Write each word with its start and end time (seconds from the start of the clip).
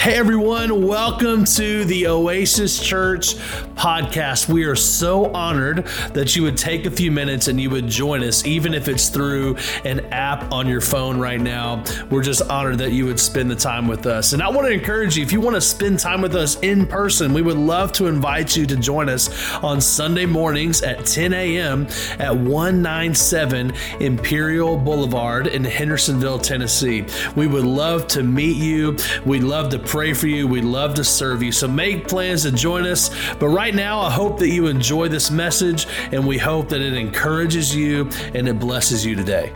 Hey 0.00 0.14
everyone, 0.14 0.86
welcome 0.86 1.44
to 1.44 1.84
the 1.84 2.06
Oasis 2.06 2.82
Church 2.82 3.34
podcast. 3.74 4.48
We 4.48 4.64
are 4.64 4.74
so 4.74 5.30
honored 5.34 5.84
that 6.14 6.34
you 6.34 6.42
would 6.42 6.56
take 6.56 6.86
a 6.86 6.90
few 6.90 7.10
minutes 7.10 7.48
and 7.48 7.60
you 7.60 7.68
would 7.68 7.86
join 7.86 8.24
us, 8.24 8.46
even 8.46 8.72
if 8.72 8.88
it's 8.88 9.10
through 9.10 9.58
an 9.84 10.00
app 10.06 10.50
on 10.52 10.66
your 10.66 10.80
phone 10.80 11.18
right 11.18 11.38
now. 11.38 11.84
We're 12.10 12.22
just 12.22 12.40
honored 12.40 12.78
that 12.78 12.92
you 12.92 13.04
would 13.04 13.20
spend 13.20 13.50
the 13.50 13.54
time 13.54 13.88
with 13.88 14.06
us. 14.06 14.32
And 14.32 14.42
I 14.42 14.48
want 14.48 14.66
to 14.68 14.72
encourage 14.72 15.18
you 15.18 15.22
if 15.22 15.32
you 15.32 15.40
want 15.42 15.56
to 15.56 15.60
spend 15.60 15.98
time 15.98 16.22
with 16.22 16.34
us 16.34 16.58
in 16.60 16.86
person, 16.86 17.34
we 17.34 17.42
would 17.42 17.58
love 17.58 17.92
to 17.92 18.06
invite 18.06 18.56
you 18.56 18.64
to 18.64 18.76
join 18.76 19.10
us 19.10 19.52
on 19.56 19.82
Sunday 19.82 20.24
mornings 20.24 20.80
at 20.80 21.04
10 21.04 21.34
a.m. 21.34 21.86
at 22.18 22.34
197 22.34 23.74
Imperial 24.00 24.78
Boulevard 24.78 25.46
in 25.46 25.62
Hendersonville, 25.62 26.38
Tennessee. 26.38 27.04
We 27.36 27.46
would 27.46 27.66
love 27.66 28.06
to 28.08 28.22
meet 28.22 28.56
you. 28.56 28.96
We'd 29.26 29.42
love 29.42 29.68
to 29.72 29.89
pray 29.90 30.12
for 30.12 30.28
you. 30.28 30.46
We'd 30.46 30.62
love 30.62 30.94
to 30.94 31.04
serve 31.04 31.42
you. 31.42 31.50
So 31.50 31.66
make 31.66 32.06
plans 32.06 32.44
to 32.44 32.52
join 32.52 32.86
us. 32.86 33.10
But 33.40 33.48
right 33.48 33.74
now, 33.74 33.98
I 33.98 34.08
hope 34.08 34.38
that 34.38 34.48
you 34.48 34.68
enjoy 34.68 35.08
this 35.08 35.32
message 35.32 35.88
and 36.12 36.24
we 36.24 36.38
hope 36.38 36.68
that 36.68 36.80
it 36.80 36.92
encourages 36.92 37.74
you 37.74 38.08
and 38.32 38.48
it 38.48 38.60
blesses 38.60 39.04
you 39.04 39.16
today. 39.16 39.52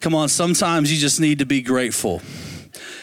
Come 0.00 0.14
on, 0.14 0.28
sometimes 0.28 0.92
you 0.92 0.98
just 0.98 1.20
need 1.20 1.38
to 1.38 1.46
be 1.46 1.62
grateful. 1.62 2.20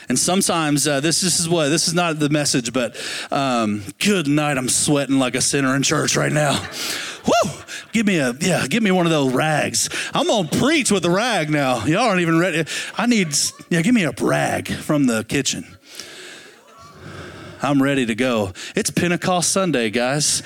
And 0.09 0.20
sometimes 0.20 0.87
uh, 0.87 0.99
this, 0.99 1.21
this 1.21 1.39
is 1.39 1.49
what 1.49 1.70
this 1.70 1.87
is 1.87 1.95
not 1.95 2.20
the 2.20 2.29
message, 2.29 2.71
but 2.71 2.95
um, 3.31 3.84
good 3.98 4.27
night. 4.27 4.59
I'm 4.59 4.70
sweating 4.70 5.17
like 5.17 5.34
a 5.34 5.41
sinner 5.41 5.75
in 5.75 5.81
church 5.81 6.15
right 6.15 6.31
now. 6.31 6.61
Woo! 7.25 7.59
Give 7.91 8.05
me 8.05 8.17
a 8.17 8.34
yeah, 8.39 8.67
give 8.67 8.84
me 8.84 8.91
one 8.91 9.05
of 9.05 9.11
those 9.11 9.34
rags. 9.34 9.89
I'm 10.13 10.27
gonna 10.27 10.48
preach 10.48 10.91
with 10.91 11.03
a 11.05 11.09
rag 11.09 11.49
now. 11.49 11.85
Y'all 11.85 12.03
aren't 12.03 12.21
even 12.21 12.38
ready. 12.38 12.65
I 12.98 13.05
need 13.07 13.35
yeah, 13.70 13.81
give 13.81 13.95
me 13.95 14.03
a 14.03 14.12
rag 14.12 14.70
from 14.70 15.07
the 15.07 15.23
kitchen. 15.23 15.65
I'm 17.62 17.82
ready 17.84 18.05
to 18.05 18.15
go. 18.15 18.54
It's 18.76 18.90
Pentecost 18.90 19.51
Sunday, 19.51 19.90
guys. 19.90 20.43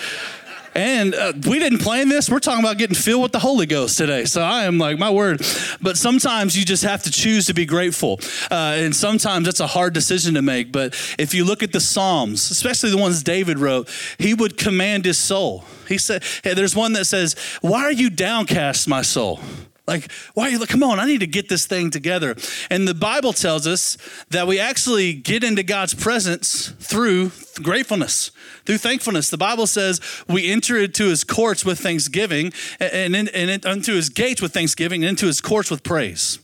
And 0.76 1.14
uh, 1.14 1.34
we 1.48 1.60
didn't 1.60 1.80
plan 1.80 2.10
this. 2.10 2.30
We're 2.30 2.40
talking 2.40 2.64
about 2.64 2.78
getting 2.78 2.96
filled 2.96 3.24
with 3.24 3.32
the 3.32 3.40
Holy 3.40 3.66
Ghost 3.66 3.98
today. 3.98 4.26
So 4.26 4.42
I 4.42 4.64
am 4.64 4.78
like, 4.78 4.98
my 4.98 5.12
word. 5.12 5.46
But 5.82 5.98
sometimes 5.98 6.58
you 6.58 6.66
just 6.66 6.84
have 6.84 7.04
to 7.04 7.12
choose 7.12 7.46
to 7.48 7.54
be 7.54 7.66
grateful. 7.66 8.20
Uh, 8.50 8.76
and 8.78 8.96
sometimes 8.96 9.46
that's 9.46 9.60
a 9.60 9.68
hard 9.68 9.94
decision 9.94 10.34
to 10.36 10.42
make. 10.42 10.72
But 10.72 10.94
if 11.20 11.34
you 11.34 11.46
look 11.46 11.64
at 11.64 11.72
the 11.72 11.80
Psalms, 11.80 12.50
especially 12.50 12.90
the 12.90 12.98
ones 12.98 13.24
David 13.24 13.60
wrote, 13.60 13.90
he 14.18 14.34
would 14.34 14.58
command 14.58 15.06
his 15.06 15.18
soul. 15.18 15.66
He 15.88 15.98
said, 15.98 16.24
hey, 16.44 16.54
there's 16.54 16.76
one 16.76 16.94
that 16.94 17.06
says, 17.06 17.36
Why 17.62 17.84
are 17.84 17.92
you 17.92 18.10
downcast, 18.10 18.88
my 18.88 19.02
soul? 19.02 19.40
Like, 19.86 20.10
why 20.34 20.48
are 20.48 20.50
you 20.50 20.60
like, 20.60 20.70
come 20.70 20.84
on, 20.84 21.00
I 21.00 21.06
need 21.06 21.20
to 21.20 21.28
get 21.28 21.50
this 21.50 21.66
thing 21.66 21.90
together. 21.90 22.36
And 22.70 22.88
the 22.88 22.94
Bible 22.94 23.34
tells 23.34 23.68
us 23.68 23.98
that 24.30 24.48
we 24.48 24.58
actually 24.58 25.14
get 25.14 25.44
into 25.44 25.62
God's 25.62 25.94
presence 25.94 26.70
through 26.80 27.32
gratefulness, 27.62 28.32
through 28.66 28.78
thankfulness. 28.78 29.30
The 29.30 29.38
Bible 29.38 29.68
says 29.68 30.00
we 30.28 30.50
enter 30.50 30.78
into 30.78 31.10
his 31.10 31.26
courts 31.26 31.66
with 31.66 31.80
thanksgiving 31.80 32.54
and, 32.80 33.14
and, 33.14 33.30
and 33.30 33.66
into 33.66 33.92
his 33.94 34.08
gates 34.08 34.42
with 34.42 34.54
thanksgiving 34.54 35.04
and 35.04 35.10
into 35.10 35.26
his 35.26 35.42
courts 35.42 35.70
with 35.70 35.84
praise. 35.84 36.40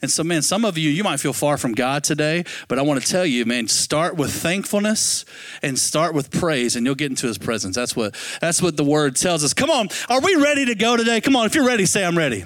And 0.00 0.10
so, 0.10 0.22
man, 0.22 0.42
some 0.42 0.64
of 0.64 0.78
you, 0.78 0.90
you 0.90 1.02
might 1.02 1.18
feel 1.18 1.32
far 1.32 1.56
from 1.56 1.72
God 1.72 2.04
today, 2.04 2.44
but 2.68 2.78
I 2.78 2.82
want 2.82 3.02
to 3.02 3.06
tell 3.06 3.26
you, 3.26 3.44
man, 3.44 3.66
start 3.68 4.16
with 4.16 4.32
thankfulness 4.32 5.24
and 5.62 5.78
start 5.78 6.14
with 6.14 6.30
praise, 6.30 6.76
and 6.76 6.86
you'll 6.86 6.94
get 6.94 7.10
into 7.10 7.26
his 7.26 7.38
presence. 7.38 7.74
That's 7.74 7.96
what 7.96 8.14
that's 8.40 8.62
what 8.62 8.76
the 8.76 8.84
word 8.84 9.16
tells 9.16 9.42
us. 9.42 9.54
Come 9.54 9.70
on, 9.70 9.88
are 10.08 10.20
we 10.20 10.34
ready 10.36 10.66
to 10.66 10.74
go 10.74 10.96
today? 10.96 11.20
Come 11.20 11.36
on, 11.36 11.46
if 11.46 11.54
you're 11.54 11.66
ready, 11.66 11.86
say 11.86 12.04
I'm 12.04 12.16
ready. 12.16 12.44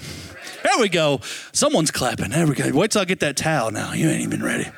There 0.62 0.78
we 0.78 0.88
go. 0.88 1.20
Someone's 1.52 1.90
clapping. 1.90 2.30
There 2.30 2.46
we 2.46 2.54
go. 2.54 2.70
Wait 2.72 2.92
till 2.92 3.02
I 3.02 3.04
get 3.04 3.20
that 3.20 3.36
towel 3.36 3.70
now. 3.70 3.92
You 3.92 4.08
ain't 4.08 4.22
even 4.22 4.42
ready. 4.42 4.70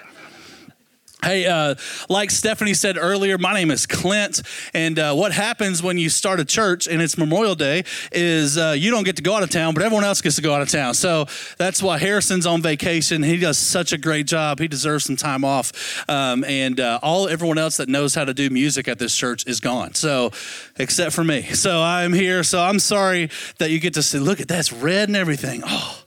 Hey, 1.25 1.47
uh, 1.47 1.75
like 2.11 2.31
Stephanie 2.31 2.75
said 2.75 2.99
earlier, 2.99 3.39
my 3.39 3.55
name 3.55 3.71
is 3.71 3.87
Clint. 3.87 4.43
And 4.75 4.99
uh, 4.99 5.15
what 5.15 5.33
happens 5.33 5.83
when 5.83 5.97
you 5.97 6.11
start 6.11 6.39
a 6.39 6.45
church 6.45 6.87
and 6.87 7.01
it's 7.01 7.17
Memorial 7.17 7.55
Day 7.55 7.85
is 8.13 8.59
uh, 8.59 8.75
you 8.77 8.91
don't 8.91 9.05
get 9.05 9.17
to 9.17 9.23
go 9.23 9.35
out 9.35 9.43
of 9.43 9.49
town, 9.49 9.73
but 9.73 9.83
everyone 9.83 10.05
else 10.05 10.21
gets 10.21 10.37
to 10.37 10.43
go 10.43 10.53
out 10.53 10.61
of 10.61 10.69
town. 10.69 10.93
So 10.93 11.25
that's 11.57 11.83
why 11.83 11.97
Harrison's 11.97 12.45
on 12.45 12.61
vacation. 12.61 13.23
He 13.23 13.39
does 13.39 13.57
such 13.57 13.95
a 13.95 13.97
great 13.97 14.27
job. 14.27 14.59
He 14.59 14.69
deserves 14.69 15.07
some 15.07 15.17
time 15.17 15.47
off. 15.47 16.05
Um, 16.11 16.45
and 16.45 16.79
uh, 16.79 16.99
all 17.03 17.27
everyone 17.27 17.57
else 17.57 17.79
that 17.79 17.89
knows 17.89 18.15
how 18.15 18.27
to 18.27 18.35
do 18.35 18.51
music 18.51 18.87
at 18.87 18.99
this 18.99 19.17
church 19.17 19.47
is 19.47 19.61
gone. 19.61 19.95
So, 19.95 20.31
except 20.77 21.15
for 21.15 21.25
me. 21.25 21.41
So 21.55 21.81
I'm 21.81 22.13
here. 22.13 22.43
So 22.43 22.61
I'm 22.61 22.79
sorry 22.79 23.31
that 23.57 23.71
you 23.71 23.81
get 23.81 23.95
to 23.95 24.03
see, 24.03 24.19
look 24.19 24.43
at 24.43 24.49
that's 24.49 24.75
red 24.75 25.09
and 25.09 25.17
everything. 25.17 25.63
Oh, 25.65 26.03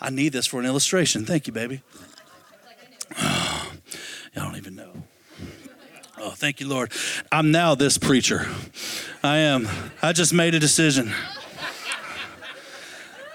I 0.00 0.10
need 0.10 0.32
this 0.32 0.46
for 0.46 0.60
an 0.60 0.66
illustration. 0.66 1.24
Thank 1.24 1.48
you, 1.48 1.52
baby. 1.52 1.82
I 4.36 4.40
don't 4.40 4.56
even 4.56 4.76
know. 4.76 4.92
Oh, 6.18 6.30
thank 6.30 6.60
you, 6.60 6.68
Lord. 6.68 6.92
I'm 7.32 7.50
now 7.50 7.74
this 7.74 7.96
preacher. 7.96 8.46
I 9.22 9.38
am. 9.38 9.68
I 10.02 10.12
just 10.12 10.34
made 10.34 10.54
a 10.54 10.58
decision. 10.58 11.12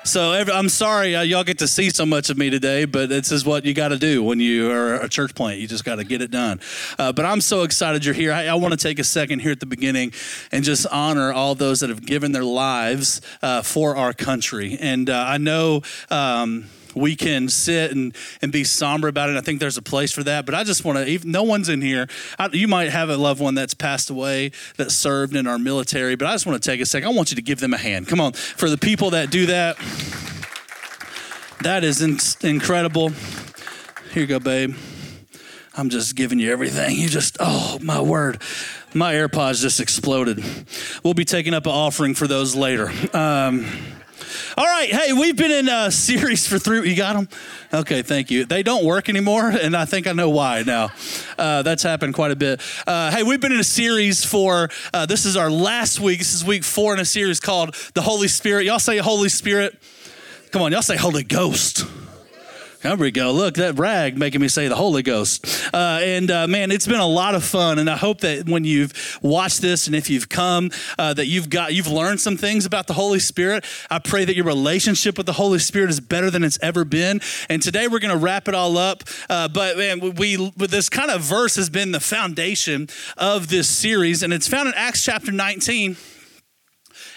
So 0.03 0.31
every, 0.31 0.51
I'm 0.51 0.67
sorry 0.67 1.16
uh, 1.16 1.22
y'all 1.22 1.44
get 1.44 1.59
to 1.59 1.67
see 1.67 1.91
so 1.91 2.07
much 2.07 2.31
of 2.31 2.38
me 2.38 2.50
today, 2.50 2.85
but 2.85 3.09
this 3.09 3.31
is 3.31 3.45
what 3.45 3.66
you 3.66 3.73
got 3.75 3.90
to 3.90 3.97
do 3.97 4.23
when 4.23 4.40
you 4.40 4.72
are 4.72 4.95
a 4.95 5.07
church 5.07 5.35
plant. 5.35 5.59
You 5.59 5.67
just 5.67 5.85
got 5.85 5.95
to 5.95 6.03
get 6.03 6.23
it 6.23 6.31
done. 6.31 6.59
Uh, 6.97 7.11
but 7.11 7.23
I'm 7.23 7.40
so 7.40 7.61
excited 7.61 8.03
you're 8.03 8.16
here. 8.16 8.34
I, 8.34 8.47
I 8.47 8.56
want 8.56 8.72
to 8.72 8.78
take 8.78 8.97
a 8.97 9.03
second 9.03 9.40
here 9.40 9.51
at 9.51 9.59
the 9.59 9.67
beginning 9.67 10.11
and 10.51 10.63
just 10.63 10.88
honor 10.88 11.31
all 11.31 11.53
those 11.53 11.81
that 11.81 11.90
have 11.90 12.03
given 12.03 12.31
their 12.31 12.44
lives 12.44 13.22
uh, 13.44 13.61
for 13.61 13.95
our 13.95 14.11
country. 14.11 14.75
And 14.79 15.09
uh, 15.09 15.23
I 15.28 15.38
know. 15.38 15.81
Um, 16.09 16.66
we 16.96 17.16
can 17.16 17.50
sit 17.50 17.91
and, 17.91 18.16
and 18.41 18.52
be 18.52 18.63
somber 18.63 19.07
about 19.07 19.29
it. 19.29 19.38
I 19.38 19.41
think 19.41 19.59
there's 19.59 19.78
a 19.78 19.81
place 19.81 20.12
for 20.12 20.24
that. 20.24 20.46
But 20.46 20.56
I 20.56 20.63
just 20.63 20.84
want 20.85 21.06
to, 21.06 21.19
no 21.28 21.44
one's 21.44 21.69
in 21.69 21.81
here. 21.81 22.07
I, 22.38 22.50
you 22.52 22.68
might 22.68 22.90
have 22.90 23.09
a 23.09 23.18
loved 23.18 23.41
one 23.41 23.56
that's 23.56 23.74
passed 23.74 24.09
away 24.09 24.52
that 24.78 24.91
served 24.91 25.35
in 25.35 25.47
our 25.47 25.57
military, 25.57 26.16
but 26.16 26.28
I 26.28 26.34
just 26.34 26.46
want 26.46 26.62
to 26.62 26.69
take 26.69 26.81
a 26.81 26.85
second. 26.85 27.09
I 27.09 27.13
want 27.13 27.31
you 27.31 27.35
to 27.35 27.41
give 27.41 27.59
them 27.59 27.74
a 27.74 27.78
hand. 27.78 28.07
Come 28.07 28.19
on. 28.19 28.34
For 28.34 28.69
the 28.69 28.78
people 28.78 29.12
that 29.12 29.31
do 29.31 29.46
that, 29.47 29.78
that 31.63 31.84
is 31.84 32.02
in, 32.02 32.18
incredible. 32.47 33.09
Here 34.12 34.23
you 34.23 34.28
go, 34.28 34.40
babe. 34.40 34.75
I'm 35.78 35.90
just 35.90 36.16
giving 36.16 36.38
you 36.38 36.52
everything. 36.52 36.97
You 36.97 37.08
just, 37.08 37.38
oh, 37.40 37.79
my 37.81 38.02
word. 38.02 38.41
My 38.94 39.13
AirPods 39.13 39.62
just 39.62 39.79
exploded. 39.79 40.44
We'll 41.02 41.13
be 41.13 41.23
taking 41.23 41.53
up 41.53 41.66
an 41.66 41.72
offering 41.72 42.13
for 42.13 42.28
those 42.28 42.56
later. 42.56 42.91
Um, 43.13 43.66
all 44.58 44.66
right, 44.66 44.90
hey, 44.90 45.14
we've 45.14 45.36
been 45.36 45.52
in 45.52 45.70
a 45.70 45.92
series 45.92 46.48
for 46.48 46.59
three. 46.59 46.90
You 46.90 46.96
got 46.96 47.16
them? 47.16 47.30
Okay, 47.74 48.02
thank 48.02 48.32
you. 48.32 48.46
They 48.46 48.64
don't 48.64 48.86
work 48.86 49.09
anymore, 49.09 49.50
and 49.50 49.76
I 49.76 49.86
think 49.86 50.08
I 50.08 50.14
know 50.14 50.30
why 50.30 50.64
now. 50.66 50.90
Uh, 51.38 51.62
that's 51.62 51.84
happened 51.84 52.14
quite 52.14 52.32
a 52.32 52.36
bit. 52.36 52.62
Uh, 52.86 53.12
hey, 53.12 53.24
we've 53.24 53.42
been 53.42 53.52
in 53.52 53.59
a 53.59 53.64
series 53.64 54.26
for. 54.26 54.70
Uh, 54.94 55.06
this 55.06 55.26
is 55.26 55.36
our 55.36 55.50
last 55.50 56.00
week. 56.00 56.20
This 56.20 56.34
is 56.34 56.44
week 56.44 56.64
four 56.64 56.94
in 56.94 57.00
a 57.00 57.06
series 57.06 57.40
called 57.40 57.76
the 57.94 58.02
Holy 58.02 58.28
Spirit. 58.28 58.66
Y'all 58.66 58.80
say 58.80 58.98
Holy 58.98 59.30
Spirit. 59.30 59.78
Come 60.52 60.62
on, 60.62 60.72
y'all 60.72 60.82
say 60.82 60.98
Holy 60.98 61.24
Ghost. 61.24 61.86
There 62.81 62.96
we 62.96 63.12
go. 63.12 63.31
Look, 63.31 63.56
that 63.56 63.78
rag 63.78 64.18
making 64.18 64.42
me 64.42 64.47
say 64.47 64.68
the 64.68 64.75
Holy 64.75 65.03
Ghost. 65.03 65.46
Uh, 65.72 66.00
and 66.02 66.31
uh, 66.31 66.47
man, 66.47 66.72
it's 66.72 66.88
been 66.88 67.00
a 67.00 67.06
lot 67.06 67.36
of 67.36 67.44
fun. 67.44 67.78
And 67.78 67.88
I 67.88 67.96
hope 67.96 68.22
that 68.22 68.50
when 68.50 68.66
you've 68.66 69.19
watched 69.22 69.62
this 69.62 69.86
and 69.86 69.96
if 69.96 70.09
you've 70.09 70.30
come, 70.30 70.72
uh, 70.97 71.14
that 71.14 71.28
you've 71.28 71.47
got 71.47 71.75
you've 71.75 71.86
learned 71.86 72.20
some 72.20 72.38
things 72.38 72.66
about 72.66 72.88
the 72.88 72.94
Holy 72.94 73.20
Spirit. 73.20 73.66
I 73.91 74.00
pray 74.00 74.25
that 74.25 74.36
your 74.36 74.46
relationship 74.46 75.16
with 75.16 75.28
the 75.28 75.34
Holy 75.34 75.59
Spirit 75.59 75.91
is 75.91 76.00
better 76.00 76.31
than 76.31 76.44
it's 76.44 76.58
ever 76.64 76.84
been. 76.84 77.22
And 77.50 77.62
today 77.62 77.88
we're 77.88 78.00
going 78.00 78.18
to 78.18 78.24
wrap 78.24 78.47
it 78.47 78.56
all 78.56 78.75
up. 78.80 79.03
Uh, 79.30 79.47
but 79.47 79.78
man, 79.78 80.16
we 80.16 80.52
this 80.56 80.90
kind 80.90 81.12
of 81.12 81.22
verse 81.22 81.58
has 81.58 81.70
been 81.70 81.91
the 81.91 82.00
foundation 82.00 82.90
of 83.16 83.50
this 83.50 83.70
series, 83.70 84.24
and 84.24 84.34
it's 84.34 84.47
found 84.47 84.70
in 84.70 84.74
Acts 84.75 85.06
chapter 85.06 85.31
19 85.31 85.97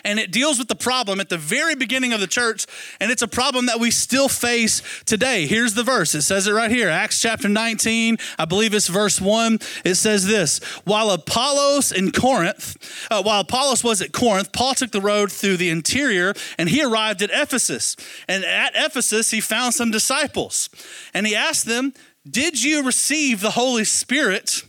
and 0.05 0.19
it 0.19 0.31
deals 0.31 0.59
with 0.59 0.69
the 0.69 0.75
problem 0.75 1.21
at 1.21 1.29
the 1.29 1.39
very 1.39 1.75
beginning 1.75 2.13
of 2.13 2.21
the 2.21 2.27
church, 2.27 2.67
and 3.01 3.11
it's 3.11 3.23
a 3.23 3.29
problem 3.29 3.67
that 3.67 3.81
we 3.81 3.91
still 3.91 4.29
face 4.29 4.83
today. 5.05 5.47
Here's 5.47 5.75
the 5.75 5.83
verse. 5.83 6.15
It 6.15 6.23
says 6.23 6.47
it 6.47 6.53
right 6.53 6.71
here, 6.71 6.91
Acts 6.91 7.21
chapter 7.21 7.49
19, 7.49 8.19
I 8.39 8.45
believe 8.45 8.75
it's 8.75 8.89
verse 8.89 9.21
1. 9.21 9.59
It 9.85 9.95
says 9.95 10.27
this 10.27 10.59
While 10.85 11.11
Apollos 11.11 11.93
in 11.93 12.13
Corinth, 12.13 12.77
uh, 13.11 13.23
while 13.23 13.41
Apollos 13.41 13.83
was 13.83 14.03
at 14.03 14.13
Corinth, 14.13 14.53
Paul 14.53 14.75
took 14.75 14.93
the 14.93 15.01
road 15.01 15.33
through 15.33 15.57
the 15.57 15.71
interior 15.71 16.35
and 16.59 16.69
he 16.69 16.83
arrived 16.83 17.23
at 17.23 17.31
Ephesus. 17.33 17.97
And 18.29 18.45
at 18.45 18.73
Ephesus, 18.75 19.31
he 19.31 19.41
found 19.41 19.75
some 19.75 19.91
disciples, 19.91 20.69
and 21.13 21.27
he 21.27 21.35
asked 21.35 21.67
them, 21.67 21.95
Did 22.29 22.63
you 22.63 22.83
receive 22.83 23.41
the 23.41 23.53
Holy 23.53 23.85
Spirit 23.85 24.63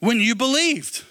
when 0.00 0.18
you 0.20 0.34
believed? 0.34 1.04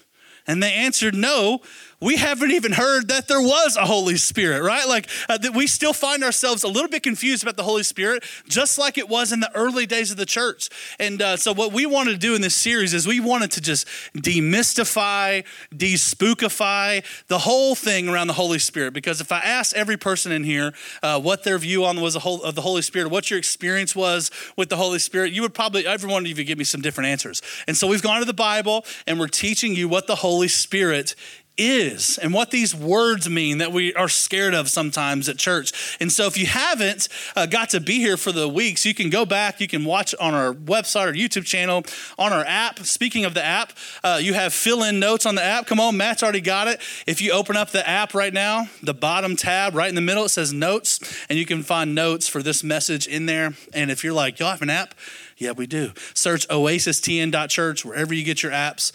And 0.46 0.62
they 0.62 0.72
answered, 0.72 1.14
No 1.14 1.60
we 2.00 2.16
haven't 2.16 2.50
even 2.50 2.72
heard 2.72 3.08
that 3.08 3.28
there 3.28 3.40
was 3.40 3.76
a 3.76 3.84
Holy 3.84 4.16
Spirit, 4.16 4.62
right? 4.62 4.88
Like 4.88 5.06
uh, 5.28 5.36
that 5.36 5.54
we 5.54 5.66
still 5.66 5.92
find 5.92 6.24
ourselves 6.24 6.62
a 6.62 6.68
little 6.68 6.88
bit 6.88 7.02
confused 7.02 7.42
about 7.42 7.56
the 7.56 7.62
Holy 7.62 7.82
Spirit, 7.82 8.24
just 8.48 8.78
like 8.78 8.96
it 8.96 9.08
was 9.08 9.32
in 9.32 9.40
the 9.40 9.54
early 9.54 9.84
days 9.84 10.10
of 10.10 10.16
the 10.16 10.24
church. 10.24 10.70
And 10.98 11.20
uh, 11.20 11.36
so, 11.36 11.52
what 11.52 11.72
we 11.72 11.84
wanted 11.84 12.12
to 12.12 12.18
do 12.18 12.34
in 12.34 12.40
this 12.40 12.54
series 12.54 12.94
is 12.94 13.06
we 13.06 13.20
wanted 13.20 13.50
to 13.52 13.60
just 13.60 13.86
demystify, 14.16 15.44
despookify 15.74 17.04
the 17.28 17.38
whole 17.38 17.74
thing 17.74 18.08
around 18.08 18.28
the 18.28 18.32
Holy 18.32 18.58
Spirit. 18.58 18.94
Because 18.94 19.20
if 19.20 19.30
I 19.30 19.40
asked 19.40 19.74
every 19.74 19.98
person 19.98 20.32
in 20.32 20.42
here 20.42 20.72
uh, 21.02 21.20
what 21.20 21.44
their 21.44 21.58
view 21.58 21.84
on 21.84 22.00
was 22.00 22.14
whole, 22.14 22.42
of 22.42 22.54
the 22.54 22.62
Holy 22.62 22.82
Spirit, 22.82 23.10
what 23.10 23.30
your 23.30 23.38
experience 23.38 23.94
was 23.94 24.30
with 24.56 24.70
the 24.70 24.76
Holy 24.76 24.98
Spirit, 24.98 25.32
you 25.32 25.42
would 25.42 25.52
probably 25.52 25.86
every 25.86 26.10
one 26.10 26.22
of 26.22 26.28
you 26.28 26.34
would 26.34 26.46
give 26.46 26.56
me 26.56 26.64
some 26.64 26.80
different 26.80 27.08
answers. 27.08 27.42
And 27.66 27.76
so, 27.76 27.86
we've 27.86 28.02
gone 28.02 28.20
to 28.20 28.24
the 28.24 28.32
Bible 28.32 28.86
and 29.06 29.20
we're 29.20 29.28
teaching 29.28 29.74
you 29.74 29.86
what 29.86 30.06
the 30.06 30.16
Holy 30.16 30.48
Spirit 30.48 31.14
is 31.60 32.18
and 32.18 32.32
what 32.32 32.50
these 32.50 32.74
words 32.74 33.28
mean 33.28 33.58
that 33.58 33.70
we 33.70 33.92
are 33.94 34.08
scared 34.08 34.54
of 34.54 34.68
sometimes 34.70 35.28
at 35.28 35.36
church. 35.36 35.96
And 36.00 36.10
so, 36.10 36.26
if 36.26 36.38
you 36.38 36.46
haven't 36.46 37.08
uh, 37.36 37.46
got 37.46 37.70
to 37.70 37.80
be 37.80 37.96
here 37.96 38.16
for 38.16 38.32
the 38.32 38.48
weeks, 38.48 38.86
you 38.86 38.94
can 38.94 39.10
go 39.10 39.26
back, 39.26 39.60
you 39.60 39.68
can 39.68 39.84
watch 39.84 40.14
on 40.18 40.34
our 40.34 40.54
website 40.54 41.08
or 41.08 41.12
YouTube 41.12 41.44
channel, 41.44 41.84
on 42.18 42.32
our 42.32 42.44
app. 42.46 42.80
Speaking 42.80 43.24
of 43.24 43.34
the 43.34 43.44
app, 43.44 43.74
uh, 44.02 44.18
you 44.20 44.32
have 44.32 44.54
fill 44.54 44.82
in 44.82 44.98
notes 44.98 45.26
on 45.26 45.34
the 45.34 45.44
app. 45.44 45.66
Come 45.66 45.78
on, 45.78 45.96
Matt's 45.96 46.22
already 46.22 46.40
got 46.40 46.66
it. 46.66 46.80
If 47.06 47.20
you 47.20 47.32
open 47.32 47.56
up 47.56 47.70
the 47.70 47.86
app 47.86 48.14
right 48.14 48.32
now, 48.32 48.66
the 48.82 48.94
bottom 48.94 49.36
tab 49.36 49.74
right 49.74 49.88
in 49.88 49.94
the 49.94 50.00
middle, 50.00 50.24
it 50.24 50.30
says 50.30 50.52
notes, 50.52 50.98
and 51.28 51.38
you 51.38 51.44
can 51.44 51.62
find 51.62 51.94
notes 51.94 52.26
for 52.26 52.42
this 52.42 52.64
message 52.64 53.06
in 53.06 53.26
there. 53.26 53.52
And 53.74 53.90
if 53.90 54.02
you're 54.02 54.14
like, 54.14 54.38
y'all 54.38 54.50
have 54.50 54.62
an 54.62 54.70
app? 54.70 54.94
Yeah, 55.36 55.52
we 55.52 55.66
do. 55.66 55.92
Search 56.14 56.48
oasistn.church 56.48 57.84
wherever 57.84 58.14
you 58.14 58.24
get 58.24 58.42
your 58.42 58.52
apps 58.52 58.92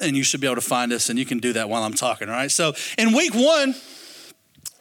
and 0.00 0.16
you 0.16 0.22
should 0.22 0.40
be 0.40 0.46
able 0.46 0.56
to 0.56 0.60
find 0.60 0.92
us, 0.92 1.08
and 1.08 1.18
you 1.18 1.24
can 1.24 1.38
do 1.38 1.52
that 1.54 1.68
while 1.68 1.82
I'm 1.82 1.94
talking, 1.94 2.28
all 2.28 2.34
right? 2.34 2.50
So 2.50 2.74
in 2.98 3.14
week 3.14 3.34
one, 3.34 3.74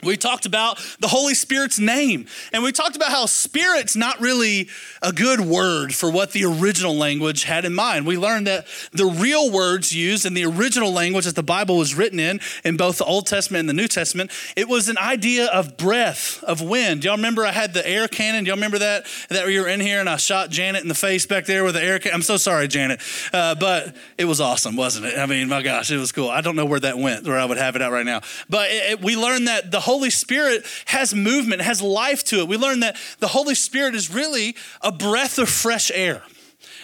we 0.05 0.17
talked 0.17 0.45
about 0.45 0.79
the 0.99 1.07
Holy 1.07 1.33
Spirit's 1.33 1.79
name, 1.79 2.27
and 2.51 2.63
we 2.63 2.71
talked 2.71 2.95
about 2.95 3.09
how 3.09 3.25
Spirit's 3.25 3.95
not 3.95 4.19
really 4.19 4.69
a 5.01 5.11
good 5.11 5.41
word 5.41 5.93
for 5.93 6.09
what 6.09 6.31
the 6.31 6.45
original 6.45 6.95
language 6.95 7.43
had 7.43 7.65
in 7.65 7.73
mind. 7.73 8.05
We 8.05 8.17
learned 8.17 8.47
that 8.47 8.65
the 8.91 9.05
real 9.05 9.51
words 9.51 9.93
used 9.93 10.25
in 10.25 10.33
the 10.33 10.45
original 10.45 10.91
language 10.91 11.25
that 11.25 11.35
the 11.35 11.43
Bible 11.43 11.77
was 11.77 11.95
written 11.95 12.19
in, 12.19 12.39
in 12.63 12.77
both 12.77 12.97
the 12.97 13.05
Old 13.05 13.27
Testament 13.27 13.61
and 13.61 13.69
the 13.69 13.73
New 13.73 13.87
Testament, 13.87 14.31
it 14.55 14.67
was 14.67 14.89
an 14.89 14.97
idea 14.97 15.47
of 15.47 15.77
breath, 15.77 16.43
of 16.43 16.61
wind. 16.61 17.03
Y'all 17.03 17.15
remember 17.15 17.45
I 17.45 17.51
had 17.51 17.73
the 17.73 17.87
air 17.87 18.07
cannon? 18.07 18.45
Y'all 18.45 18.55
remember 18.55 18.79
that? 18.79 19.05
That 19.29 19.45
we 19.45 19.59
were 19.59 19.67
in 19.67 19.79
here 19.79 19.99
and 19.99 20.09
I 20.09 20.17
shot 20.17 20.49
Janet 20.49 20.81
in 20.81 20.87
the 20.87 20.95
face 20.95 21.25
back 21.25 21.45
there 21.45 21.63
with 21.63 21.75
the 21.75 21.83
air 21.83 21.99
cannon? 21.99 22.15
I'm 22.15 22.21
so 22.21 22.37
sorry, 22.37 22.67
Janet, 22.67 23.01
uh, 23.31 23.55
but 23.55 23.95
it 24.17 24.25
was 24.25 24.39
awesome, 24.41 24.75
wasn't 24.75 25.05
it? 25.05 25.17
I 25.17 25.25
mean, 25.25 25.47
my 25.47 25.61
gosh, 25.61 25.91
it 25.91 25.97
was 25.97 26.11
cool. 26.11 26.29
I 26.29 26.41
don't 26.41 26.55
know 26.55 26.65
where 26.65 26.79
that 26.79 26.97
went, 26.97 27.25
where 27.27 27.37
I 27.37 27.45
would 27.45 27.57
have 27.57 27.75
it 27.75 27.81
out 27.81 27.91
right 27.91 28.05
now. 28.05 28.21
But 28.49 28.69
it, 28.69 28.91
it, 28.91 29.01
we 29.01 29.15
learned 29.15 29.47
that 29.47 29.71
the 29.71 29.79
Holy 29.93 30.09
Spirit 30.09 30.65
has 30.85 31.13
movement, 31.13 31.61
has 31.61 31.79
life 31.79 32.23
to 32.23 32.39
it. 32.39 32.47
We 32.47 32.57
learn 32.57 32.79
that 32.79 32.97
the 33.19 33.27
Holy 33.27 33.53
Spirit 33.53 33.93
is 33.93 34.11
really 34.11 34.55
a 34.81 34.91
breath 34.91 35.37
of 35.37 35.47
fresh 35.47 35.91
air. 35.93 36.23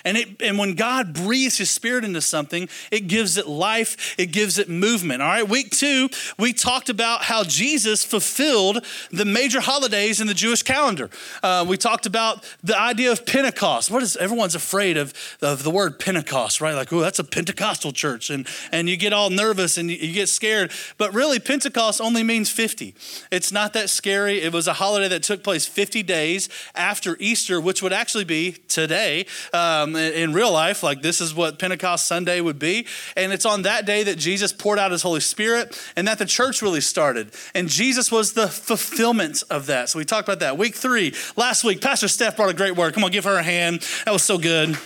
And, 0.06 0.18
it, 0.18 0.42
and 0.42 0.58
when 0.58 0.76
God 0.76 1.14
breathes 1.14 1.58
his 1.58 1.70
spirit 1.70 2.04
into 2.04 2.22
something, 2.22 2.70
it 2.92 3.08
gives 3.08 3.38
it 3.38 3.48
life, 3.48 4.16
it 4.18 4.28
gives 4.28 4.58
it 4.58 4.70
movement. 4.70 5.22
All 5.22 5.28
right, 5.28 5.48
week 5.48 5.72
two, 5.72 6.10
we 6.38 6.54
talked 6.54 6.90
about 6.90 7.24
how 7.24 7.44
Jesus 7.44 8.04
fulfilled 8.04 8.86
the 9.12 9.26
major 9.26 9.60
holidays 9.60 10.22
in 10.22 10.28
the 10.28 10.34
Jewish 10.34 10.64
calendar. 10.64 11.10
Uh, 11.44 11.66
we 11.68 11.78
talked 11.78 12.06
about 12.06 12.44
the 12.64 12.80
idea 12.80 13.12
of 13.12 13.26
Pentecost. 13.26 13.92
What 13.92 14.04
is 14.04 14.18
everyone's 14.18 14.56
afraid 14.56 14.98
of, 14.98 15.14
of 15.42 15.64
the 15.64 15.72
word 15.72 16.00
Pentecost, 16.00 16.62
right? 16.62 16.76
Like, 16.76 16.92
oh, 16.94 17.00
that's 17.00 17.20
a 17.20 17.24
Pentecostal 17.24 17.92
church. 17.92 18.30
And, 18.30 18.48
and 18.72 18.90
you 18.90 18.98
get 18.98 19.14
all 19.14 19.30
nervous 19.30 19.78
and 19.78 19.90
you, 19.90 19.98
you 19.98 20.14
get 20.14 20.30
scared. 20.30 20.72
But 20.98 21.14
really, 21.14 21.40
Pentecost 21.40 22.02
only 22.02 22.24
means 22.24 22.50
50. 22.50 22.96
It's 23.32 23.52
not 23.52 23.74
that 23.74 23.90
scary. 23.90 24.42
It 24.42 24.54
was 24.54 24.68
a 24.68 24.74
holiday 24.74 25.08
that 25.08 25.24
took 25.24 25.44
place 25.44 25.66
50 25.66 26.04
days 26.04 26.50
after 26.76 27.18
Easter, 27.20 27.60
which 27.60 27.82
would 27.82 27.94
actually 27.94 28.26
be 28.26 28.54
today. 28.68 29.26
Um, 29.54 29.89
um, 29.96 30.02
in 30.02 30.34
real 30.34 30.52
life, 30.52 30.84
like 30.84 31.02
this 31.02 31.22
is 31.22 31.34
what 31.34 31.60
Pentecost 31.60 32.06
Sunday 32.06 32.42
would 32.42 32.60
be. 32.60 32.86
And 33.16 33.32
it's 33.32 33.46
on 33.46 33.64
that 33.64 33.86
day 33.86 34.04
that 34.04 34.18
Jesus 34.18 34.54
poured 34.54 34.80
out 34.80 34.92
his 34.92 35.02
Holy 35.02 35.20
Spirit 35.20 35.80
and 35.96 36.08
that 36.08 36.20
the 36.20 36.26
church 36.26 36.62
really 36.62 36.82
started. 36.82 37.32
And 37.54 37.70
Jesus 37.70 38.12
was 38.12 38.34
the 38.34 38.48
fulfillment 38.48 39.44
of 39.50 39.68
that. 39.68 39.90
So 39.90 40.00
we 40.00 40.06
talked 40.06 40.28
about 40.28 40.40
that. 40.40 40.58
Week 40.58 40.76
three, 40.76 41.14
last 41.36 41.64
week, 41.64 41.82
Pastor 41.82 42.08
Steph 42.08 42.38
brought 42.38 42.50
a 42.50 42.54
great 42.54 42.76
word. 42.76 42.94
Come 42.94 43.04
on, 43.04 43.12
give 43.12 43.26
her 43.26 43.38
a 43.38 43.44
hand. 43.44 43.82
That 44.06 44.12
was 44.12 44.24
so 44.24 44.38
good. 44.38 44.78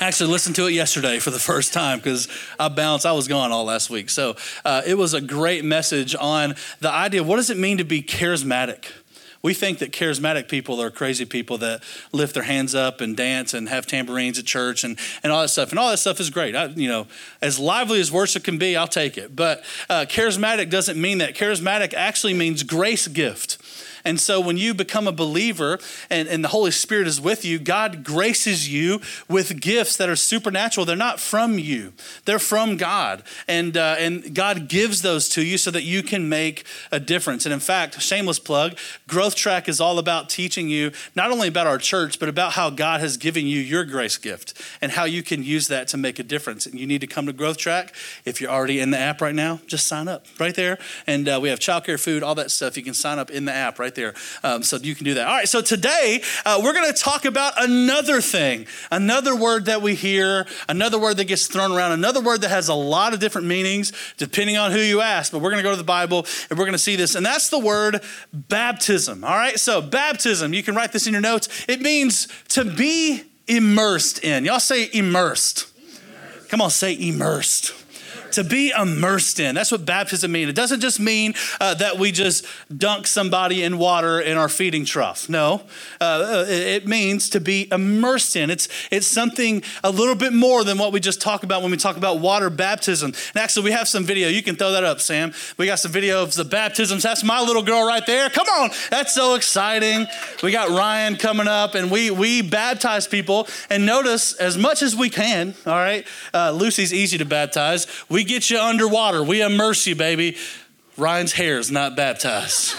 I 0.00 0.06
actually 0.06 0.30
listened 0.30 0.56
to 0.56 0.66
it 0.66 0.72
yesterday 0.72 1.20
for 1.20 1.30
the 1.30 1.38
first 1.38 1.72
time 1.72 1.98
because 1.98 2.26
I 2.58 2.68
bounced. 2.68 3.06
I 3.06 3.12
was 3.12 3.28
gone 3.28 3.52
all 3.52 3.64
last 3.64 3.88
week. 3.88 4.10
So 4.10 4.34
uh, 4.64 4.82
it 4.84 4.94
was 4.94 5.14
a 5.14 5.20
great 5.20 5.64
message 5.64 6.16
on 6.18 6.56
the 6.80 6.90
idea 6.90 7.22
what 7.22 7.36
does 7.36 7.50
it 7.50 7.56
mean 7.56 7.78
to 7.78 7.84
be 7.84 8.02
charismatic? 8.02 8.86
We 9.42 9.54
think 9.54 9.80
that 9.80 9.90
charismatic 9.90 10.48
people 10.48 10.80
are 10.80 10.90
crazy 10.90 11.24
people 11.24 11.58
that 11.58 11.82
lift 12.12 12.34
their 12.34 12.44
hands 12.44 12.74
up 12.74 13.00
and 13.00 13.16
dance 13.16 13.54
and 13.54 13.68
have 13.68 13.86
tambourines 13.86 14.38
at 14.38 14.44
church 14.44 14.84
and, 14.84 14.98
and 15.22 15.32
all 15.32 15.42
that 15.42 15.48
stuff. 15.48 15.70
And 15.70 15.78
all 15.78 15.90
that 15.90 15.98
stuff 15.98 16.20
is 16.20 16.30
great. 16.30 16.54
I, 16.54 16.66
you 16.66 16.88
know, 16.88 17.08
as 17.40 17.58
lively 17.58 18.00
as 18.00 18.12
worship 18.12 18.44
can 18.44 18.58
be, 18.58 18.76
I'll 18.76 18.86
take 18.86 19.18
it. 19.18 19.34
But 19.34 19.64
uh, 19.90 20.06
charismatic 20.08 20.70
doesn't 20.70 21.00
mean 21.00 21.18
that. 21.18 21.34
Charismatic 21.34 21.92
actually 21.92 22.34
means 22.34 22.62
grace 22.62 23.08
gift. 23.08 23.58
And 24.04 24.20
so 24.20 24.40
when 24.40 24.56
you 24.56 24.74
become 24.74 25.06
a 25.06 25.12
believer 25.12 25.78
and, 26.10 26.28
and 26.28 26.44
the 26.44 26.48
Holy 26.48 26.70
Spirit 26.70 27.06
is 27.06 27.20
with 27.20 27.44
you, 27.44 27.58
God 27.58 28.04
graces 28.04 28.68
you 28.68 29.00
with 29.28 29.60
gifts 29.60 29.96
that 29.96 30.08
are 30.08 30.16
supernatural. 30.16 30.86
They're 30.86 30.96
not 30.96 31.20
from 31.20 31.58
you, 31.58 31.92
they're 32.24 32.38
from 32.38 32.76
God. 32.76 33.22
And, 33.48 33.76
uh, 33.76 33.96
and 33.98 34.34
God 34.34 34.68
gives 34.68 35.02
those 35.02 35.28
to 35.30 35.44
you 35.44 35.58
so 35.58 35.70
that 35.70 35.82
you 35.82 36.02
can 36.02 36.28
make 36.28 36.64
a 36.90 37.00
difference. 37.00 37.46
And 37.46 37.52
in 37.52 37.60
fact, 37.60 38.00
shameless 38.00 38.38
plug, 38.38 38.76
Growth 39.06 39.34
Track 39.34 39.68
is 39.68 39.80
all 39.80 39.98
about 39.98 40.28
teaching 40.28 40.68
you 40.68 40.92
not 41.14 41.30
only 41.30 41.48
about 41.48 41.66
our 41.66 41.78
church, 41.78 42.18
but 42.18 42.28
about 42.28 42.52
how 42.52 42.70
God 42.70 43.00
has 43.00 43.16
given 43.16 43.46
you 43.46 43.60
your 43.60 43.84
grace 43.84 44.16
gift 44.18 44.60
and 44.80 44.92
how 44.92 45.04
you 45.04 45.22
can 45.22 45.42
use 45.42 45.68
that 45.68 45.88
to 45.88 45.96
make 45.96 46.18
a 46.18 46.22
difference. 46.22 46.66
And 46.66 46.78
you 46.78 46.86
need 46.86 47.00
to 47.00 47.06
come 47.06 47.26
to 47.26 47.32
Growth 47.32 47.58
Track. 47.58 47.94
If 48.24 48.40
you're 48.40 48.50
already 48.50 48.80
in 48.80 48.90
the 48.90 48.98
app 48.98 49.20
right 49.20 49.34
now, 49.34 49.60
just 49.66 49.86
sign 49.86 50.08
up 50.08 50.26
right 50.38 50.54
there. 50.54 50.78
And 51.06 51.28
uh, 51.28 51.38
we 51.42 51.48
have 51.48 51.58
childcare, 51.58 52.00
food, 52.00 52.22
all 52.22 52.34
that 52.36 52.50
stuff. 52.50 52.76
You 52.76 52.82
can 52.82 52.94
sign 52.94 53.18
up 53.18 53.30
in 53.30 53.44
the 53.44 53.52
app 53.52 53.78
right 53.78 53.91
right 53.92 53.94
there. 53.94 54.14
Um, 54.42 54.62
so 54.62 54.76
you 54.76 54.94
can 54.94 55.04
do 55.04 55.14
that. 55.14 55.26
All 55.26 55.34
right, 55.34 55.48
so 55.48 55.60
today 55.60 56.22
uh, 56.44 56.60
we're 56.62 56.72
going 56.72 56.90
to 56.92 56.98
talk 56.98 57.24
about 57.24 57.54
another 57.62 58.20
thing, 58.20 58.66
another 58.90 59.36
word 59.36 59.66
that 59.66 59.82
we 59.82 59.94
hear, 59.94 60.46
another 60.68 60.98
word 60.98 61.18
that 61.18 61.24
gets 61.24 61.46
thrown 61.46 61.72
around, 61.72 61.92
another 61.92 62.20
word 62.20 62.40
that 62.42 62.48
has 62.48 62.68
a 62.68 62.74
lot 62.74 63.12
of 63.12 63.20
different 63.20 63.46
meanings 63.46 63.92
depending 64.16 64.56
on 64.56 64.72
who 64.72 64.78
you 64.78 65.00
ask. 65.00 65.32
But 65.32 65.40
we're 65.40 65.50
going 65.50 65.62
to 65.62 65.68
go 65.68 65.72
to 65.72 65.76
the 65.76 65.84
Bible 65.84 66.26
and 66.48 66.58
we're 66.58 66.64
going 66.64 66.72
to 66.72 66.78
see 66.78 66.96
this, 66.96 67.14
and 67.14 67.24
that's 67.24 67.50
the 67.50 67.58
word 67.58 68.02
baptism. 68.32 69.24
All 69.24 69.36
right, 69.36 69.58
so 69.58 69.82
baptism, 69.82 70.54
you 70.54 70.62
can 70.62 70.74
write 70.74 70.92
this 70.92 71.06
in 71.06 71.12
your 71.12 71.22
notes. 71.22 71.48
It 71.68 71.80
means 71.80 72.28
to 72.48 72.64
be 72.64 73.22
immersed 73.46 74.24
in. 74.24 74.44
Y'all 74.44 74.60
say 74.60 74.88
immersed. 74.92 75.70
immersed. 75.76 76.48
Come 76.48 76.60
on, 76.60 76.70
say 76.70 76.96
immersed 76.98 77.81
to 78.32 78.44
be 78.44 78.72
immersed 78.76 79.40
in. 79.40 79.54
That's 79.54 79.72
what 79.72 79.84
baptism 79.84 80.32
means. 80.32 80.50
It 80.50 80.56
doesn't 80.56 80.80
just 80.80 81.00
mean 81.00 81.34
uh, 81.60 81.74
that 81.74 81.98
we 81.98 82.12
just 82.12 82.46
dunk 82.76 83.06
somebody 83.06 83.62
in 83.62 83.78
water 83.78 84.20
in 84.20 84.36
our 84.36 84.48
feeding 84.48 84.84
trough. 84.84 85.28
No, 85.28 85.62
uh, 86.00 86.44
it 86.48 86.86
means 86.86 87.30
to 87.30 87.40
be 87.40 87.68
immersed 87.70 88.36
in. 88.36 88.50
It's, 88.50 88.68
it's 88.90 89.06
something 89.06 89.62
a 89.82 89.90
little 89.90 90.14
bit 90.14 90.32
more 90.32 90.64
than 90.64 90.78
what 90.78 90.92
we 90.92 91.00
just 91.00 91.20
talk 91.20 91.42
about 91.42 91.62
when 91.62 91.70
we 91.70 91.76
talk 91.76 91.96
about 91.96 92.20
water 92.20 92.50
baptism. 92.50 93.12
And 93.34 93.42
actually, 93.42 93.64
we 93.64 93.72
have 93.72 93.88
some 93.88 94.04
video. 94.04 94.28
You 94.28 94.42
can 94.42 94.56
throw 94.56 94.72
that 94.72 94.84
up, 94.84 95.00
Sam. 95.00 95.32
We 95.56 95.66
got 95.66 95.78
some 95.78 95.92
video 95.92 96.22
of 96.22 96.34
the 96.34 96.44
baptisms. 96.44 97.02
That's 97.02 97.24
my 97.24 97.40
little 97.40 97.62
girl 97.62 97.86
right 97.86 98.04
there. 98.06 98.30
Come 98.30 98.46
on. 98.48 98.70
That's 98.90 99.14
so 99.14 99.34
exciting. 99.34 100.06
We 100.42 100.52
got 100.52 100.68
Ryan 100.70 101.16
coming 101.16 101.48
up, 101.48 101.74
and 101.74 101.90
we, 101.90 102.10
we 102.10 102.42
baptize 102.42 103.06
people. 103.06 103.48
And 103.70 103.86
notice, 103.86 104.34
as 104.34 104.56
much 104.58 104.82
as 104.82 104.96
we 104.96 105.10
can, 105.10 105.54
all 105.66 105.74
right, 105.74 106.06
uh, 106.34 106.50
Lucy's 106.52 106.92
easy 106.92 107.18
to 107.18 107.24
baptize. 107.24 107.86
We 108.08 108.21
we 108.22 108.26
get 108.26 108.50
you 108.50 108.60
underwater. 108.60 109.20
We 109.24 109.42
immerse 109.42 109.84
you, 109.84 109.96
baby. 109.96 110.36
Ryan's 110.96 111.32
hair 111.32 111.58
is 111.58 111.72
not 111.72 111.96
baptized. 111.96 112.76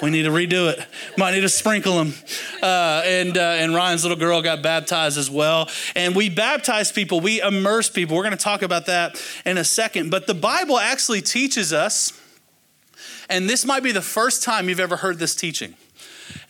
We 0.00 0.10
need 0.10 0.22
to 0.22 0.30
redo 0.30 0.70
it. 0.72 0.78
Might 1.18 1.32
need 1.32 1.40
to 1.40 1.48
sprinkle 1.48 1.96
them. 1.96 2.14
Uh, 2.62 3.02
and, 3.04 3.36
uh, 3.36 3.40
and 3.40 3.74
Ryan's 3.74 4.04
little 4.04 4.16
girl 4.16 4.40
got 4.42 4.62
baptized 4.62 5.18
as 5.18 5.28
well. 5.28 5.68
And 5.96 6.14
we 6.14 6.30
baptize 6.30 6.92
people, 6.92 7.18
we 7.18 7.40
immerse 7.40 7.90
people. 7.90 8.14
We're 8.14 8.22
going 8.22 8.36
to 8.36 8.44
talk 8.44 8.62
about 8.62 8.86
that 8.86 9.20
in 9.44 9.58
a 9.58 9.64
second. 9.64 10.12
But 10.12 10.28
the 10.28 10.34
Bible 10.34 10.78
actually 10.78 11.22
teaches 11.22 11.72
us, 11.72 12.12
and 13.28 13.50
this 13.50 13.66
might 13.66 13.82
be 13.82 13.90
the 13.90 14.00
first 14.00 14.44
time 14.44 14.68
you've 14.68 14.78
ever 14.78 14.94
heard 14.94 15.18
this 15.18 15.34
teaching. 15.34 15.74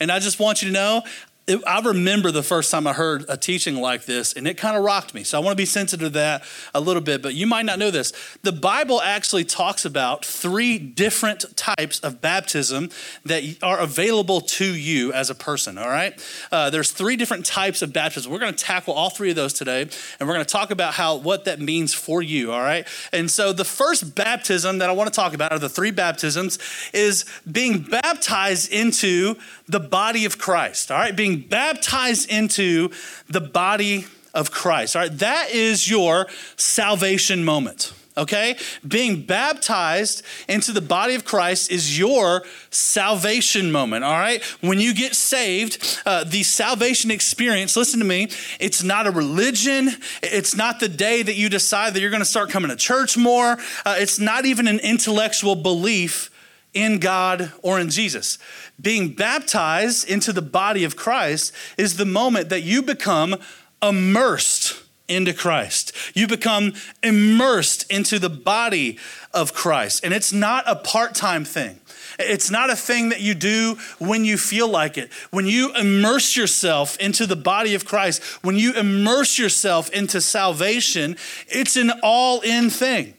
And 0.00 0.12
I 0.12 0.18
just 0.18 0.38
want 0.38 0.60
you 0.60 0.68
to 0.68 0.74
know 0.74 1.02
it, 1.46 1.62
I 1.64 1.80
remember 1.80 2.32
the 2.32 2.42
first 2.42 2.72
time 2.72 2.88
I 2.88 2.92
heard 2.92 3.24
a 3.28 3.36
teaching 3.36 3.76
like 3.76 4.04
this, 4.04 4.32
and 4.32 4.48
it 4.48 4.56
kind 4.56 4.76
of 4.76 4.82
rocked 4.82 5.14
me. 5.14 5.22
So 5.22 5.38
I 5.38 5.44
want 5.44 5.52
to 5.52 5.60
be 5.60 5.66
sensitive 5.66 6.08
to 6.08 6.10
that 6.18 6.42
a 6.74 6.80
little 6.80 7.02
bit, 7.02 7.22
but 7.22 7.34
you 7.34 7.46
might 7.46 7.64
not 7.64 7.78
know 7.78 7.92
this. 7.92 8.12
The 8.42 8.50
Bible 8.50 9.00
actually 9.00 9.44
talks 9.44 9.84
about 9.84 10.24
three 10.24 10.76
different 10.76 11.56
types 11.56 12.00
of 12.00 12.20
baptism 12.20 12.90
that 13.24 13.44
are 13.62 13.78
available 13.78 14.40
to 14.40 14.64
you 14.64 15.12
as 15.12 15.30
a 15.30 15.36
person, 15.36 15.78
all 15.78 15.88
right? 15.88 16.20
Uh, 16.50 16.68
there's 16.70 16.90
three 16.90 17.14
different 17.14 17.46
types 17.46 17.80
of 17.80 17.92
baptism. 17.92 18.32
We're 18.32 18.40
going 18.40 18.54
to 18.54 18.64
tackle 18.64 18.94
all 18.94 19.10
three 19.10 19.30
of 19.30 19.36
those 19.36 19.52
today, 19.52 19.82
and 19.82 20.28
we're 20.28 20.34
going 20.34 20.46
to 20.46 20.52
talk 20.52 20.72
about 20.72 20.94
how 20.94 21.16
what 21.16 21.44
that 21.44 21.60
means 21.60 21.94
for 21.94 22.22
you, 22.22 22.50
all 22.50 22.62
right? 22.62 22.88
And 23.12 23.30
so 23.30 23.52
the 23.52 23.64
first 23.64 24.16
baptism 24.16 24.78
that 24.78 24.90
I 24.90 24.92
want 24.92 25.12
to 25.12 25.16
talk 25.16 25.32
about, 25.32 25.52
are 25.52 25.60
the 25.60 25.68
three 25.68 25.92
baptisms, 25.92 26.58
is 26.92 27.24
being 27.50 27.82
baptized 27.82 28.72
into 28.72 29.36
the 29.68 29.80
body 29.80 30.24
of 30.24 30.38
Christ, 30.38 30.90
all 30.90 30.98
right? 30.98 31.14
Being 31.14 31.35
baptized 31.36 32.30
into 32.30 32.90
the 33.28 33.40
body 33.40 34.06
of 34.34 34.50
Christ, 34.50 34.96
all 34.96 35.02
right? 35.02 35.18
That 35.18 35.50
is 35.50 35.88
your 35.88 36.26
salvation 36.56 37.44
moment 37.44 37.92
okay? 38.16 38.56
Being 38.86 39.22
baptized 39.22 40.22
into 40.48 40.72
the 40.72 40.80
body 40.80 41.14
of 41.14 41.24
Christ 41.24 41.70
is 41.70 41.98
your 41.98 42.44
salvation 42.70 43.70
moment, 43.70 44.04
all 44.04 44.18
right? 44.18 44.42
When 44.60 44.80
you 44.80 44.94
get 44.94 45.14
saved, 45.14 46.00
uh, 46.06 46.24
the 46.24 46.42
salvation 46.42 47.10
experience, 47.10 47.76
listen 47.76 48.00
to 48.00 48.06
me, 48.06 48.28
it's 48.58 48.82
not 48.82 49.06
a 49.06 49.10
religion. 49.10 49.90
It's 50.22 50.56
not 50.56 50.80
the 50.80 50.88
day 50.88 51.22
that 51.22 51.34
you 51.34 51.48
decide 51.48 51.94
that 51.94 52.00
you're 52.00 52.10
gonna 52.10 52.24
start 52.24 52.50
coming 52.50 52.70
to 52.70 52.76
church 52.76 53.16
more. 53.16 53.58
Uh, 53.84 53.96
it's 53.98 54.18
not 54.18 54.46
even 54.46 54.66
an 54.66 54.80
intellectual 54.80 55.54
belief 55.54 56.30
in 56.76 56.98
God 56.98 57.52
or 57.62 57.80
in 57.80 57.88
Jesus. 57.88 58.38
Being 58.80 59.14
baptized 59.14 60.08
into 60.08 60.32
the 60.32 60.42
body 60.42 60.84
of 60.84 60.94
Christ 60.94 61.52
is 61.78 61.96
the 61.96 62.04
moment 62.04 62.50
that 62.50 62.62
you 62.62 62.82
become 62.82 63.36
immersed 63.82 64.82
into 65.08 65.32
Christ. 65.32 65.92
You 66.14 66.26
become 66.26 66.74
immersed 67.02 67.90
into 67.90 68.18
the 68.18 68.28
body 68.28 68.98
of 69.32 69.54
Christ. 69.54 70.04
And 70.04 70.12
it's 70.12 70.34
not 70.34 70.64
a 70.66 70.76
part 70.76 71.14
time 71.14 71.46
thing. 71.46 71.80
It's 72.18 72.50
not 72.50 72.70
a 72.70 72.76
thing 72.76 73.08
that 73.08 73.20
you 73.20 73.34
do 73.34 73.78
when 73.98 74.24
you 74.24 74.36
feel 74.36 74.68
like 74.68 74.98
it. 74.98 75.10
When 75.30 75.46
you 75.46 75.74
immerse 75.74 76.36
yourself 76.36 76.98
into 76.98 77.26
the 77.26 77.36
body 77.36 77.74
of 77.74 77.86
Christ, 77.86 78.22
when 78.42 78.56
you 78.56 78.74
immerse 78.74 79.38
yourself 79.38 79.88
into 79.90 80.20
salvation, 80.20 81.16
it's 81.48 81.76
an 81.76 81.92
all 82.02 82.40
in 82.40 82.68
thing. 82.68 83.14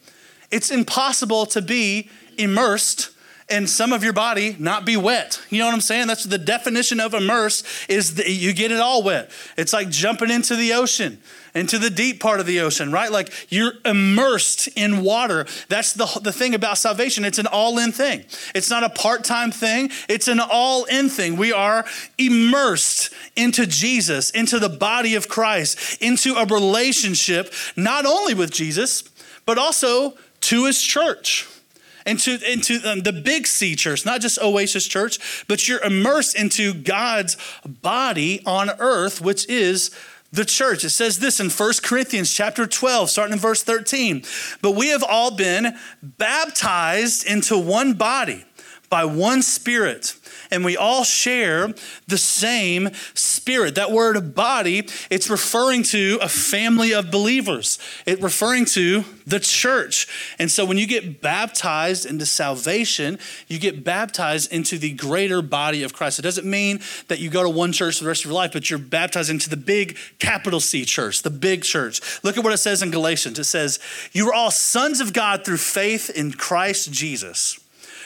It's 0.52 0.70
impossible 0.70 1.48
to 1.48 1.62
be 1.62 2.10
immersed 2.38 3.12
and 3.50 3.70
some 3.70 3.94
of 3.94 4.04
your 4.04 4.14
body 4.14 4.58
not 4.60 4.86
be 4.86 4.98
wet. 4.98 5.42
You 5.50 5.60
know 5.60 5.66
what 5.66 5.74
I'm 5.74 5.82
saying? 5.82 6.08
That's 6.08 6.26
the 6.26 6.38
definition 6.38 7.00
of 7.00 7.14
immerse 7.14 7.64
is 7.88 8.16
that 8.16 8.30
you 8.30 8.52
get 8.52 8.72
it 8.72 8.80
all 8.80 9.04
wet. 9.04 9.32
It's 9.56 9.72
like 9.72 9.90
jumping 9.90 10.30
into 10.30 10.58
the 10.58 10.74
ocean, 10.74 11.22
into 11.56 11.80
the 11.80 11.90
deep 11.90 12.20
part 12.20 12.42
of 12.42 12.46
the 12.46 12.60
ocean, 12.60 12.92
right? 12.92 13.10
Like 13.10 13.32
you're 13.50 13.74
immersed 13.86 14.68
in 14.76 15.02
water. 15.02 15.46
That's 15.70 15.94
the, 15.94 16.06
the 16.22 16.34
thing 16.34 16.56
about 16.56 16.78
salvation. 16.78 17.24
It's 17.24 17.40
an 17.40 17.48
all 17.48 17.78
in 17.80 17.94
thing. 17.94 18.26
It's 18.54 18.70
not 18.70 18.84
a 18.84 18.90
part 18.90 19.24
time 19.24 19.52
thing, 19.52 19.92
it's 20.10 20.28
an 20.28 20.42
all 20.42 20.84
in 20.86 21.08
thing. 21.08 21.38
We 21.38 21.54
are 21.54 21.86
immersed 22.18 23.14
into 23.38 23.66
Jesus, 23.66 24.30
into 24.32 24.60
the 24.60 24.70
body 24.70 25.16
of 25.16 25.30
Christ, 25.30 26.02
into 26.02 26.34
a 26.36 26.46
relationship 26.46 27.54
not 27.78 28.06
only 28.06 28.34
with 28.34 28.52
Jesus, 28.52 29.04
but 29.46 29.58
also 29.58 30.16
to 30.42 30.66
his 30.66 30.82
church 30.82 31.48
into, 32.08 32.40
into 32.50 32.80
um, 32.90 33.02
the 33.02 33.14
big 33.14 33.46
C 33.46 33.76
church, 33.76 34.06
not 34.06 34.22
just 34.22 34.40
Oasis 34.42 34.88
Church, 34.88 35.46
but 35.48 35.68
you're 35.68 35.84
immersed 35.84 36.36
into 36.36 36.74
God's 36.74 37.38
body 37.66 38.42
on 38.46 38.70
earth, 38.80 39.22
which 39.22 39.48
is 39.48 39.92
the 40.32 40.46
church. 40.46 40.84
It 40.84 40.90
says 40.90 41.20
this 41.20 41.40
in 41.40 41.50
1 41.50 41.74
Corinthians 41.84 42.34
chapter 42.34 42.66
12, 42.66 43.10
starting 43.10 43.34
in 43.34 43.40
verse 43.40 43.64
13. 43.64 44.24
But 44.62 44.72
we 44.72 44.90
have 44.90 45.04
all 45.04 45.36
been 45.36 45.78
baptized 46.02 47.26
into 47.26 47.58
one 47.58 47.94
body 47.94 48.46
by 48.90 49.06
one 49.06 49.42
spirit 49.42 50.16
and 50.52 50.64
we 50.64 50.78
all 50.78 51.04
share 51.04 51.74
the 52.08 52.18
same 52.18 52.90
spirit. 53.14 53.76
That 53.76 53.92
word 53.92 54.36
body, 54.36 54.88
it's 55.10 55.30
referring 55.30 55.84
to 55.84 56.20
a 56.22 56.30
family 56.30 56.94
of 56.94 57.12
believers. 57.12 57.80
It's 58.06 58.22
referring 58.22 58.66
to 58.66 59.04
the 59.26 59.40
church. 59.40 60.08
And 60.40 60.50
so 60.50 60.66
when 60.66 60.78
you 60.78 60.88
get 60.88 61.22
baptized 61.22 62.06
into 62.06 62.26
salvation, 62.26 63.20
you 63.48 63.60
get 63.60 63.84
baptized 63.84 64.52
into 64.54 64.78
the 64.78 64.94
greater 64.94 65.42
body 65.42 65.84
of 65.84 65.94
Christ. 65.94 66.20
It 66.20 66.22
doesn't 66.22 66.50
mean 66.50 66.80
that 67.10 67.20
you 67.20 67.30
go 67.30 67.44
to 67.44 67.50
one 67.50 67.74
church 67.74 67.98
for 67.98 68.06
the 68.06 68.08
rest 68.08 68.22
of 68.22 68.32
your 68.32 68.36
life, 68.36 68.54
but 68.54 68.70
you're 68.70 68.80
baptized 68.80 69.30
into 69.30 69.50
the 69.50 69.58
big 69.58 69.98
capital 70.20 70.60
C 70.60 70.86
church, 70.86 71.24
the 71.24 71.30
big 71.30 71.64
church. 71.64 72.24
Look 72.24 72.38
at 72.38 72.44
what 72.44 72.54
it 72.54 72.58
says 72.58 72.82
in 72.82 72.90
Galatians. 72.92 73.38
It 73.38 73.44
says, 73.44 73.80
You 74.14 74.30
are 74.30 74.34
all 74.34 74.52
sons 74.52 75.02
of 75.02 75.14
God 75.14 75.44
through 75.44 75.58
faith 75.58 76.10
in 76.10 76.32
Christ 76.32 76.92
Jesus. 76.92 77.60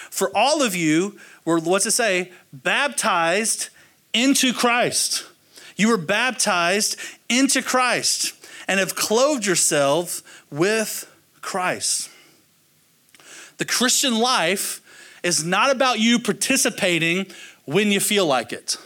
For 0.09 0.35
all 0.35 0.61
of 0.61 0.75
you 0.75 1.17
were, 1.45 1.59
what's 1.59 1.85
it 1.85 1.91
say? 1.91 2.31
Baptized 2.53 3.69
into 4.13 4.53
Christ. 4.53 5.25
You 5.75 5.89
were 5.89 5.97
baptized 5.97 6.97
into 7.29 7.61
Christ 7.61 8.33
and 8.67 8.79
have 8.79 8.95
clothed 8.95 9.45
yourself 9.45 10.21
with 10.51 11.11
Christ. 11.41 12.09
The 13.57 13.65
Christian 13.65 14.19
life 14.19 14.81
is 15.23 15.43
not 15.43 15.71
about 15.71 15.99
you 15.99 16.19
participating 16.19 17.27
when 17.65 17.91
you 17.91 17.99
feel 17.99 18.25
like 18.25 18.51
it. 18.51 18.77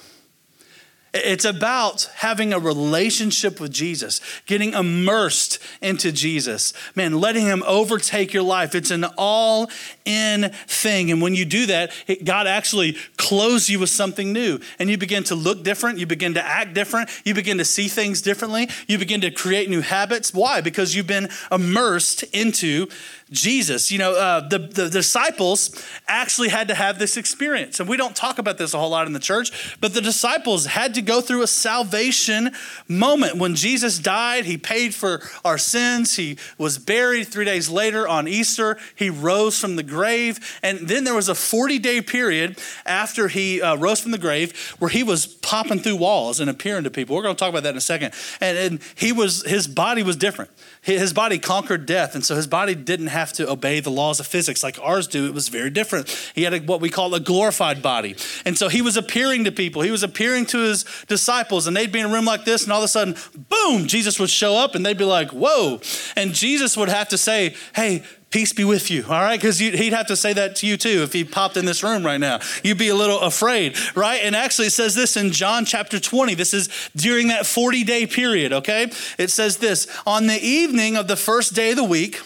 It's 1.16 1.46
about 1.46 2.10
having 2.16 2.52
a 2.52 2.60
relationship 2.60 3.62
with 3.62 3.72
Jesus, 3.72 4.20
getting 4.46 4.74
immersed 4.74 5.60
into 5.82 6.12
Jesus. 6.12 6.74
Man, 6.94 7.22
letting 7.22 7.46
Him 7.46 7.64
overtake 7.66 8.34
your 8.34 8.44
life. 8.44 8.76
It's 8.76 8.92
an 8.92 9.06
all 9.18 9.70
in 10.04 10.52
thing. 10.68 11.12
And 11.12 11.22
when 11.22 11.34
you 11.34 11.46
do 11.46 11.68
that, 11.68 11.94
it, 12.08 12.26
God 12.26 12.48
actually 12.48 12.98
clothes 13.16 13.70
you 13.70 13.80
with 13.80 13.90
something 13.90 14.34
new. 14.34 14.60
And 14.78 14.90
you 14.90 14.98
begin 14.98 15.24
to 15.26 15.36
look 15.36 15.64
different. 15.64 16.00
You 16.00 16.06
begin 16.06 16.34
to 16.34 16.46
act 16.46 16.74
different. 16.74 17.10
You 17.24 17.34
begin 17.34 17.60
to 17.60 17.66
see 17.66 17.88
things 17.88 18.22
differently. 18.22 18.70
You 18.88 18.98
begin 18.98 19.22
to 19.22 19.32
create 19.32 19.70
new 19.70 19.82
habits. 19.82 20.34
Why? 20.34 20.60
Because 20.60 20.96
you've 20.96 21.08
been 21.08 21.30
immersed 21.52 22.24
into 22.24 22.88
Jesus. 23.32 23.92
You 23.92 24.00
know, 24.00 24.14
uh, 24.16 24.48
the, 24.48 24.60
the 24.60 24.90
disciples 24.90 25.84
actually 26.08 26.50
had 26.50 26.68
to 26.68 26.76
have 26.76 27.00
this 27.00 27.18
experience. 27.18 27.80
And 27.80 27.88
we 27.88 27.98
don't 27.98 28.16
talk 28.16 28.38
about 28.38 28.58
this 28.58 28.74
a 28.74 28.78
whole 28.78 28.90
lot 28.90 29.08
in 29.08 29.14
the 29.14 29.20
church, 29.20 29.78
but 29.80 29.94
the 29.94 30.02
disciples 30.02 30.66
had 30.66 30.94
to 30.96 31.02
go 31.06 31.22
through 31.22 31.44
a 31.44 31.48
salvation 31.48 32.52
moment. 32.88 33.38
When 33.38 33.56
Jesus 33.56 34.00
died, 34.00 34.46
he 34.46 34.58
paid 34.58 34.94
for 34.94 35.22
our 35.44 35.58
sins. 35.58 36.16
He 36.16 36.38
was 36.58 36.78
buried 36.78 37.28
three 37.28 37.46
days 37.46 37.70
later 37.70 38.08
on 38.08 38.28
Easter. 38.28 38.78
He 38.96 39.10
rose 39.10 39.60
from 39.60 39.76
the 39.76 39.84
grave. 39.84 40.60
And 40.62 40.88
then 40.88 41.04
there 41.04 41.14
was 41.14 41.30
a 41.30 41.36
40 41.36 41.80
day 41.80 42.02
period 42.02 42.60
after 42.86 43.28
he 43.28 43.62
uh, 43.62 43.76
rose 43.76 44.02
from 44.02 44.12
the 44.12 44.18
grave 44.18 44.76
where 44.80 44.90
he 44.90 45.04
was 45.04 45.26
popping 45.26 45.80
through 45.80 45.98
walls 45.98 46.40
and 46.40 46.50
appearing 46.50 46.84
to 46.84 46.90
people. 46.90 47.16
We're 47.16 47.24
going 47.24 47.36
to 47.36 47.40
talk 47.40 47.50
about 47.50 47.64
that 47.64 47.70
in 47.70 47.78
a 47.78 47.82
second. 47.82 48.14
And, 48.42 48.58
and 48.58 48.80
he 48.96 49.12
was, 49.12 49.46
his 49.46 49.68
body 49.68 50.04
was 50.04 50.16
different. 50.16 50.52
His 50.82 51.14
body 51.14 51.40
conquered 51.40 51.88
death, 51.88 52.14
and 52.14 52.24
so 52.24 52.36
his 52.36 52.46
body 52.46 52.76
didn't 52.76 53.08
have 53.08 53.34
to 53.34 53.50
obey 53.50 53.80
the 53.80 53.90
laws 53.90 54.20
of 54.20 54.28
physics 54.28 54.64
like 54.64 54.78
ours 54.80 55.08
do. 55.08 55.26
It 55.26 55.34
was 55.34 55.48
very 55.48 55.72
different. 55.72 56.10
He 56.36 56.44
had 56.44 56.54
a, 56.54 56.60
what 56.60 56.80
we 56.80 56.92
call 56.92 57.16
a 57.16 57.20
glorified 57.20 57.82
body. 57.82 58.16
And 58.46 58.56
so 58.56 58.68
he 58.68 58.84
was 58.84 58.96
appearing 58.96 59.46
to 59.46 59.52
people, 59.52 59.82
he 59.82 59.90
was 59.90 60.04
appearing 60.04 60.46
to 60.48 60.60
his 60.60 60.86
disciples, 61.08 61.68
and 61.68 61.76
they'd 61.76 61.92
be 61.92 62.00
in 62.00 62.08
a 62.08 62.10
room 62.10 62.26
like 62.26 62.46
this, 62.46 62.64
and 62.64 62.72
all 62.72 62.80
of 62.80 62.86
a 62.86 62.88
sudden, 62.88 63.16
boom, 63.50 63.88
Jesus 63.88 64.20
would 64.20 64.30
show 64.30 64.56
up, 64.56 64.76
and 64.76 64.86
they'd 64.86 64.98
be 64.98 65.06
like, 65.06 65.32
whoa. 65.32 65.80
And 66.16 66.34
Jesus 66.34 66.76
would 66.78 66.90
have 66.90 67.10
to 67.10 67.18
say, 67.18 67.56
hey, 67.76 68.04
Peace 68.36 68.52
be 68.52 68.66
with 68.66 68.92
you, 68.92 69.06
all 69.06 69.22
right? 69.22 69.40
Because 69.40 69.60
he'd 69.60 69.94
have 69.94 70.08
to 70.08 70.16
say 70.18 70.34
that 70.34 70.58
to 70.58 70.68
you 70.68 70.76
too 70.76 71.04
if 71.04 71.14
he 71.14 71.24
popped 71.24 71.56
in 71.56 71.64
this 71.64 71.84
room 71.84 72.06
right 72.06 72.20
now. 72.20 72.42
You'd 72.66 72.78
be 72.78 72.90
a 72.90 72.96
little 72.96 73.22
afraid, 73.22 73.78
right? 73.96 74.18
And 74.18 74.36
actually, 74.36 74.68
it 74.68 74.74
says 74.74 74.94
this 74.94 75.16
in 75.16 75.32
John 75.32 75.64
chapter 75.64 76.02
20. 76.02 76.34
This 76.34 76.54
is 76.54 76.68
during 76.98 77.30
that 77.30 77.46
40 77.46 77.86
day 77.86 78.06
period, 78.06 78.52
okay? 78.52 78.92
It 79.18 79.30
says 79.30 79.56
this 79.56 79.88
On 80.06 80.28
the 80.28 80.38
evening 80.38 80.98
of 80.98 81.08
the 81.08 81.16
first 81.16 81.54
day 81.54 81.70
of 81.70 81.78
the 81.78 81.86
week, 81.86 82.20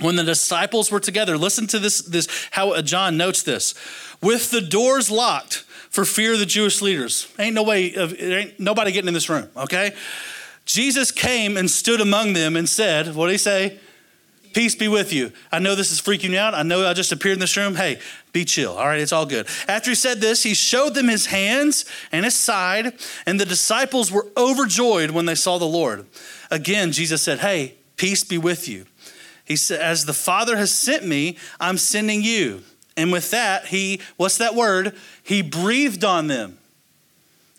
when 0.00 0.16
the 0.16 0.24
disciples 0.24 0.90
were 0.90 0.98
together, 0.98 1.38
listen 1.38 1.68
to 1.68 1.78
this, 1.78 2.00
this 2.00 2.26
how 2.50 2.82
John 2.82 3.16
notes 3.16 3.44
this 3.44 3.74
with 4.20 4.50
the 4.50 4.60
doors 4.60 5.08
locked 5.08 5.64
for 5.92 6.04
fear 6.04 6.32
of 6.32 6.40
the 6.40 6.46
Jewish 6.46 6.82
leaders. 6.82 7.32
Ain't 7.38 7.54
no 7.54 7.62
way, 7.62 7.94
of, 7.94 8.18
ain't 8.20 8.58
nobody 8.58 8.90
getting 8.90 9.08
in 9.08 9.14
this 9.14 9.28
room, 9.28 9.48
okay? 9.56 9.94
Jesus 10.64 11.12
came 11.12 11.56
and 11.56 11.70
stood 11.70 12.00
among 12.00 12.32
them 12.32 12.56
and 12.56 12.68
said, 12.68 13.14
What 13.14 13.26
did 13.26 13.32
he 13.32 13.38
say? 13.38 13.78
Peace 14.54 14.74
be 14.74 14.88
with 14.88 15.12
you. 15.14 15.32
I 15.50 15.60
know 15.60 15.74
this 15.74 15.90
is 15.90 16.00
freaking 16.00 16.30
you 16.30 16.38
out. 16.38 16.52
I 16.54 16.62
know 16.62 16.86
I 16.86 16.92
just 16.92 17.10
appeared 17.10 17.34
in 17.34 17.40
this 17.40 17.56
room. 17.56 17.74
Hey, 17.74 17.98
be 18.32 18.44
chill. 18.44 18.72
All 18.72 18.86
right, 18.86 19.00
it's 19.00 19.12
all 19.12 19.24
good. 19.24 19.46
After 19.66 19.90
he 19.90 19.94
said 19.94 20.20
this, 20.20 20.42
he 20.42 20.52
showed 20.52 20.94
them 20.94 21.08
his 21.08 21.26
hands 21.26 21.86
and 22.10 22.24
his 22.24 22.34
side, 22.34 22.92
and 23.24 23.40
the 23.40 23.46
disciples 23.46 24.12
were 24.12 24.26
overjoyed 24.36 25.10
when 25.10 25.24
they 25.24 25.34
saw 25.34 25.58
the 25.58 25.64
Lord. 25.64 26.06
Again, 26.50 26.92
Jesus 26.92 27.22
said, 27.22 27.38
Hey, 27.38 27.76
peace 27.96 28.24
be 28.24 28.36
with 28.36 28.68
you. 28.68 28.84
He 29.44 29.56
said, 29.56 29.80
As 29.80 30.04
the 30.04 30.12
Father 30.12 30.56
has 30.56 30.72
sent 30.72 31.06
me, 31.06 31.38
I'm 31.58 31.78
sending 31.78 32.22
you. 32.22 32.62
And 32.96 33.12
with 33.12 33.30
that, 33.30 33.66
he, 33.66 34.00
what's 34.16 34.38
that 34.38 34.54
word? 34.54 34.94
He 35.22 35.42
breathed 35.42 36.04
on 36.04 36.26
them 36.26 36.58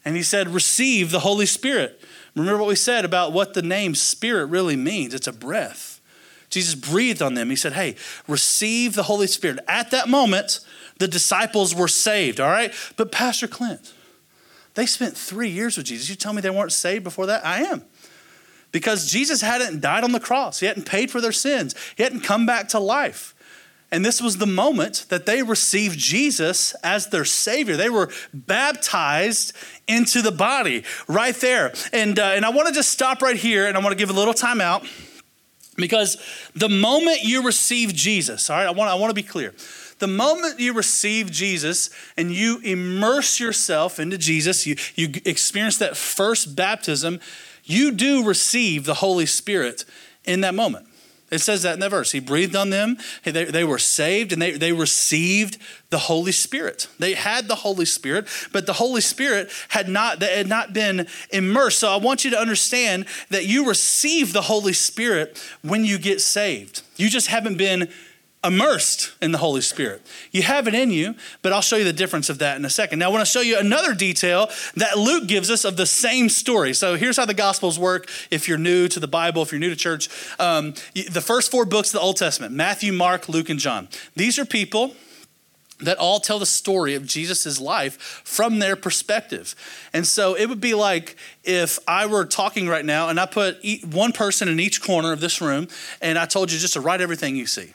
And 0.06 0.16
he 0.16 0.24
said, 0.24 0.50
Receive 0.50 1.12
the 1.12 1.20
Holy 1.20 1.46
Spirit. 1.46 2.02
Remember 2.36 2.60
what 2.60 2.68
we 2.68 2.75
said 2.75 3.06
about 3.06 3.32
what 3.32 3.54
the 3.54 3.62
name 3.62 3.96
Spirit 3.96 4.48
really 4.48 4.75
means 4.75 5.13
it's 5.13 5.28
a 5.28 5.34
breath. 5.34 6.02
Jesus 6.50 6.75
breathed 6.75 7.22
on 7.22 7.34
them. 7.34 7.50
He 7.50 7.56
said, 7.56 7.74
Hey, 7.74 7.96
receive 8.28 8.94
the 8.96 9.04
Holy 9.04 9.28
Spirit. 9.28 9.60
At 9.68 9.92
that 9.92 10.08
moment, 10.08 10.60
the 11.00 11.08
disciples 11.08 11.74
were 11.74 11.88
saved, 11.88 12.40
all 12.40 12.50
right? 12.50 12.74
But 12.96 13.12
Pastor 13.12 13.48
Clint, 13.48 13.94
they 14.75 14.86
spent 14.86 15.18
three 15.18 15.50
years 15.50 15.78
with 15.78 15.88
Jesus. 15.88 16.10
You 16.10 16.16
tell 16.16 16.34
me 16.34 16.42
they 16.42 16.50
weren't 16.50 16.72
saved 16.72 17.04
before 17.04 17.25
that? 17.25 17.46
I 17.46 17.63
am. 17.63 17.84
Because 18.72 19.12
Jesus 19.12 19.42
hadn't 19.42 19.82
died 19.82 20.04
on 20.04 20.12
the 20.12 20.20
cross, 20.20 20.60
He 20.60 20.66
hadn't 20.66 20.86
paid 20.86 21.12
for 21.12 21.22
their 21.22 21.32
sins, 21.32 21.75
He 21.96 22.04
hadn't 22.04 22.22
come 22.22 22.46
back 22.46 22.68
to 22.70 22.80
life. 22.80 23.34
And 23.94 24.04
this 24.04 24.20
was 24.20 24.38
the 24.38 24.48
moment 24.48 25.06
that 25.10 25.28
they 25.28 25.44
received 25.44 26.00
Jesus 26.00 26.74
as 26.84 27.10
their 27.10 27.26
Savior. 27.26 27.78
They 27.78 27.92
were 27.92 28.10
baptized 28.34 29.54
into 29.88 30.24
the 30.24 30.32
body 30.32 30.84
right 31.08 31.36
there. 31.36 31.74
And, 31.94 32.18
uh, 32.18 32.32
and 32.34 32.44
I 32.44 32.50
want 32.50 32.70
to 32.70 32.74
just 32.74 32.90
stop 32.90 33.22
right 33.22 33.36
here 33.36 33.68
and 33.68 33.78
I 33.78 33.82
want 33.82 33.92
to 33.92 33.96
give 33.96 34.10
a 34.10 34.14
little 34.14 34.34
time 34.34 34.62
out 34.62 34.84
because 35.76 36.18
the 36.56 36.70
moment 36.70 37.20
you 37.22 37.44
receive 37.44 37.94
Jesus, 37.94 38.50
all 38.50 38.58
right, 38.58 38.66
I 38.66 38.72
want, 38.72 38.90
I 38.90 38.96
want 38.96 39.12
to 39.12 39.14
be 39.14 39.22
clear. 39.22 39.54
The 40.00 40.08
moment 40.08 40.60
you 40.60 40.74
receive 40.74 41.30
Jesus 41.30 41.92
and 42.18 42.32
you 42.32 42.62
immerse 42.64 43.40
yourself 43.40 44.00
into 44.00 44.18
Jesus, 44.18 44.66
you, 44.66 44.76
you 44.96 45.12
experience 45.24 45.78
that 45.78 45.96
first 45.96 46.56
baptism, 46.56 47.20
you 47.64 47.92
do 47.92 48.26
receive 48.26 48.86
the 48.86 48.96
Holy 48.96 49.28
Spirit 49.28 49.86
in 50.26 50.42
that 50.42 50.56
moment. 50.56 50.88
It 51.34 51.42
says 51.42 51.63
that 51.63 51.74
in 51.74 51.80
that 51.80 51.90
verse. 51.90 52.12
He 52.12 52.20
breathed 52.20 52.56
on 52.56 52.70
them. 52.70 52.98
They, 53.24 53.46
they 53.46 53.63
were 53.63 53.80
saved 53.80 54.32
and 54.32 54.42
they, 54.42 54.52
they 54.52 54.72
received 54.72 55.58
the 55.90 55.98
Holy 55.98 56.32
Spirit. 56.32 56.88
They 57.00 57.13
had 57.13 57.48
the 57.48 57.56
Holy 57.56 57.86
Spirit, 57.86 58.28
but 58.52 58.66
the 58.66 58.74
Holy 58.74 59.02
Spirit 59.02 59.52
had 59.70 59.90
not, 59.90 60.20
they 60.20 60.38
had 60.38 60.48
not 60.48 60.74
been 60.74 61.08
immersed. 61.32 61.80
So 61.80 61.90
I 61.90 61.98
want 61.98 62.24
you 62.24 62.32
to 62.32 62.40
understand 62.40 63.06
that 63.30 63.46
you 63.46 63.68
receive 63.68 64.32
the 64.32 64.44
Holy 64.44 64.74
Spirit 64.74 65.42
when 65.63 65.86
you 65.86 65.98
get 65.98 66.22
saved. 66.22 66.84
You 66.98 67.10
just 67.10 67.28
haven't 67.28 67.58
been 67.58 67.90
immersed 68.44 69.14
in 69.22 69.32
the 69.32 69.38
Holy 69.38 69.62
Spirit. 69.62 70.02
You 70.32 70.44
have 70.44 70.68
it 70.68 70.74
in 70.74 70.92
you, 70.92 71.16
but 71.42 71.54
I'll 71.54 71.62
show 71.62 71.78
you 71.78 71.84
the 71.84 71.94
difference 71.94 72.30
of 72.30 72.40
that 72.40 72.58
in 72.58 72.66
a 72.66 72.70
second. 72.70 73.00
Now, 73.00 73.08
I 73.08 73.12
want 73.12 73.22
to 73.22 73.32
show 73.32 73.42
you 73.42 73.58
another 73.58 73.94
detail 73.94 74.50
that 74.76 74.98
Luke 74.98 75.28
gives 75.28 75.50
us 75.50 75.64
of 75.64 75.78
the 75.78 75.86
same 75.86 76.30
story. 76.30 76.74
So, 76.74 76.96
here's 76.96 77.18
how 77.18 77.26
the 77.26 77.34
Gospels 77.34 77.80
work 77.80 78.10
if 78.32 78.48
you're 78.48 78.58
new 78.58 78.88
to 78.90 79.00
the 79.00 79.08
Bible, 79.08 79.42
if 79.42 79.52
you're 79.52 79.60
new 79.60 79.70
to 79.70 79.76
church. 79.76 80.10
Um, 80.40 80.74
the 80.94 81.22
first 81.22 81.52
four 81.52 81.66
books 81.66 81.90
of 81.90 81.94
the 81.94 82.06
Old 82.06 82.18
Testament 82.18 82.54
Matthew, 82.54 82.94
Mark, 82.94 83.30
Luke, 83.30 83.50
and 83.50 83.60
John. 83.60 83.88
These 84.16 84.38
are 84.38 84.46
people 84.46 84.94
that 85.80 85.98
all 85.98 86.20
tell 86.20 86.40
the 86.40 86.46
story 86.46 86.96
of 86.96 87.06
Jesus' 87.06 87.60
life 87.60 88.22
from 88.24 88.60
their 88.60 88.76
perspective. 88.76 89.56
And 89.92 90.06
so 90.06 90.36
it 90.36 90.48
would 90.48 90.62
be 90.62 90.74
like 90.74 91.16
if 91.44 91.80
I 91.88 92.06
were 92.06 92.26
talking 92.26 92.68
right 92.68 92.86
now 92.86 93.10
and 93.10 93.20
I 93.20 93.26
put 93.26 93.58
one 93.86 94.12
person 94.12 94.48
in 94.48 94.60
each 94.60 94.82
corner 94.82 95.12
of 95.12 95.20
this 95.20 95.42
room 95.42 95.68
and 96.02 96.18
I 96.18 96.26
told 96.26 96.52
you 96.52 96.60
just 96.60 96.74
to 96.74 96.82
write 96.82 97.02
everything 97.02 97.36
you 97.36 97.48
see. 97.48 97.74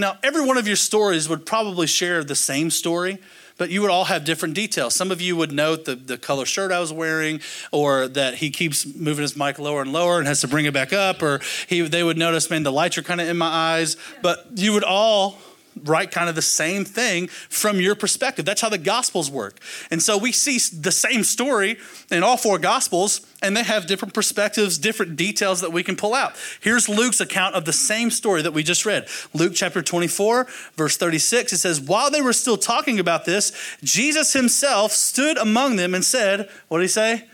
Now, 0.00 0.16
every 0.22 0.44
one 0.44 0.56
of 0.56 0.66
your 0.66 0.76
stories 0.76 1.28
would 1.28 1.44
probably 1.44 1.86
share 1.86 2.24
the 2.24 2.34
same 2.34 2.70
story, 2.70 3.18
but 3.58 3.68
you 3.68 3.82
would 3.82 3.90
all 3.90 4.06
have 4.06 4.24
different 4.24 4.54
details. 4.54 4.94
Some 4.94 5.10
of 5.10 5.20
you 5.20 5.36
would 5.36 5.52
note 5.52 5.84
the, 5.84 5.94
the 5.94 6.16
color 6.16 6.46
shirt 6.46 6.72
I 6.72 6.80
was 6.80 6.90
wearing, 6.90 7.42
or 7.70 8.08
that 8.08 8.36
he 8.36 8.50
keeps 8.50 8.86
moving 8.86 9.20
his 9.20 9.36
mic 9.36 9.58
lower 9.58 9.82
and 9.82 9.92
lower 9.92 10.18
and 10.18 10.26
has 10.26 10.40
to 10.40 10.48
bring 10.48 10.64
it 10.64 10.72
back 10.72 10.94
up, 10.94 11.22
or 11.22 11.40
he, 11.68 11.82
they 11.82 12.02
would 12.02 12.16
notice, 12.16 12.48
man, 12.48 12.62
the 12.62 12.72
lights 12.72 12.96
are 12.96 13.02
kind 13.02 13.20
of 13.20 13.28
in 13.28 13.36
my 13.36 13.46
eyes. 13.46 13.98
But 14.22 14.46
you 14.54 14.72
would 14.72 14.84
all 14.84 15.38
write 15.84 16.10
kind 16.10 16.28
of 16.28 16.34
the 16.34 16.42
same 16.42 16.84
thing 16.84 17.28
from 17.28 17.80
your 17.80 17.94
perspective. 17.94 18.44
That's 18.44 18.60
how 18.60 18.68
the 18.68 18.78
Gospels 18.78 19.30
work. 19.30 19.60
And 19.90 20.02
so 20.02 20.18
we 20.18 20.32
see 20.32 20.58
the 20.76 20.92
same 20.92 21.24
story 21.24 21.78
in 22.10 22.22
all 22.22 22.36
four 22.36 22.58
Gospels, 22.58 23.26
and 23.42 23.56
they 23.56 23.62
have 23.62 23.86
different 23.86 24.14
perspectives, 24.14 24.78
different 24.78 25.16
details 25.16 25.60
that 25.60 25.72
we 25.72 25.82
can 25.82 25.96
pull 25.96 26.14
out. 26.14 26.34
Here's 26.60 26.88
Luke's 26.88 27.20
account 27.20 27.54
of 27.54 27.64
the 27.64 27.72
same 27.72 28.10
story 28.10 28.42
that 28.42 28.52
we 28.52 28.62
just 28.62 28.84
read. 28.84 29.06
Luke 29.32 29.52
chapter 29.54 29.82
24, 29.82 30.46
verse 30.76 30.96
36, 30.96 31.52
it 31.52 31.58
says, 31.58 31.80
While 31.80 32.10
they 32.10 32.22
were 32.22 32.32
still 32.32 32.58
talking 32.58 32.98
about 32.98 33.24
this, 33.24 33.52
Jesus 33.82 34.32
himself 34.32 34.92
stood 34.92 35.38
among 35.38 35.76
them 35.76 35.94
and 35.94 36.04
said, 36.04 36.48
What 36.68 36.78
did 36.78 36.84
he 36.84 36.88
say? 36.88 37.24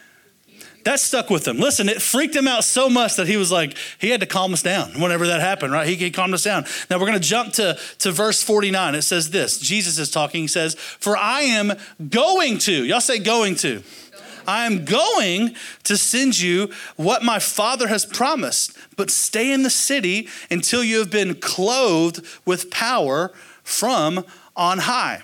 That 0.87 1.01
stuck 1.01 1.31
with 1.31 1.49
him. 1.49 1.59
Listen, 1.59 1.89
it 1.89 2.01
freaked 2.01 2.37
him 2.37 2.47
out 2.47 2.63
so 2.63 2.89
much 2.89 3.17
that 3.17 3.27
he 3.27 3.37
was 3.37 3.51
like, 3.51 3.77
he 3.99 4.09
had 4.09 4.21
to 4.21 4.27
calm 4.27 4.53
us 4.53 4.63
down 4.63 5.01
whenever 5.01 5.27
that 5.27 5.41
happened, 5.41 5.73
right? 5.73 5.87
He, 5.87 5.97
he 5.97 6.13
calmed 6.13 6.33
us 6.33 6.45
down. 6.45 6.65
Now 6.89 7.01
we're 7.01 7.07
going 7.07 7.21
to 7.21 7.29
jump 7.29 7.55
to, 7.55 7.77
to 7.99 8.13
verse 8.13 8.41
49. 8.41 8.95
It 8.95 9.03
says 9.03 9.31
this 9.31 9.59
Jesus 9.59 9.99
is 9.99 10.13
talking. 10.13 10.43
He 10.43 10.47
says, 10.47 10.77
For 10.77 11.17
I 11.17 11.41
am 11.41 11.73
going 12.09 12.59
to, 12.59 12.85
y'all 12.85 13.01
say 13.01 13.19
going 13.19 13.57
to. 13.57 13.83
I 14.47 14.67
am 14.67 14.85
going 14.85 15.57
to 15.83 15.97
send 15.97 16.39
you 16.39 16.71
what 16.95 17.25
my 17.25 17.41
father 17.41 17.89
has 17.89 18.07
promised, 18.07 18.79
but 18.97 19.11
stay 19.11 19.53
in 19.53 19.65
the 19.65 19.71
city 19.71 20.29
until 20.53 20.85
you 20.85 21.01
have 21.01 21.11
been 21.11 21.35
clothed 21.35 22.25
with 22.45 22.71
power 22.71 23.33
from 23.65 24.25
on 24.55 24.79
high. 24.79 25.23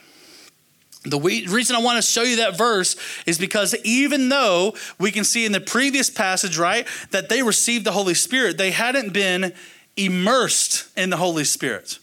The 1.05 1.19
reason 1.19 1.75
I 1.75 1.81
want 1.81 1.97
to 1.97 2.03
show 2.03 2.23
you 2.23 2.37
that 2.37 2.57
verse 2.57 2.97
is 3.27 3.37
because 3.37 3.75
even 3.83 4.29
though 4.29 4.75
we 4.99 5.11
can 5.11 5.25
see 5.25 5.45
in 5.45 5.53
the 5.53 5.61
previous 5.61 6.09
passage, 6.11 6.59
right, 6.59 6.87
that 7.11 7.29
they 7.29 7.43
received 7.43 7.85
the 7.85 7.93
Holy 7.93 8.15
Spirit, 8.15 8.57
they 8.57 8.71
hadn't 8.71 9.13
been 9.13 9.53
immersed 9.97 10.87
in 10.97 11.11
the 11.11 11.17
Holy 11.17 11.45
Spirit. 11.45 11.99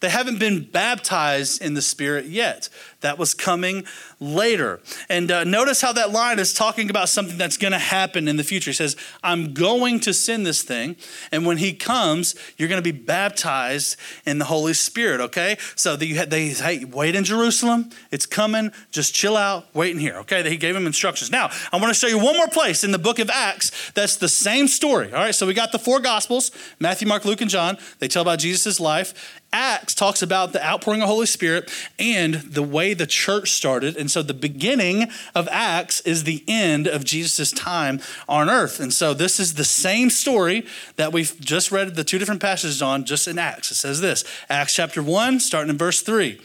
They 0.00 0.08
haven't 0.08 0.38
been 0.38 0.64
baptized 0.64 1.62
in 1.62 1.74
the 1.74 1.82
Spirit 1.82 2.24
yet. 2.24 2.68
That 3.00 3.18
was 3.18 3.34
coming 3.34 3.84
later. 4.18 4.80
And 5.08 5.30
uh, 5.30 5.44
notice 5.44 5.80
how 5.80 5.92
that 5.92 6.10
line 6.10 6.38
is 6.38 6.52
talking 6.52 6.90
about 6.90 7.08
something 7.08 7.38
that's 7.38 7.56
going 7.56 7.72
to 7.72 7.78
happen 7.78 8.28
in 8.28 8.36
the 8.36 8.44
future. 8.44 8.70
He 8.70 8.74
says, 8.74 8.96
I'm 9.22 9.54
going 9.54 10.00
to 10.00 10.12
send 10.12 10.44
this 10.44 10.62
thing. 10.62 10.96
And 11.32 11.46
when 11.46 11.56
he 11.56 11.72
comes, 11.72 12.34
you're 12.56 12.68
going 12.68 12.82
to 12.82 12.92
be 12.92 12.96
baptized 12.98 13.96
in 14.26 14.38
the 14.38 14.44
Holy 14.44 14.74
Spirit, 14.74 15.20
okay? 15.20 15.56
So 15.76 15.96
they, 15.96 16.12
they 16.12 16.48
hey, 16.48 16.84
wait 16.84 17.14
in 17.14 17.24
Jerusalem. 17.24 17.90
It's 18.10 18.26
coming. 18.26 18.72
Just 18.90 19.14
chill 19.14 19.36
out. 19.36 19.66
Wait 19.74 19.92
in 19.92 19.98
here, 19.98 20.16
okay? 20.18 20.48
He 20.48 20.56
gave 20.56 20.76
him 20.76 20.86
instructions. 20.86 21.30
Now, 21.30 21.50
I 21.72 21.76
want 21.78 21.88
to 21.88 21.98
show 21.98 22.06
you 22.06 22.18
one 22.18 22.36
more 22.36 22.48
place 22.48 22.84
in 22.84 22.92
the 22.92 22.98
book 22.98 23.18
of 23.18 23.30
Acts 23.30 23.90
that's 23.92 24.16
the 24.16 24.28
same 24.28 24.68
story, 24.68 25.12
all 25.12 25.20
right? 25.20 25.34
So 25.34 25.46
we 25.46 25.54
got 25.54 25.72
the 25.72 25.78
four 25.78 26.00
Gospels 26.00 26.50
Matthew, 26.78 27.08
Mark, 27.08 27.24
Luke, 27.24 27.40
and 27.40 27.50
John. 27.50 27.78
They 27.98 28.08
tell 28.08 28.22
about 28.22 28.38
Jesus' 28.38 28.80
life. 28.80 29.40
Acts 29.52 29.94
talks 29.94 30.22
about 30.22 30.52
the 30.52 30.64
outpouring 30.64 31.02
of 31.02 31.08
the 31.08 31.12
Holy 31.12 31.26
Spirit 31.26 31.70
and 31.98 32.34
the 32.34 32.62
way 32.62 32.89
the 32.94 33.06
church 33.06 33.50
started. 33.52 33.96
And 33.96 34.10
so 34.10 34.22
the 34.22 34.34
beginning 34.34 35.10
of 35.34 35.48
Acts 35.50 36.00
is 36.02 36.24
the 36.24 36.44
end 36.48 36.86
of 36.86 37.04
Jesus' 37.04 37.52
time 37.52 38.00
on 38.28 38.48
earth. 38.48 38.80
And 38.80 38.92
so 38.92 39.14
this 39.14 39.40
is 39.40 39.54
the 39.54 39.64
same 39.64 40.10
story 40.10 40.66
that 40.96 41.12
we've 41.12 41.38
just 41.40 41.72
read 41.72 41.94
the 41.94 42.04
two 42.04 42.18
different 42.18 42.40
passages 42.40 42.82
on 42.82 43.04
just 43.04 43.28
in 43.28 43.38
Acts. 43.38 43.70
It 43.70 43.76
says 43.76 44.00
this 44.00 44.24
Acts 44.48 44.74
chapter 44.74 45.02
1, 45.02 45.40
starting 45.40 45.70
in 45.70 45.78
verse 45.78 46.02
3. 46.02 46.40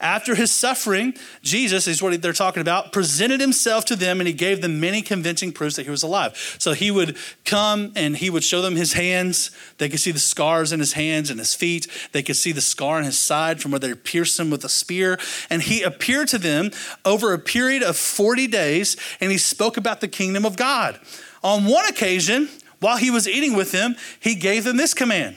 After 0.00 0.34
his 0.34 0.50
suffering, 0.50 1.14
Jesus 1.42 1.86
is 1.86 2.02
what 2.02 2.22
they're 2.22 2.32
talking 2.32 2.62
about, 2.62 2.90
presented 2.90 3.38
himself 3.38 3.84
to 3.86 3.96
them 3.96 4.18
and 4.18 4.26
he 4.26 4.32
gave 4.32 4.62
them 4.62 4.80
many 4.80 5.02
convincing 5.02 5.52
proofs 5.52 5.76
that 5.76 5.84
he 5.84 5.90
was 5.90 6.02
alive. 6.02 6.56
So 6.58 6.72
he 6.72 6.90
would 6.90 7.18
come 7.44 7.92
and 7.94 8.16
he 8.16 8.30
would 8.30 8.42
show 8.42 8.62
them 8.62 8.76
his 8.76 8.94
hands. 8.94 9.50
They 9.76 9.90
could 9.90 10.00
see 10.00 10.10
the 10.10 10.18
scars 10.18 10.72
in 10.72 10.80
his 10.80 10.94
hands 10.94 11.28
and 11.28 11.38
his 11.38 11.54
feet. 11.54 11.86
They 12.12 12.22
could 12.22 12.36
see 12.36 12.52
the 12.52 12.62
scar 12.62 12.98
in 12.98 13.04
his 13.04 13.18
side 13.18 13.60
from 13.60 13.72
where 13.72 13.78
they 13.78 13.94
pierced 13.94 14.40
him 14.40 14.48
with 14.48 14.64
a 14.64 14.70
spear. 14.70 15.18
And 15.50 15.60
he 15.60 15.82
appeared 15.82 16.28
to 16.28 16.38
them 16.38 16.70
over 17.04 17.34
a 17.34 17.38
period 17.38 17.82
of 17.82 17.96
40 17.96 18.46
days 18.46 18.96
and 19.20 19.30
he 19.30 19.36
spoke 19.36 19.76
about 19.76 20.00
the 20.00 20.08
kingdom 20.08 20.46
of 20.46 20.56
God. 20.56 20.98
On 21.44 21.66
one 21.66 21.84
occasion, 21.84 22.48
while 22.80 22.96
he 22.96 23.10
was 23.10 23.28
eating 23.28 23.54
with 23.54 23.70
them, 23.70 23.96
he 24.18 24.34
gave 24.34 24.64
them 24.64 24.78
this 24.78 24.94
command. 24.94 25.36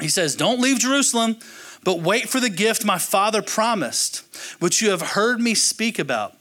He 0.00 0.08
says, 0.08 0.36
Don't 0.36 0.60
leave 0.60 0.78
Jerusalem 0.78 1.38
but 1.86 2.00
wait 2.00 2.28
for 2.28 2.40
the 2.40 2.50
gift 2.50 2.84
my 2.84 2.98
Father 2.98 3.40
promised, 3.40 4.24
which 4.58 4.82
you 4.82 4.90
have 4.90 5.00
heard 5.00 5.40
me 5.40 5.54
speak 5.54 6.00
about. 6.00 6.34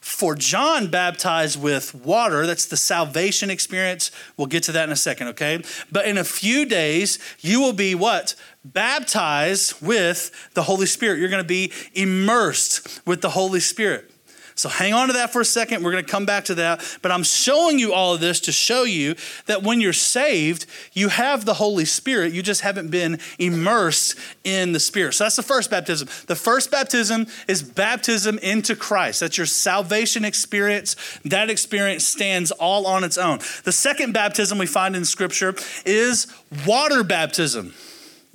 For 0.00 0.36
John 0.36 0.92
baptized 0.92 1.60
with 1.60 1.92
water, 1.92 2.46
that's 2.46 2.66
the 2.66 2.76
salvation 2.76 3.50
experience. 3.50 4.12
We'll 4.36 4.46
get 4.46 4.62
to 4.64 4.72
that 4.72 4.84
in 4.84 4.92
a 4.92 4.96
second, 4.96 5.26
okay? 5.28 5.64
But 5.90 6.06
in 6.06 6.18
a 6.18 6.24
few 6.24 6.64
days, 6.66 7.18
you 7.40 7.60
will 7.60 7.72
be 7.72 7.96
what? 7.96 8.36
Baptized 8.64 9.82
with 9.82 10.30
the 10.54 10.62
Holy 10.62 10.86
Spirit. 10.86 11.18
You're 11.18 11.30
to 11.30 11.48
be 11.48 11.72
immersed 11.94 13.04
with 13.04 13.22
the 13.22 13.30
Holy 13.30 13.58
Spirit. 13.58 14.11
So 14.54 14.68
hang 14.68 14.92
on 14.92 15.08
to 15.08 15.12
that 15.14 15.32
for 15.32 15.40
a 15.40 15.44
second. 15.44 15.82
We're 15.82 15.92
going 15.92 16.04
to 16.04 16.10
come 16.10 16.26
back 16.26 16.44
to 16.46 16.54
that. 16.56 16.98
But 17.02 17.12
I'm 17.12 17.22
showing 17.22 17.78
you 17.78 17.92
all 17.92 18.14
of 18.14 18.20
this 18.20 18.40
to 18.40 18.52
show 18.52 18.84
you 18.84 19.14
that 19.46 19.62
when 19.62 19.80
you're 19.80 19.92
saved, 19.92 20.66
you 20.92 21.08
have 21.08 21.44
the 21.44 21.54
Holy 21.54 21.84
Spirit. 21.84 22.32
You 22.32 22.42
just 22.42 22.60
haven't 22.60 22.90
been 22.90 23.18
immersed 23.38 24.18
in 24.44 24.72
the 24.72 24.80
Spirit. 24.80 25.14
So 25.14 25.24
that's 25.24 25.36
the 25.36 25.42
first 25.42 25.70
baptism. 25.70 26.08
The 26.26 26.36
first 26.36 26.70
baptism 26.70 27.26
is 27.48 27.62
baptism 27.62 28.38
into 28.38 28.76
Christ. 28.76 29.20
That's 29.20 29.36
your 29.36 29.46
salvation 29.46 30.24
experience. 30.24 30.96
That 31.24 31.50
experience 31.50 32.06
stands 32.06 32.50
all 32.50 32.86
on 32.86 33.04
its 33.04 33.18
own. 33.18 33.38
The 33.64 33.72
second 33.72 34.12
baptism 34.12 34.58
we 34.58 34.66
find 34.66 34.94
in 34.94 35.04
Scripture 35.04 35.54
is 35.84 36.26
water 36.66 37.02
baptism. 37.02 37.74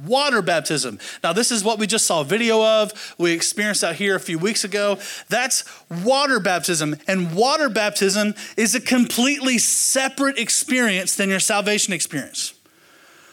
Water 0.06 0.44
baptism. 0.44 1.00
Now, 1.24 1.34
this 1.34 1.52
is 1.52 1.64
what 1.64 1.80
we 1.80 1.88
just 1.88 2.06
saw 2.06 2.22
a 2.22 2.24
video 2.24 2.64
of. 2.64 3.16
We 3.18 3.32
experienced 3.32 3.84
out 3.84 3.96
here 3.96 4.16
a 4.16 4.20
few 4.20 4.38
weeks 4.38 4.64
ago. 4.64 5.00
That's 5.28 5.64
water 6.04 6.40
baptism. 6.40 6.98
And 7.08 7.36
water 7.36 7.68
baptism 7.68 8.36
is 8.56 8.76
a 8.76 8.80
completely 8.80 9.58
separate 9.58 10.38
experience 10.38 11.16
than 11.16 11.30
your 11.30 11.40
salvation 11.40 11.94
experience. 11.94 12.54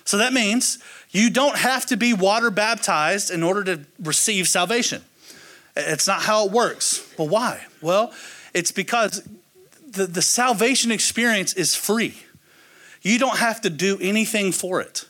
So 0.05 0.16
that 0.18 0.33
means 0.33 0.79
you 1.11 1.31
don't 1.31 1.57
have 1.57 1.87
to 1.87 1.96
be 1.96 2.14
water 2.14 2.50
baptized 2.50 3.31
in 3.31 3.42
order 3.42 3.64
to 3.64 3.81
receive 4.03 4.48
salvation. 4.48 5.03
It's 5.77 6.07
not 6.07 6.22
how 6.22 6.46
it 6.46 6.53
works. 6.53 7.07
Well, 7.18 7.29
why? 7.29 7.66
Well, 7.81 8.12
it's 8.55 8.72
because 8.72 9.27
the, 9.87 10.07
the 10.07 10.22
salvation 10.22 10.90
experience 10.90 11.53
is 11.55 11.74
free. 11.74 12.14
You 13.03 13.18
don't 13.18 13.38
have 13.38 13.61
to 13.62 13.70
do 13.70 13.98
anything 14.00 14.53
for 14.53 14.81
it. 14.81 15.07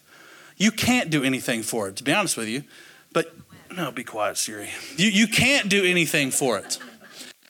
You 0.56 0.70
can't 0.70 1.10
do 1.10 1.22
anything 1.24 1.62
for 1.62 1.88
it, 1.88 1.96
to 1.96 2.04
be 2.04 2.12
honest 2.12 2.36
with 2.36 2.48
you. 2.48 2.64
But 3.12 3.34
no, 3.76 3.90
be 3.90 4.04
quiet, 4.04 4.36
Siri. 4.36 4.70
You, 4.96 5.08
you 5.08 5.26
can't 5.26 5.68
do 5.68 5.84
anything 5.84 6.30
for 6.30 6.58
it. 6.58 6.78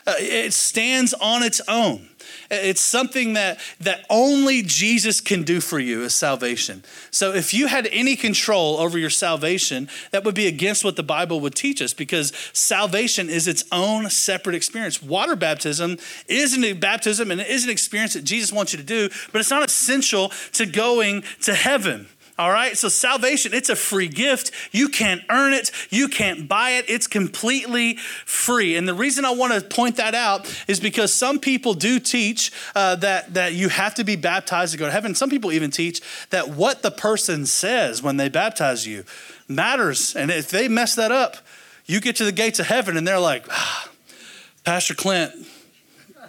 Uh, 0.06 0.14
it 0.18 0.52
stands 0.52 1.14
on 1.14 1.42
its 1.42 1.60
own. 1.68 2.08
It's 2.50 2.80
something 2.80 3.34
that, 3.34 3.58
that 3.80 4.04
only 4.10 4.62
Jesus 4.62 5.20
can 5.20 5.42
do 5.42 5.60
for 5.60 5.78
you 5.78 6.02
is 6.02 6.14
salvation. 6.14 6.84
So 7.10 7.32
if 7.32 7.54
you 7.54 7.68
had 7.68 7.88
any 7.90 8.16
control 8.16 8.76
over 8.76 8.98
your 8.98 9.10
salvation, 9.10 9.88
that 10.10 10.24
would 10.24 10.34
be 10.34 10.46
against 10.46 10.84
what 10.84 10.96
the 10.96 11.02
Bible 11.02 11.40
would 11.40 11.54
teach 11.54 11.80
us 11.80 11.94
because 11.94 12.32
salvation 12.52 13.30
is 13.30 13.48
its 13.48 13.64
own 13.72 14.10
separate 14.10 14.56
experience. 14.56 15.02
Water 15.02 15.36
baptism 15.36 15.98
isn't 16.28 16.64
a 16.64 16.74
baptism 16.74 17.30
and 17.30 17.40
it 17.40 17.48
is 17.48 17.64
an 17.64 17.70
experience 17.70 18.12
that 18.14 18.24
Jesus 18.24 18.52
wants 18.52 18.72
you 18.72 18.78
to 18.78 18.84
do, 18.84 19.08
but 19.32 19.40
it's 19.40 19.50
not 19.50 19.66
essential 19.66 20.30
to 20.52 20.66
going 20.66 21.24
to 21.42 21.54
heaven. 21.54 22.08
All 22.36 22.50
right, 22.50 22.76
so 22.76 22.88
salvation, 22.88 23.54
it's 23.54 23.68
a 23.68 23.76
free 23.76 24.08
gift. 24.08 24.50
You 24.72 24.88
can't 24.88 25.22
earn 25.30 25.52
it, 25.52 25.70
you 25.90 26.08
can't 26.08 26.48
buy 26.48 26.70
it, 26.70 26.84
it's 26.88 27.06
completely 27.06 27.94
free. 27.94 28.74
And 28.74 28.88
the 28.88 28.94
reason 28.94 29.24
I 29.24 29.30
want 29.30 29.52
to 29.52 29.60
point 29.60 29.96
that 29.96 30.16
out 30.16 30.52
is 30.66 30.80
because 30.80 31.12
some 31.12 31.38
people 31.38 31.74
do 31.74 32.00
teach 32.00 32.50
uh, 32.74 32.96
that, 32.96 33.34
that 33.34 33.52
you 33.52 33.68
have 33.68 33.94
to 33.94 34.04
be 34.04 34.16
baptized 34.16 34.72
to 34.72 34.78
go 34.78 34.86
to 34.86 34.90
heaven. 34.90 35.14
Some 35.14 35.30
people 35.30 35.52
even 35.52 35.70
teach 35.70 36.00
that 36.30 36.48
what 36.48 36.82
the 36.82 36.90
person 36.90 37.46
says 37.46 38.02
when 38.02 38.16
they 38.16 38.28
baptize 38.28 38.84
you 38.84 39.04
matters. 39.46 40.16
And 40.16 40.32
if 40.32 40.50
they 40.50 40.66
mess 40.66 40.96
that 40.96 41.12
up, 41.12 41.36
you 41.86 42.00
get 42.00 42.16
to 42.16 42.24
the 42.24 42.32
gates 42.32 42.58
of 42.58 42.66
heaven 42.66 42.96
and 42.96 43.06
they're 43.06 43.20
like, 43.20 43.46
ah, 43.48 43.88
Pastor 44.64 44.94
Clint 44.94 45.32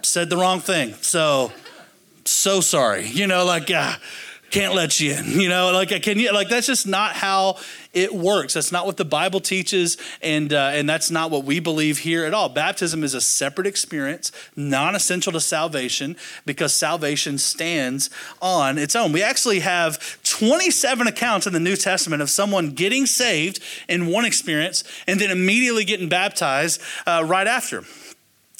said 0.02 0.30
the 0.30 0.36
wrong 0.36 0.60
thing. 0.60 0.94
So, 1.00 1.50
so 2.24 2.60
sorry. 2.60 3.06
You 3.06 3.26
know, 3.26 3.44
like, 3.44 3.70
ah, 3.74 3.98
can't 4.56 4.74
let 4.74 5.00
you 5.00 5.12
in. 5.12 5.40
You 5.40 5.48
know, 5.48 5.70
like 5.72 5.90
can 6.02 6.18
you 6.18 6.32
like 6.32 6.48
that's 6.48 6.66
just 6.66 6.86
not 6.86 7.12
how 7.12 7.58
it 7.92 8.14
works. 8.14 8.54
That's 8.54 8.72
not 8.72 8.86
what 8.86 8.96
the 8.96 9.04
Bible 9.04 9.40
teaches, 9.40 9.96
and 10.22 10.52
uh, 10.52 10.70
and 10.72 10.88
that's 10.88 11.10
not 11.10 11.30
what 11.30 11.44
we 11.44 11.60
believe 11.60 11.98
here 11.98 12.24
at 12.24 12.32
all. 12.32 12.48
Baptism 12.48 13.04
is 13.04 13.14
a 13.14 13.20
separate 13.20 13.66
experience, 13.66 14.32
non-essential 14.56 15.32
to 15.32 15.40
salvation, 15.40 16.16
because 16.46 16.72
salvation 16.72 17.38
stands 17.38 18.08
on 18.40 18.78
its 18.78 18.96
own. 18.96 19.12
We 19.12 19.22
actually 19.22 19.60
have 19.60 20.22
27 20.22 21.06
accounts 21.06 21.46
in 21.46 21.52
the 21.52 21.60
New 21.60 21.76
Testament 21.76 22.22
of 22.22 22.30
someone 22.30 22.70
getting 22.70 23.06
saved 23.06 23.60
in 23.88 24.06
one 24.06 24.24
experience 24.24 24.84
and 25.06 25.20
then 25.20 25.30
immediately 25.30 25.84
getting 25.84 26.08
baptized 26.08 26.80
uh, 27.06 27.24
right 27.26 27.46
after. 27.46 27.84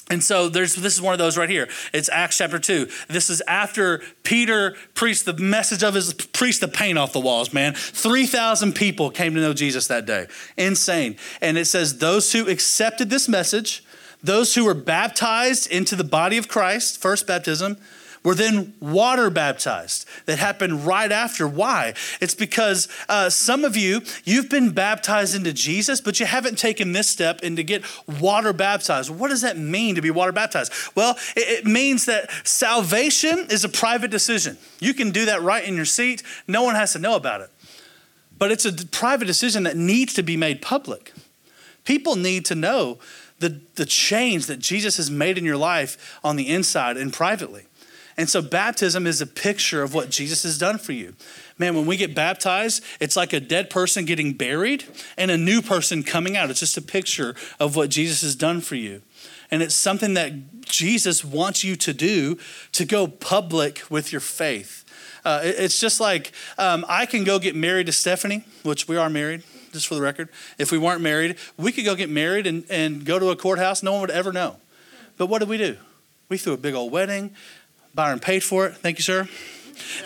And 0.09 0.23
so 0.23 0.47
there's 0.47 0.75
this 0.75 0.93
is 0.93 1.01
one 1.01 1.13
of 1.13 1.19
those 1.19 1.37
right 1.37 1.49
here. 1.49 1.67
It's 1.93 2.09
Acts 2.09 2.37
chapter 2.37 2.59
2. 2.59 2.87
This 3.09 3.29
is 3.29 3.41
after 3.41 4.01
Peter 4.23 4.75
preached 4.93 5.25
the 5.25 5.33
message 5.33 5.83
of 5.83 5.95
his 5.95 6.13
preached 6.13 6.61
the 6.61 6.67
paint 6.67 6.97
off 6.97 7.11
the 7.11 7.19
walls, 7.19 7.53
man. 7.53 7.73
3,000 7.73 8.73
people 8.73 9.09
came 9.09 9.35
to 9.35 9.41
know 9.41 9.53
Jesus 9.53 9.87
that 9.87 10.05
day. 10.05 10.27
Insane. 10.57 11.17
And 11.41 11.57
it 11.57 11.65
says 11.65 11.97
those 11.97 12.31
who 12.31 12.47
accepted 12.47 13.09
this 13.09 13.27
message, 13.27 13.83
those 14.23 14.55
who 14.55 14.63
were 14.63 14.73
baptized 14.73 15.69
into 15.69 15.95
the 15.95 16.05
body 16.05 16.37
of 16.37 16.47
Christ, 16.47 17.01
first 17.01 17.27
baptism, 17.27 17.77
were 18.27 18.35
then 18.35 18.73
water 18.81 19.29
baptized. 19.29 20.05
That 20.25 20.37
happened 20.37 20.85
right 20.85 21.13
after. 21.13 21.47
Why? 21.47 21.93
It's 22.19 22.35
because 22.35 22.89
uh, 23.07 23.29
some 23.29 23.63
of 23.63 23.77
you, 23.77 24.01
you've 24.25 24.49
been 24.49 24.71
baptized 24.71 25.33
into 25.33 25.53
Jesus, 25.53 26.01
but 26.01 26.19
you 26.19 26.25
haven't 26.25 26.57
taken 26.57 26.91
this 26.91 27.07
step 27.07 27.39
and 27.41 27.55
to 27.55 27.63
get 27.63 27.85
water 28.19 28.51
baptized. 28.51 29.09
What 29.09 29.29
does 29.29 29.43
that 29.43 29.57
mean 29.57 29.95
to 29.95 30.01
be 30.01 30.11
water 30.11 30.33
baptized? 30.33 30.73
Well, 30.93 31.15
it, 31.37 31.59
it 31.59 31.65
means 31.65 32.03
that 32.07 32.29
salvation 32.45 33.47
is 33.49 33.63
a 33.63 33.69
private 33.69 34.11
decision. 34.11 34.57
You 34.81 34.93
can 34.93 35.11
do 35.11 35.23
that 35.27 35.41
right 35.41 35.63
in 35.63 35.77
your 35.77 35.85
seat, 35.85 36.21
no 36.49 36.63
one 36.63 36.75
has 36.75 36.91
to 36.91 36.99
know 36.99 37.15
about 37.15 37.39
it. 37.39 37.49
But 38.37 38.51
it's 38.51 38.65
a 38.65 38.73
private 38.87 39.27
decision 39.27 39.63
that 39.63 39.77
needs 39.77 40.13
to 40.15 40.21
be 40.21 40.35
made 40.35 40.61
public. 40.61 41.13
People 41.85 42.17
need 42.17 42.43
to 42.47 42.55
know 42.55 42.99
the, 43.39 43.61
the 43.75 43.85
change 43.85 44.47
that 44.47 44.59
Jesus 44.59 44.97
has 44.97 45.09
made 45.09 45.37
in 45.37 45.45
your 45.45 45.55
life 45.55 46.19
on 46.25 46.35
the 46.35 46.49
inside 46.49 46.97
and 46.97 47.13
privately. 47.13 47.67
And 48.17 48.27
so 48.27 48.41
baptism 48.41 49.05
is 49.05 49.21
a 49.21 49.27
picture 49.27 49.83
of 49.83 49.93
what 49.93 50.09
Jesus 50.09 50.41
has 50.41 50.57
done 50.57 50.79
for 50.79 50.91
you. 50.91 51.13
Man, 51.59 51.75
when 51.75 51.85
we 51.85 51.97
get 51.97 52.15
baptized, 52.15 52.83
it's 52.99 53.15
like 53.15 53.31
a 53.31 53.39
dead 53.39 53.69
person 53.69 54.05
getting 54.05 54.33
buried 54.33 54.85
and 55.17 55.29
a 55.29 55.37
new 55.37 55.61
person 55.61 56.01
coming 56.01 56.35
out. 56.35 56.49
It's 56.49 56.59
just 56.59 56.77
a 56.77 56.81
picture 56.81 57.35
of 57.59 57.75
what 57.75 57.91
Jesus 57.91 58.21
has 58.21 58.35
done 58.35 58.61
for 58.61 58.75
you. 58.75 59.03
And 59.51 59.61
it's 59.61 59.75
something 59.75 60.15
that 60.15 60.61
Jesus 60.61 61.23
wants 61.23 61.63
you 61.63 61.75
to 61.75 61.93
do 61.93 62.37
to 62.71 62.85
go 62.85 63.07
public 63.07 63.83
with 63.89 64.11
your 64.11 64.21
faith. 64.21 64.83
Uh, 65.23 65.41
it's 65.43 65.79
just 65.79 65.99
like 65.99 66.31
um, 66.57 66.85
I 66.89 67.05
can 67.05 67.23
go 67.23 67.37
get 67.37 67.55
married 67.55 67.85
to 67.85 67.91
Stephanie, 67.91 68.45
which 68.63 68.87
we 68.87 68.97
are 68.97 69.09
married, 69.09 69.43
just 69.73 69.87
for 69.87 69.95
the 69.95 70.01
record. 70.01 70.29
If 70.57 70.71
we 70.71 70.77
weren't 70.77 71.01
married, 71.01 71.37
we 71.55 71.71
could 71.71 71.85
go 71.85 71.95
get 71.95 72.09
married 72.09 72.47
and, 72.47 72.65
and 72.69 73.05
go 73.05 73.19
to 73.19 73.29
a 73.29 73.35
courthouse. 73.35 73.83
No 73.83 73.91
one 73.91 74.01
would 74.01 74.11
ever 74.11 74.33
know. 74.33 74.57
But 75.17 75.27
what 75.27 75.39
did 75.39 75.49
we 75.49 75.57
do? 75.57 75.77
We 76.29 76.37
threw 76.37 76.53
a 76.53 76.57
big 76.57 76.73
old 76.75 76.91
wedding. 76.91 77.35
Byron 77.97 78.19
paid 78.19 78.43
for 78.43 78.67
it. 78.67 78.75
Thank 78.75 78.99
you, 78.99 79.03
sir. 79.03 79.27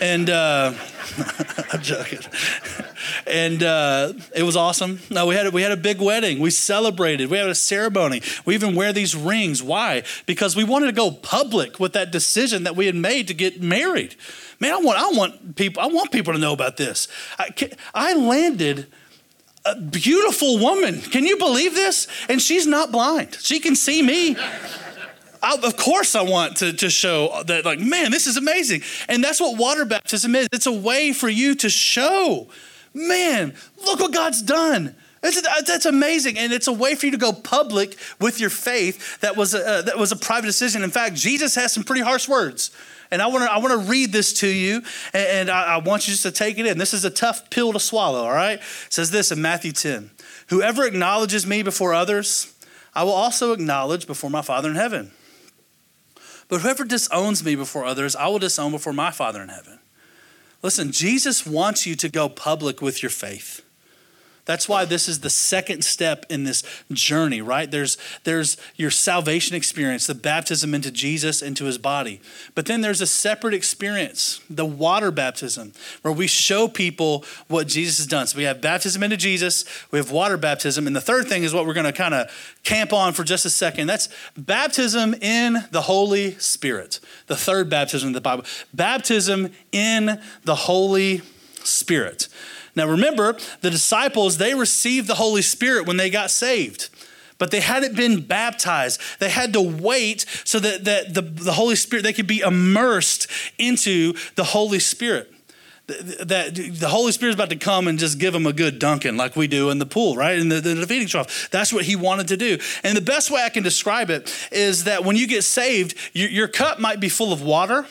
And 0.00 0.30
uh, 0.30 0.72
I'm 1.72 1.82
joking. 1.82 2.20
And 3.26 3.62
uh, 3.62 4.14
it 4.34 4.44
was 4.44 4.56
awesome. 4.56 5.00
No, 5.10 5.26
we 5.26 5.34
had 5.34 5.48
a, 5.48 5.50
we 5.50 5.60
had 5.60 5.72
a 5.72 5.76
big 5.76 6.00
wedding. 6.00 6.40
We 6.40 6.48
celebrated. 6.48 7.28
We 7.28 7.36
had 7.36 7.50
a 7.50 7.54
ceremony. 7.54 8.22
We 8.46 8.54
even 8.54 8.74
wear 8.74 8.94
these 8.94 9.14
rings. 9.14 9.62
Why? 9.62 10.04
Because 10.24 10.56
we 10.56 10.64
wanted 10.64 10.86
to 10.86 10.92
go 10.92 11.10
public 11.10 11.78
with 11.78 11.92
that 11.92 12.10
decision 12.10 12.64
that 12.64 12.76
we 12.76 12.86
had 12.86 12.94
made 12.94 13.28
to 13.28 13.34
get 13.34 13.62
married. 13.62 14.16
Man, 14.58 14.72
I 14.72 14.78
want 14.78 14.98
I 14.98 15.10
want 15.10 15.56
people 15.56 15.82
I 15.82 15.86
want 15.88 16.12
people 16.12 16.32
to 16.32 16.38
know 16.38 16.54
about 16.54 16.78
this. 16.78 17.08
I, 17.38 17.50
I 17.92 18.14
landed 18.14 18.86
a 19.66 19.78
beautiful 19.78 20.58
woman. 20.58 21.02
Can 21.02 21.26
you 21.26 21.36
believe 21.36 21.74
this? 21.74 22.08
And 22.30 22.40
she's 22.40 22.66
not 22.66 22.90
blind. 22.90 23.36
She 23.38 23.60
can 23.60 23.76
see 23.76 24.02
me. 24.02 24.34
I, 25.42 25.56
of 25.62 25.76
course 25.76 26.14
I 26.14 26.22
want 26.22 26.58
to, 26.58 26.72
to 26.72 26.88
show 26.88 27.42
that, 27.46 27.64
like, 27.64 27.80
man, 27.80 28.10
this 28.10 28.26
is 28.26 28.36
amazing. 28.36 28.82
And 29.08 29.22
that's 29.22 29.40
what 29.40 29.58
water 29.58 29.84
baptism 29.84 30.34
is. 30.36 30.48
It's 30.52 30.66
a 30.66 30.72
way 30.72 31.12
for 31.12 31.28
you 31.28 31.54
to 31.56 31.68
show, 31.68 32.48
man, 32.94 33.54
look 33.84 34.00
what 34.00 34.12
God's 34.12 34.40
done. 34.40 34.94
that's 35.20 35.86
amazing, 35.86 36.38
and 36.38 36.52
it's 36.52 36.66
a 36.66 36.72
way 36.72 36.94
for 36.94 37.06
you 37.06 37.12
to 37.12 37.18
go 37.18 37.32
public 37.32 37.96
with 38.20 38.40
your 38.40 38.50
faith. 38.50 39.20
That 39.20 39.36
was 39.36 39.54
a, 39.54 39.66
uh, 39.66 39.82
that 39.82 39.98
was 39.98 40.12
a 40.12 40.16
private 40.16 40.46
decision. 40.46 40.82
In 40.82 40.90
fact, 40.90 41.14
Jesus 41.14 41.54
has 41.54 41.72
some 41.72 41.84
pretty 41.84 42.02
harsh 42.02 42.28
words, 42.28 42.72
and 43.12 43.22
I 43.22 43.28
want 43.28 43.44
to 43.44 43.52
I 43.52 43.58
want 43.58 43.70
to 43.70 43.88
read 43.88 44.10
this 44.10 44.32
to 44.40 44.48
you, 44.48 44.82
and, 45.14 45.48
I, 45.48 45.74
I, 45.74 45.76
want 45.78 46.08
you 46.08 46.12
just 46.12 46.24
to 46.24 46.32
take 46.32 46.58
it 46.58 46.66
in. 46.66 46.76
This 46.76 46.92
is 46.92 47.04
a 47.04 47.10
tough 47.10 47.50
pill 47.50 47.72
to 47.72 47.78
swallow. 47.78 48.24
All 48.24 48.32
right, 48.32 48.58
it 48.58 48.92
says 48.92 49.12
this 49.12 49.30
in 49.30 49.40
Matthew 49.40 49.70
ten: 49.70 50.10
Whoever 50.48 50.84
acknowledges 50.84 51.46
me 51.46 51.62
before 51.62 51.94
others, 51.94 52.52
I 52.92 53.04
will 53.04 53.12
also 53.12 53.52
acknowledge 53.52 54.08
before 54.08 54.28
my 54.28 54.42
Father 54.42 54.70
in 54.70 54.74
heaven. 54.74 55.12
But 56.52 56.60
whoever 56.60 56.84
disowns 56.84 57.42
me 57.42 57.54
before 57.54 57.86
others, 57.86 58.14
I 58.14 58.26
will 58.26 58.38
disown 58.38 58.72
before 58.72 58.92
my 58.92 59.10
Father 59.10 59.40
in 59.40 59.48
heaven. 59.48 59.78
Listen, 60.60 60.92
Jesus 60.92 61.46
wants 61.46 61.86
you 61.86 61.96
to 61.96 62.10
go 62.10 62.28
public 62.28 62.82
with 62.82 63.02
your 63.02 63.08
faith. 63.08 63.62
That's 64.44 64.68
why 64.68 64.84
this 64.84 65.08
is 65.08 65.20
the 65.20 65.30
second 65.30 65.84
step 65.84 66.26
in 66.28 66.42
this 66.42 66.64
journey, 66.90 67.40
right? 67.40 67.70
There's, 67.70 67.96
there's 68.24 68.56
your 68.74 68.90
salvation 68.90 69.54
experience, 69.54 70.08
the 70.08 70.16
baptism 70.16 70.74
into 70.74 70.90
Jesus, 70.90 71.42
into 71.42 71.66
his 71.66 71.78
body. 71.78 72.20
But 72.56 72.66
then 72.66 72.80
there's 72.80 73.00
a 73.00 73.06
separate 73.06 73.54
experience, 73.54 74.40
the 74.50 74.66
water 74.66 75.12
baptism, 75.12 75.72
where 76.02 76.12
we 76.12 76.26
show 76.26 76.66
people 76.66 77.24
what 77.46 77.68
Jesus 77.68 77.98
has 77.98 78.06
done. 78.08 78.26
So 78.26 78.36
we 78.36 78.42
have 78.42 78.60
baptism 78.60 79.04
into 79.04 79.16
Jesus, 79.16 79.64
we 79.92 80.00
have 80.00 80.10
water 80.10 80.36
baptism. 80.36 80.88
And 80.88 80.96
the 80.96 81.00
third 81.00 81.28
thing 81.28 81.44
is 81.44 81.54
what 81.54 81.64
we're 81.64 81.74
going 81.74 81.86
to 81.86 81.92
kind 81.92 82.14
of 82.14 82.28
camp 82.64 82.92
on 82.92 83.12
for 83.12 83.22
just 83.22 83.44
a 83.44 83.50
second. 83.50 83.86
That's 83.86 84.08
baptism 84.36 85.14
in 85.14 85.58
the 85.70 85.82
Holy 85.82 86.32
Spirit, 86.38 86.98
the 87.28 87.36
third 87.36 87.70
baptism 87.70 88.08
in 88.08 88.12
the 88.12 88.20
Bible. 88.20 88.44
Baptism 88.74 89.52
in 89.70 90.20
the 90.42 90.54
Holy 90.56 91.22
Spirit. 91.62 92.28
Now 92.74 92.86
remember, 92.86 93.36
the 93.60 93.70
disciples, 93.70 94.38
they 94.38 94.54
received 94.54 95.06
the 95.06 95.16
Holy 95.16 95.42
Spirit 95.42 95.86
when 95.86 95.96
they 95.96 96.10
got 96.10 96.30
saved. 96.30 96.88
But 97.38 97.50
they 97.50 97.60
hadn't 97.60 97.96
been 97.96 98.20
baptized. 98.20 99.00
They 99.18 99.28
had 99.28 99.52
to 99.54 99.60
wait 99.60 100.26
so 100.44 100.60
that, 100.60 100.84
that 100.84 101.14
the, 101.14 101.22
the 101.22 101.52
Holy 101.52 101.74
Spirit, 101.74 102.02
they 102.02 102.12
could 102.12 102.26
be 102.26 102.40
immersed 102.40 103.26
into 103.58 104.14
the 104.36 104.44
Holy 104.44 104.78
Spirit. 104.78 105.32
that 105.88 106.54
the 106.54 106.88
Holy 106.88 107.10
Spirit's 107.10 107.34
about 107.34 107.50
to 107.50 107.56
come 107.56 107.88
and 107.88 107.98
just 107.98 108.18
give 108.18 108.32
them 108.32 108.46
a 108.46 108.52
good 108.52 108.78
dunking 108.78 109.16
like 109.16 109.34
we 109.34 109.48
do 109.48 109.70
in 109.70 109.78
the 109.78 109.86
pool, 109.86 110.14
right? 110.14 110.38
In 110.38 110.48
the, 110.48 110.60
the 110.60 110.76
defeating 110.76 111.08
trough. 111.08 111.50
That's 111.50 111.72
what 111.72 111.84
he 111.84 111.96
wanted 111.96 112.28
to 112.28 112.36
do. 112.36 112.58
And 112.84 112.96
the 112.96 113.02
best 113.02 113.30
way 113.30 113.42
I 113.42 113.48
can 113.48 113.64
describe 113.64 114.08
it 114.08 114.32
is 114.52 114.84
that 114.84 115.04
when 115.04 115.16
you 115.16 115.26
get 115.26 115.42
saved, 115.42 115.96
your, 116.12 116.28
your 116.28 116.48
cup 116.48 116.78
might 116.78 117.00
be 117.00 117.08
full 117.08 117.32
of 117.32 117.42
water 117.42 117.86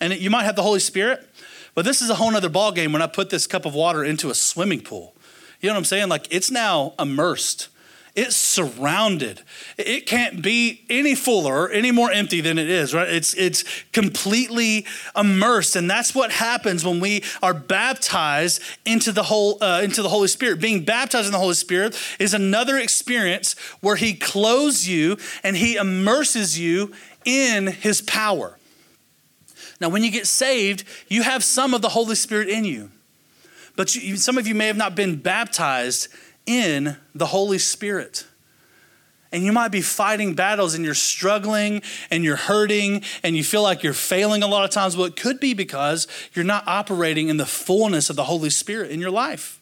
and 0.00 0.12
it, 0.12 0.20
you 0.20 0.30
might 0.30 0.44
have 0.44 0.56
the 0.56 0.62
Holy 0.62 0.80
Spirit, 0.80 1.28
but 1.74 1.84
this 1.84 2.02
is 2.02 2.10
a 2.10 2.14
whole 2.14 2.30
nother 2.30 2.50
ballgame 2.50 2.92
when 2.92 3.02
I 3.02 3.06
put 3.06 3.30
this 3.30 3.46
cup 3.46 3.64
of 3.66 3.74
water 3.74 4.04
into 4.04 4.30
a 4.30 4.34
swimming 4.34 4.80
pool. 4.80 5.14
You 5.60 5.68
know 5.68 5.74
what 5.74 5.78
I'm 5.78 5.84
saying? 5.84 6.08
Like 6.08 6.26
it's 6.30 6.50
now 6.50 6.94
immersed 6.98 7.68
it's 8.14 8.36
surrounded. 8.36 9.40
It 9.78 10.06
can't 10.06 10.42
be 10.42 10.84
any 10.90 11.14
fuller, 11.14 11.70
any 11.70 11.90
more 11.90 12.10
empty 12.10 12.42
than 12.42 12.58
it 12.58 12.68
is, 12.68 12.92
right? 12.92 13.08
It's, 13.08 13.32
it's 13.34 13.64
completely 13.92 14.84
immersed. 15.16 15.76
And 15.76 15.88
that's 15.88 16.14
what 16.14 16.30
happens 16.30 16.84
when 16.84 17.00
we 17.00 17.24
are 17.42 17.54
baptized 17.54 18.60
into 18.84 19.12
the, 19.12 19.22
whole, 19.22 19.56
uh, 19.62 19.80
into 19.82 20.02
the 20.02 20.10
Holy 20.10 20.28
Spirit. 20.28 20.60
Being 20.60 20.84
baptized 20.84 21.26
in 21.26 21.32
the 21.32 21.38
Holy 21.38 21.54
Spirit 21.54 21.98
is 22.18 22.34
another 22.34 22.76
experience 22.76 23.54
where 23.80 23.96
He 23.96 24.12
clothes 24.12 24.86
you 24.86 25.16
and 25.42 25.56
He 25.56 25.76
immerses 25.76 26.58
you 26.58 26.92
in 27.24 27.66
His 27.66 28.02
power. 28.02 28.58
Now, 29.82 29.88
when 29.88 30.04
you 30.04 30.12
get 30.12 30.28
saved, 30.28 30.84
you 31.08 31.24
have 31.24 31.42
some 31.42 31.74
of 31.74 31.82
the 31.82 31.88
Holy 31.88 32.14
Spirit 32.14 32.48
in 32.48 32.64
you. 32.64 32.92
But 33.74 33.96
you, 33.96 34.16
some 34.16 34.38
of 34.38 34.46
you 34.46 34.54
may 34.54 34.68
have 34.68 34.76
not 34.76 34.94
been 34.94 35.16
baptized 35.16 36.06
in 36.46 36.96
the 37.16 37.26
Holy 37.26 37.58
Spirit. 37.58 38.24
And 39.32 39.42
you 39.42 39.50
might 39.52 39.72
be 39.72 39.80
fighting 39.80 40.34
battles 40.34 40.74
and 40.74 40.84
you're 40.84 40.94
struggling 40.94 41.82
and 42.12 42.22
you're 42.22 42.36
hurting 42.36 43.02
and 43.24 43.36
you 43.36 43.42
feel 43.42 43.62
like 43.62 43.82
you're 43.82 43.92
failing 43.92 44.44
a 44.44 44.46
lot 44.46 44.64
of 44.64 44.70
times. 44.70 44.96
Well, 44.96 45.06
it 45.06 45.16
could 45.16 45.40
be 45.40 45.52
because 45.52 46.06
you're 46.32 46.44
not 46.44 46.62
operating 46.68 47.28
in 47.28 47.38
the 47.38 47.46
fullness 47.46 48.08
of 48.08 48.14
the 48.14 48.24
Holy 48.24 48.50
Spirit 48.50 48.92
in 48.92 49.00
your 49.00 49.10
life. 49.10 49.60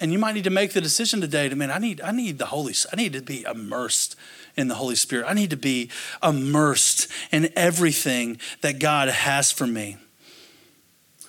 And 0.00 0.12
you 0.12 0.18
might 0.18 0.34
need 0.34 0.44
to 0.44 0.50
make 0.50 0.72
the 0.72 0.80
decision 0.80 1.20
today 1.20 1.48
to, 1.48 1.56
man, 1.56 1.70
I 1.70 1.78
need, 1.78 2.00
I 2.00 2.10
need 2.10 2.38
the 2.38 2.46
Holy, 2.46 2.74
I 2.90 2.96
need 2.96 3.12
to 3.12 3.20
be 3.20 3.42
immersed 3.42 4.16
in 4.56 4.68
the 4.68 4.74
Holy 4.74 4.94
Spirit. 4.94 5.26
I 5.28 5.34
need 5.34 5.50
to 5.50 5.56
be 5.56 5.90
immersed 6.22 7.08
in 7.30 7.50
everything 7.54 8.38
that 8.62 8.78
God 8.78 9.08
has 9.08 9.52
for 9.52 9.66
me. 9.66 9.98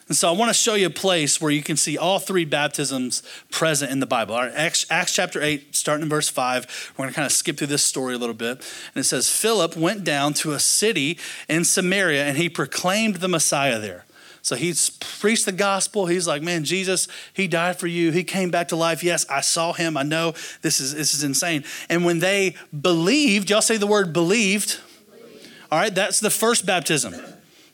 And 0.07 0.15
so 0.17 0.27
I 0.27 0.31
want 0.31 0.49
to 0.49 0.53
show 0.53 0.73
you 0.75 0.87
a 0.87 0.89
place 0.89 1.39
where 1.39 1.51
you 1.51 1.63
can 1.63 1.77
see 1.77 1.97
all 1.97 2.19
three 2.19 2.43
baptisms 2.43 3.23
present 3.49 3.93
in 3.93 4.01
the 4.01 4.05
Bible. 4.05 4.35
All 4.35 4.41
right, 4.41 4.51
Acts, 4.53 4.85
Acts 4.89 5.13
chapter 5.13 5.41
8, 5.41 5.73
starting 5.73 6.03
in 6.03 6.09
verse 6.09 6.27
5, 6.27 6.93
we're 6.97 7.03
going 7.03 7.09
to 7.09 7.15
kind 7.15 7.25
of 7.25 7.31
skip 7.31 7.57
through 7.57 7.67
this 7.67 7.83
story 7.83 8.15
a 8.15 8.17
little 8.17 8.35
bit. 8.35 8.57
And 8.93 9.01
it 9.01 9.05
says, 9.05 9.29
Philip 9.29 9.77
went 9.77 10.03
down 10.03 10.33
to 10.33 10.51
a 10.51 10.59
city 10.59 11.17
in 11.47 11.63
Samaria 11.63 12.25
and 12.25 12.37
he 12.37 12.49
proclaimed 12.49 13.17
the 13.17 13.29
Messiah 13.29 13.79
there. 13.79 14.05
So 14.41 14.55
he's 14.55 14.89
preached 14.89 15.45
the 15.45 15.51
gospel. 15.51 16.07
He's 16.07 16.27
like, 16.27 16.41
man, 16.41 16.63
Jesus, 16.63 17.07
he 17.33 17.47
died 17.47 17.79
for 17.79 17.87
you. 17.87 18.11
He 18.11 18.23
came 18.23 18.49
back 18.49 18.69
to 18.69 18.75
life. 18.75 19.03
Yes, 19.03 19.25
I 19.29 19.41
saw 19.41 19.73
him. 19.73 19.95
I 19.95 20.03
know 20.03 20.33
this 20.61 20.79
is 20.79 20.95
this 20.95 21.13
is 21.13 21.23
insane. 21.23 21.63
And 21.89 22.05
when 22.05 22.19
they 22.19 22.55
believed, 22.79 23.49
y'all 23.49 23.61
say 23.61 23.77
the 23.77 23.87
word 23.87 24.13
believed. 24.13 24.79
believed. 25.09 25.49
All 25.71 25.79
right, 25.79 25.93
that's 25.93 26.19
the 26.19 26.31
first 26.31 26.65
baptism. 26.65 27.15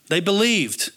They 0.08 0.20
believed. 0.20 0.92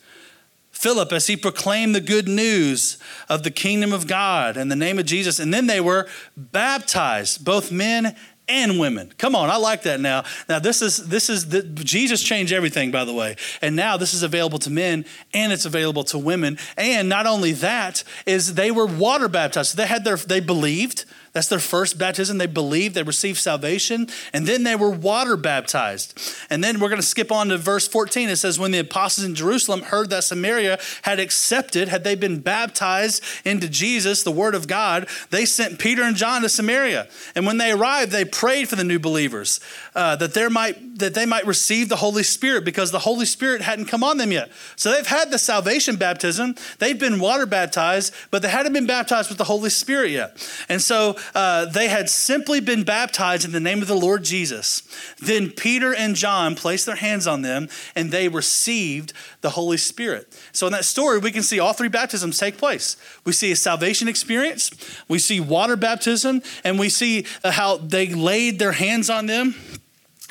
Philip 0.71 1.11
as 1.13 1.27
he 1.27 1.37
proclaimed 1.37 1.93
the 1.93 2.01
good 2.01 2.27
news 2.27 2.97
of 3.29 3.43
the 3.43 3.51
kingdom 3.51 3.93
of 3.93 4.07
God 4.07 4.57
in 4.57 4.67
the 4.67 4.75
name 4.75 4.97
of 4.97 5.05
Jesus. 5.05 5.37
And 5.37 5.53
then 5.53 5.67
they 5.67 5.79
were 5.79 6.07
baptized, 6.35 7.45
both 7.45 7.71
men 7.71 8.15
and 8.51 8.79
women. 8.79 9.13
Come 9.17 9.35
on, 9.35 9.49
I 9.49 9.55
like 9.55 9.83
that 9.83 9.99
now. 9.99 10.25
Now 10.49 10.59
this 10.59 10.81
is 10.81 10.97
this 11.07 11.29
is 11.29 11.49
the, 11.49 11.63
Jesus 11.63 12.21
changed 12.21 12.51
everything 12.51 12.91
by 12.91 13.05
the 13.05 13.13
way. 13.13 13.37
And 13.61 13.75
now 13.75 13.97
this 13.97 14.13
is 14.13 14.23
available 14.23 14.59
to 14.59 14.69
men 14.69 15.05
and 15.33 15.53
it's 15.53 15.65
available 15.65 16.03
to 16.05 16.17
women. 16.17 16.57
And 16.77 17.07
not 17.07 17.25
only 17.25 17.53
that 17.53 18.03
is 18.25 18.55
they 18.55 18.69
were 18.69 18.85
water 18.85 19.29
baptized. 19.29 19.77
They 19.77 19.87
had 19.87 20.03
their 20.03 20.17
they 20.17 20.41
believed 20.41 21.05
that's 21.33 21.47
their 21.47 21.59
first 21.59 21.97
baptism. 21.97 22.37
They 22.37 22.45
believed, 22.45 22.95
they 22.95 23.03
received 23.03 23.39
salvation, 23.39 24.07
and 24.33 24.45
then 24.45 24.63
they 24.63 24.75
were 24.75 24.89
water 24.89 25.37
baptized. 25.37 26.19
And 26.49 26.61
then 26.61 26.79
we're 26.79 26.89
going 26.89 27.01
to 27.01 27.07
skip 27.07 27.31
on 27.31 27.47
to 27.49 27.57
verse 27.57 27.87
14. 27.87 28.27
It 28.27 28.35
says, 28.35 28.59
When 28.59 28.71
the 28.71 28.79
apostles 28.79 29.25
in 29.25 29.35
Jerusalem 29.35 29.83
heard 29.83 30.09
that 30.09 30.25
Samaria 30.25 30.77
had 31.03 31.19
accepted, 31.19 31.87
had 31.87 32.03
they 32.03 32.15
been 32.15 32.39
baptized 32.39 33.23
into 33.45 33.69
Jesus, 33.69 34.23
the 34.23 34.31
word 34.31 34.55
of 34.55 34.67
God, 34.67 35.07
they 35.29 35.45
sent 35.45 35.79
Peter 35.79 36.03
and 36.03 36.17
John 36.17 36.41
to 36.41 36.49
Samaria. 36.49 37.07
And 37.33 37.45
when 37.45 37.57
they 37.57 37.71
arrived, 37.71 38.11
they 38.11 38.25
prayed 38.25 38.67
for 38.67 38.75
the 38.75 38.83
new 38.83 38.99
believers 38.99 39.61
uh, 39.95 40.17
that, 40.17 40.33
there 40.33 40.49
might, 40.49 40.99
that 40.99 41.13
they 41.13 41.25
might 41.25 41.45
receive 41.47 41.87
the 41.87 41.95
Holy 41.95 42.23
Spirit 42.23 42.65
because 42.65 42.91
the 42.91 42.99
Holy 42.99 43.25
Spirit 43.25 43.61
hadn't 43.61 43.85
come 43.85 44.03
on 44.03 44.17
them 44.17 44.33
yet. 44.33 44.51
So 44.75 44.91
they've 44.91 45.07
had 45.07 45.31
the 45.31 45.39
salvation 45.39 45.95
baptism, 45.95 46.55
they've 46.79 46.99
been 46.99 47.21
water 47.21 47.45
baptized, 47.45 48.13
but 48.31 48.41
they 48.41 48.49
hadn't 48.49 48.73
been 48.73 48.85
baptized 48.85 49.29
with 49.29 49.37
the 49.37 49.45
Holy 49.45 49.69
Spirit 49.69 50.11
yet. 50.11 50.35
And 50.67 50.81
so 50.81 51.15
uh, 51.33 51.65
they 51.65 51.87
had 51.87 52.09
simply 52.09 52.59
been 52.59 52.83
baptized 52.83 53.45
in 53.45 53.51
the 53.51 53.59
name 53.59 53.81
of 53.81 53.87
the 53.87 53.95
Lord 53.95 54.23
Jesus. 54.23 54.83
Then 55.19 55.51
Peter 55.51 55.93
and 55.93 56.15
John 56.15 56.55
placed 56.55 56.85
their 56.85 56.95
hands 56.95 57.27
on 57.27 57.41
them 57.41 57.69
and 57.95 58.11
they 58.11 58.27
received 58.27 59.13
the 59.41 59.51
Holy 59.51 59.77
Spirit. 59.77 60.37
So 60.51 60.67
in 60.67 60.73
that 60.73 60.85
story, 60.85 61.19
we 61.19 61.31
can 61.31 61.43
see 61.43 61.59
all 61.59 61.73
three 61.73 61.89
baptisms 61.89 62.37
take 62.37 62.57
place. 62.57 62.97
We 63.25 63.33
see 63.33 63.51
a 63.51 63.55
salvation 63.55 64.07
experience, 64.07 64.71
we 65.07 65.19
see 65.19 65.39
water 65.39 65.75
baptism, 65.75 66.41
and 66.63 66.79
we 66.79 66.89
see 66.89 67.25
uh, 67.43 67.51
how 67.51 67.77
they 67.77 68.07
laid 68.07 68.59
their 68.59 68.73
hands 68.73 69.09
on 69.09 69.25
them 69.25 69.55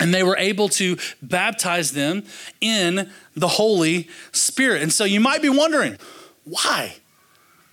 and 0.01 0.15
they 0.15 0.23
were 0.23 0.37
able 0.39 0.69
to 0.71 0.97
baptize 1.21 1.93
them 1.93 2.25
in 2.61 3.11
the 3.37 3.49
Holy 3.49 4.09
Spirit. 4.33 4.83
And 4.83 4.93
so 4.93 5.05
you 5.05 5.21
might 5.21 5.43
be 5.43 5.51
wondering, 5.51 5.99
why? 6.45 6.97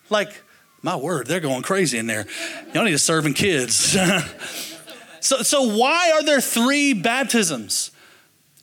Like, 0.10 0.43
my 0.82 0.96
word, 0.96 1.28
they're 1.28 1.40
going 1.40 1.63
crazy 1.63 1.98
in 1.98 2.08
there. 2.08 2.26
Y'all 2.74 2.84
need 2.84 2.92
to 2.92 3.00
serving 3.00 3.34
kids. 3.34 3.76
so, 5.20 5.42
so 5.42 5.78
why 5.78 6.12
are 6.12 6.24
there 6.24 6.42
three 6.42 6.94
baptisms? 6.94 7.92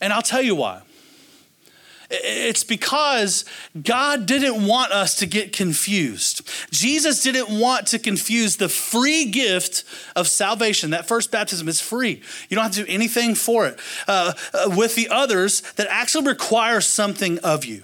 And 0.01 0.13
I'll 0.13 0.21
tell 0.21 0.41
you 0.41 0.55
why. 0.55 0.81
It's 2.09 2.63
because 2.63 3.45
God 3.81 4.25
didn't 4.25 4.65
want 4.67 4.91
us 4.91 5.15
to 5.15 5.25
get 5.25 5.53
confused. 5.53 6.47
Jesus 6.71 7.23
didn't 7.23 7.59
want 7.59 7.87
to 7.87 7.99
confuse 7.99 8.57
the 8.57 8.69
free 8.69 9.25
gift 9.25 9.83
of 10.15 10.27
salvation. 10.27 10.91
That 10.91 11.07
first 11.07 11.31
baptism 11.31 11.67
is 11.67 11.81
free. 11.81 12.21
You 12.49 12.55
don't 12.55 12.63
have 12.63 12.73
to 12.73 12.85
do 12.85 12.91
anything 12.91 13.33
for 13.33 13.65
it. 13.65 13.79
Uh, 14.07 14.33
uh, 14.53 14.71
with 14.75 14.95
the 14.95 15.09
others 15.09 15.61
that 15.73 15.87
actually 15.89 16.27
require 16.27 16.79
something 16.79 17.39
of 17.39 17.65
you. 17.65 17.83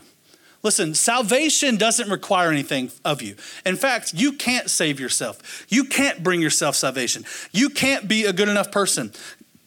Listen, 0.63 0.93
salvation 0.93 1.75
doesn't 1.75 2.09
require 2.09 2.51
anything 2.51 2.91
of 3.03 3.21
you. 3.21 3.35
In 3.65 3.75
fact, 3.75 4.13
you 4.13 4.33
can't 4.33 4.69
save 4.69 4.99
yourself. 4.99 5.65
You 5.69 5.85
can't 5.85 6.23
bring 6.23 6.41
yourself 6.41 6.75
salvation. 6.75 7.25
You 7.51 7.69
can't 7.69 8.07
be 8.07 8.25
a 8.25 8.33
good 8.33 8.49
enough 8.49 8.71
person. 8.71 9.11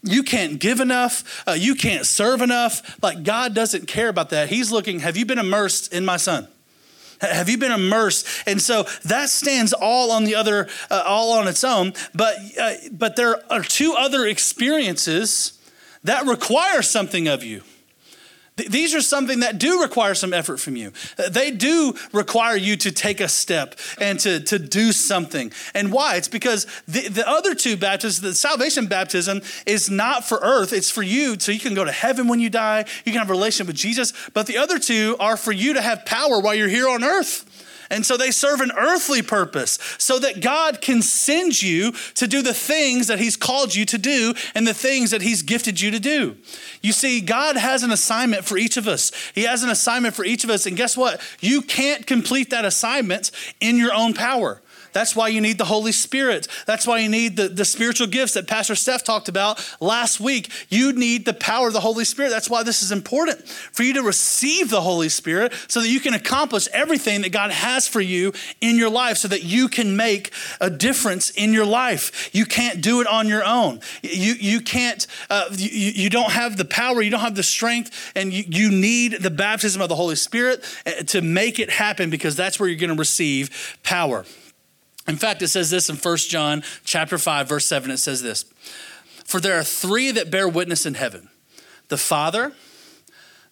You 0.02 0.22
can't 0.22 0.60
give 0.60 0.80
enough. 0.80 1.42
Uh, 1.48 1.52
you 1.52 1.74
can't 1.74 2.06
serve 2.06 2.42
enough. 2.42 3.02
Like, 3.02 3.22
God 3.24 3.54
doesn't 3.54 3.86
care 3.86 4.08
about 4.08 4.30
that. 4.30 4.50
He's 4.50 4.70
looking, 4.70 5.00
have 5.00 5.16
you 5.16 5.26
been 5.26 5.38
immersed 5.38 5.92
in 5.92 6.04
my 6.04 6.16
son? 6.16 6.46
Have 7.20 7.48
you 7.48 7.58
been 7.58 7.72
immersed? 7.72 8.26
And 8.46 8.60
so 8.60 8.84
that 9.04 9.30
stands 9.30 9.72
all 9.72 10.12
on 10.12 10.24
the 10.24 10.34
other, 10.34 10.68
uh, 10.90 11.02
all 11.06 11.32
on 11.32 11.48
its 11.48 11.64
own. 11.64 11.94
But, 12.14 12.36
uh, 12.60 12.74
but 12.92 13.16
there 13.16 13.40
are 13.50 13.62
two 13.62 13.94
other 13.96 14.26
experiences 14.26 15.58
that 16.04 16.26
require 16.26 16.82
something 16.82 17.26
of 17.26 17.42
you. 17.42 17.62
These 18.56 18.94
are 18.94 19.00
something 19.00 19.40
that 19.40 19.58
do 19.58 19.82
require 19.82 20.14
some 20.14 20.32
effort 20.32 20.60
from 20.60 20.76
you. 20.76 20.92
Uh, 21.18 21.28
they 21.28 21.50
do 21.50 21.94
require 22.12 22.56
you 22.56 22.76
to 22.76 22.92
take 22.92 23.20
a 23.20 23.26
step 23.26 23.74
and 24.00 24.20
to, 24.20 24.38
to 24.40 24.60
do 24.60 24.92
something. 24.92 25.52
And 25.74 25.90
why? 25.90 26.14
It's 26.16 26.28
because 26.28 26.66
the, 26.86 27.08
the 27.08 27.28
other 27.28 27.56
two 27.56 27.76
baptisms, 27.76 28.20
the 28.20 28.32
salvation 28.32 28.86
baptism, 28.86 29.42
is 29.66 29.90
not 29.90 30.24
for 30.24 30.38
earth, 30.40 30.72
it's 30.72 30.90
for 30.90 31.02
you 31.02 31.38
so 31.40 31.50
you 31.50 31.58
can 31.58 31.74
go 31.74 31.84
to 31.84 31.90
heaven 31.90 32.28
when 32.28 32.38
you 32.38 32.48
die, 32.48 32.84
you 33.04 33.10
can 33.10 33.18
have 33.18 33.28
a 33.28 33.32
relationship 33.32 33.66
with 33.66 33.76
Jesus. 33.76 34.12
But 34.34 34.46
the 34.46 34.58
other 34.58 34.78
two 34.78 35.16
are 35.18 35.36
for 35.36 35.50
you 35.50 35.74
to 35.74 35.82
have 35.82 36.06
power 36.06 36.38
while 36.38 36.54
you're 36.54 36.68
here 36.68 36.88
on 36.88 37.02
earth. 37.02 37.50
And 37.94 38.04
so 38.04 38.16
they 38.16 38.32
serve 38.32 38.60
an 38.60 38.72
earthly 38.76 39.22
purpose 39.22 39.78
so 39.98 40.18
that 40.18 40.40
God 40.40 40.80
can 40.80 41.00
send 41.00 41.62
you 41.62 41.92
to 42.16 42.26
do 42.26 42.42
the 42.42 42.52
things 42.52 43.06
that 43.06 43.20
He's 43.20 43.36
called 43.36 43.72
you 43.72 43.84
to 43.84 43.96
do 43.96 44.34
and 44.56 44.66
the 44.66 44.74
things 44.74 45.12
that 45.12 45.22
He's 45.22 45.42
gifted 45.42 45.80
you 45.80 45.92
to 45.92 46.00
do. 46.00 46.36
You 46.82 46.92
see, 46.92 47.20
God 47.20 47.56
has 47.56 47.84
an 47.84 47.92
assignment 47.92 48.44
for 48.44 48.58
each 48.58 48.76
of 48.76 48.88
us. 48.88 49.12
He 49.32 49.44
has 49.44 49.62
an 49.62 49.70
assignment 49.70 50.16
for 50.16 50.24
each 50.24 50.42
of 50.42 50.50
us. 50.50 50.66
And 50.66 50.76
guess 50.76 50.96
what? 50.96 51.20
You 51.38 51.62
can't 51.62 52.04
complete 52.04 52.50
that 52.50 52.64
assignment 52.64 53.30
in 53.60 53.76
your 53.76 53.94
own 53.94 54.12
power. 54.12 54.60
That's 54.94 55.14
why 55.14 55.28
you 55.28 55.40
need 55.40 55.58
the 55.58 55.64
Holy 55.64 55.92
Spirit. 55.92 56.48
That's 56.66 56.86
why 56.86 57.00
you 57.00 57.08
need 57.08 57.36
the, 57.36 57.48
the 57.48 57.64
spiritual 57.64 58.06
gifts 58.06 58.34
that 58.34 58.46
Pastor 58.46 58.76
Steph 58.76 59.04
talked 59.04 59.28
about 59.28 59.62
last 59.80 60.20
week. 60.20 60.50
You 60.70 60.92
need 60.92 61.26
the 61.26 61.34
power 61.34 61.66
of 61.66 61.74
the 61.74 61.80
Holy 61.80 62.04
Spirit. 62.04 62.30
That's 62.30 62.48
why 62.48 62.62
this 62.62 62.82
is 62.82 62.92
important 62.92 63.46
for 63.46 63.82
you 63.82 63.92
to 63.94 64.02
receive 64.02 64.70
the 64.70 64.80
Holy 64.80 65.08
Spirit 65.08 65.52
so 65.68 65.80
that 65.80 65.88
you 65.88 66.00
can 66.00 66.14
accomplish 66.14 66.68
everything 66.72 67.22
that 67.22 67.32
God 67.32 67.50
has 67.50 67.88
for 67.88 68.00
you 68.00 68.32
in 68.60 68.78
your 68.78 68.88
life 68.88 69.18
so 69.18 69.28
that 69.28 69.42
you 69.42 69.68
can 69.68 69.96
make 69.96 70.32
a 70.60 70.70
difference 70.70 71.30
in 71.30 71.52
your 71.52 71.66
life. 71.66 72.30
You 72.32 72.46
can't 72.46 72.80
do 72.80 73.00
it 73.00 73.08
on 73.08 73.28
your 73.28 73.44
own. 73.44 73.80
You, 74.02 74.34
you 74.34 74.60
can't, 74.60 75.06
uh, 75.28 75.46
you, 75.50 75.90
you 75.90 76.10
don't 76.10 76.30
have 76.30 76.56
the 76.56 76.64
power, 76.64 77.02
you 77.02 77.10
don't 77.10 77.20
have 77.20 77.34
the 77.34 77.42
strength, 77.42 78.12
and 78.14 78.32
you, 78.32 78.44
you 78.46 78.70
need 78.70 79.22
the 79.22 79.30
baptism 79.30 79.82
of 79.82 79.88
the 79.88 79.96
Holy 79.96 80.16
Spirit 80.16 80.64
uh, 80.86 81.02
to 81.02 81.20
make 81.20 81.58
it 81.58 81.70
happen 81.70 82.10
because 82.10 82.36
that's 82.36 82.60
where 82.60 82.68
you're 82.68 82.78
going 82.78 82.90
to 82.90 82.98
receive 82.98 83.76
power. 83.82 84.24
In 85.06 85.16
fact, 85.16 85.42
it 85.42 85.48
says 85.48 85.70
this 85.70 85.90
in 85.90 85.96
1 85.96 86.16
John 86.16 86.62
chapter 86.84 87.18
5 87.18 87.48
verse 87.48 87.66
7 87.66 87.90
it 87.90 87.98
says 87.98 88.22
this. 88.22 88.44
For 89.24 89.40
there 89.40 89.58
are 89.58 89.64
three 89.64 90.10
that 90.12 90.30
bear 90.30 90.48
witness 90.48 90.86
in 90.86 90.94
heaven. 90.94 91.28
The 91.88 91.96
Father, 91.96 92.52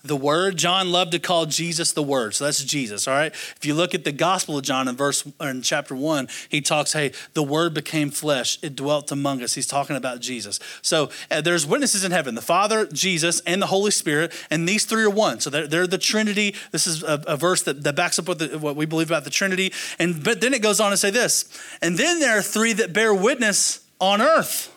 the 0.04 0.16
Word. 0.16 0.56
John 0.56 0.90
loved 0.90 1.12
to 1.12 1.18
call 1.18 1.46
Jesus 1.46 1.92
the 1.92 2.02
Word. 2.02 2.34
So 2.34 2.44
that's 2.44 2.62
Jesus, 2.64 3.06
all 3.06 3.14
right? 3.14 3.32
If 3.32 3.64
you 3.64 3.74
look 3.74 3.94
at 3.94 4.04
the 4.04 4.12
Gospel 4.12 4.58
of 4.58 4.64
John 4.64 4.88
in 4.88 4.96
verse 4.96 5.24
in 5.40 5.62
chapter 5.62 5.94
1, 5.94 6.28
he 6.48 6.60
talks, 6.60 6.92
hey, 6.92 7.12
the 7.34 7.42
Word 7.42 7.74
became 7.74 8.10
flesh, 8.10 8.58
it 8.62 8.74
dwelt 8.74 9.12
among 9.12 9.42
us. 9.42 9.54
He's 9.54 9.66
talking 9.66 9.96
about 9.96 10.20
Jesus. 10.20 10.58
So 10.82 11.10
uh, 11.30 11.40
there's 11.40 11.66
witnesses 11.66 12.04
in 12.04 12.10
heaven, 12.10 12.34
the 12.34 12.42
Father, 12.42 12.86
Jesus, 12.86 13.40
and 13.40 13.62
the 13.62 13.66
Holy 13.66 13.90
Spirit, 13.90 14.32
and 14.50 14.68
these 14.68 14.84
three 14.84 15.04
are 15.04 15.10
one. 15.10 15.40
So 15.40 15.50
they're, 15.50 15.66
they're 15.66 15.86
the 15.86 15.98
Trinity. 15.98 16.54
This 16.72 16.86
is 16.86 17.02
a, 17.02 17.22
a 17.26 17.36
verse 17.36 17.62
that, 17.62 17.82
that 17.84 17.94
backs 17.94 18.18
up 18.18 18.26
what, 18.26 18.38
the, 18.38 18.58
what 18.58 18.76
we 18.76 18.86
believe 18.86 19.10
about 19.10 19.24
the 19.24 19.30
Trinity. 19.30 19.72
And 19.98 20.22
but 20.24 20.40
then 20.40 20.54
it 20.54 20.62
goes 20.62 20.80
on 20.80 20.90
to 20.90 20.96
say 20.96 21.10
this, 21.10 21.44
and 21.80 21.96
then 21.96 22.18
there 22.18 22.38
are 22.38 22.42
three 22.42 22.72
that 22.74 22.92
bear 22.92 23.14
witness 23.14 23.84
on 24.00 24.20
earth. 24.20 24.68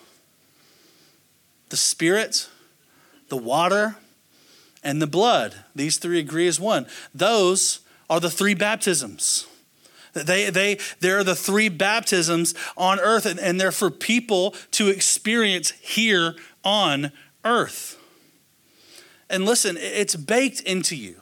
The 1.69 1.77
Spirit, 1.77 2.47
the 3.29 3.37
water, 3.37 3.95
and 4.85 5.01
the 5.01 5.07
blood. 5.07 5.55
These 5.75 5.97
three 5.97 6.19
agree 6.19 6.47
as 6.47 6.59
one. 6.59 6.85
Those 7.13 7.79
are 8.09 8.21
the 8.21 8.29
three 8.29 8.53
baptisms. 8.53 9.47
They, 10.13 10.49
they, 10.49 10.77
they're 11.01 11.25
the 11.25 11.35
three 11.35 11.67
baptisms 11.67 12.55
on 12.77 13.01
earth, 13.01 13.25
and, 13.25 13.37
and 13.37 13.59
they're 13.59 13.73
for 13.73 13.91
people 13.91 14.51
to 14.71 14.87
experience 14.87 15.71
here 15.71 16.35
on 16.63 17.11
earth. 17.43 17.99
And 19.29 19.43
listen, 19.43 19.75
it's 19.77 20.15
baked 20.15 20.61
into 20.61 20.95
you 20.95 21.21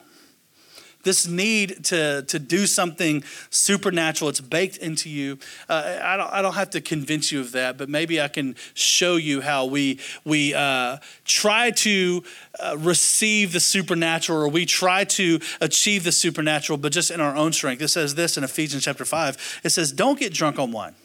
this 1.03 1.27
need 1.27 1.83
to, 1.85 2.23
to 2.23 2.39
do 2.39 2.65
something 2.65 3.23
supernatural. 3.49 4.29
It's 4.29 4.41
baked 4.41 4.77
into 4.77 5.09
you. 5.09 5.37
Uh, 5.69 5.99
I, 6.01 6.17
don't, 6.17 6.33
I 6.33 6.41
don't 6.41 6.55
have 6.55 6.69
to 6.71 6.81
convince 6.81 7.31
you 7.31 7.41
of 7.41 7.51
that, 7.51 7.77
but 7.77 7.89
maybe 7.89 8.21
I 8.21 8.27
can 8.27 8.55
show 8.73 9.17
you 9.17 9.41
how 9.41 9.65
we, 9.65 9.99
we 10.25 10.53
uh, 10.53 10.97
try 11.25 11.71
to 11.71 12.23
uh, 12.59 12.77
receive 12.79 13.53
the 13.53 13.59
supernatural 13.59 14.41
or 14.41 14.47
we 14.47 14.65
try 14.65 15.03
to 15.03 15.39
achieve 15.61 16.03
the 16.03 16.11
supernatural, 16.11 16.77
but 16.77 16.91
just 16.91 17.11
in 17.11 17.19
our 17.21 17.35
own 17.35 17.53
strength. 17.53 17.81
It 17.81 17.89
says 17.89 18.15
this 18.15 18.37
in 18.37 18.43
Ephesians 18.43 18.83
chapter 18.83 19.05
5 19.05 19.61
it 19.63 19.69
says, 19.69 19.91
Don't 19.91 20.19
get 20.19 20.33
drunk 20.33 20.59
on 20.59 20.71
wine. 20.71 20.95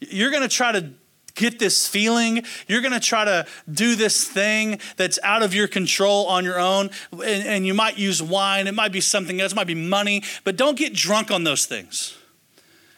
You're 0.00 0.30
going 0.30 0.42
to 0.42 0.48
try 0.48 0.72
to 0.72 0.90
get 1.34 1.58
this 1.58 1.88
feeling. 1.88 2.44
You're 2.68 2.80
going 2.80 2.92
to 2.92 3.00
try 3.00 3.24
to 3.24 3.46
do 3.70 3.96
this 3.96 4.24
thing 4.24 4.80
that's 4.96 5.18
out 5.22 5.42
of 5.42 5.54
your 5.54 5.68
control 5.68 6.26
on 6.26 6.44
your 6.44 6.58
own. 6.58 6.90
And, 7.12 7.24
and, 7.24 7.66
you 7.66 7.74
might 7.74 7.98
use 7.98 8.22
wine, 8.22 8.66
it 8.66 8.74
might 8.74 8.92
be 8.92 9.00
something 9.00 9.40
else, 9.40 9.52
it 9.52 9.56
might 9.56 9.66
be 9.66 9.74
money, 9.74 10.22
but 10.44 10.56
don't 10.56 10.76
get 10.76 10.94
drunk 10.94 11.30
on 11.30 11.44
those 11.44 11.66
things. 11.66 12.16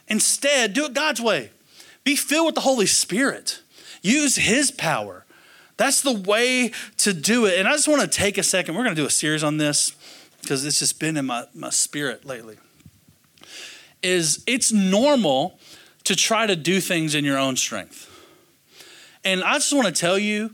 Instead, 0.09 0.73
do 0.73 0.85
it 0.85 0.95
God's 0.95 1.21
way. 1.21 1.51
Be 2.05 2.17
filled 2.17 2.47
with 2.47 2.55
the 2.55 2.63
Holy 2.63 2.87
Spirit, 2.87 3.61
use 4.03 4.37
His 4.37 4.71
power. 4.71 5.25
That's 5.77 6.03
the 6.03 6.13
way 6.13 6.71
to 6.99 7.13
do 7.13 7.47
it. 7.47 7.59
And 7.59 7.67
I 7.67 7.73
just 7.73 7.89
want 7.89 8.03
to 8.03 8.07
take 8.07 8.39
a 8.39 8.43
second. 8.43 8.75
We're 8.75 8.85
going 8.85 8.95
to 8.95 9.03
do 9.03 9.07
a 9.07 9.11
series 9.11 9.43
on 9.43 9.57
this 9.57 9.97
because 10.41 10.65
it's 10.65 10.79
just 10.79 11.01
been 11.01 11.17
in 11.17 11.27
my, 11.27 11.47
my 11.55 11.71
spirit 11.71 12.25
lately. 12.25 12.59
Is 14.03 14.45
it's 14.47 14.71
normal 14.71 15.59
to 16.05 16.15
try 16.15 16.47
to 16.47 16.57
do 16.57 16.81
things 16.81 17.15
in 17.15 17.25
your 17.25 17.39
own 17.39 17.57
strength. 17.57 18.12
And 19.25 19.43
I 19.43 19.55
just 19.55 19.73
want 19.73 19.87
to 19.87 19.93
tell 19.93 20.19
you, 20.19 20.53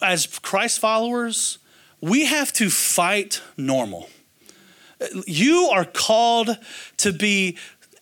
as 0.00 0.26
Christ 0.26 0.80
followers, 0.80 1.58
we 2.00 2.26
have 2.26 2.52
to 2.54 2.70
fight 2.70 3.42
normal. 3.56 4.08
You 5.26 5.70
are 5.72 5.84
called 5.84 6.56
to 6.98 7.12
be 7.12 7.56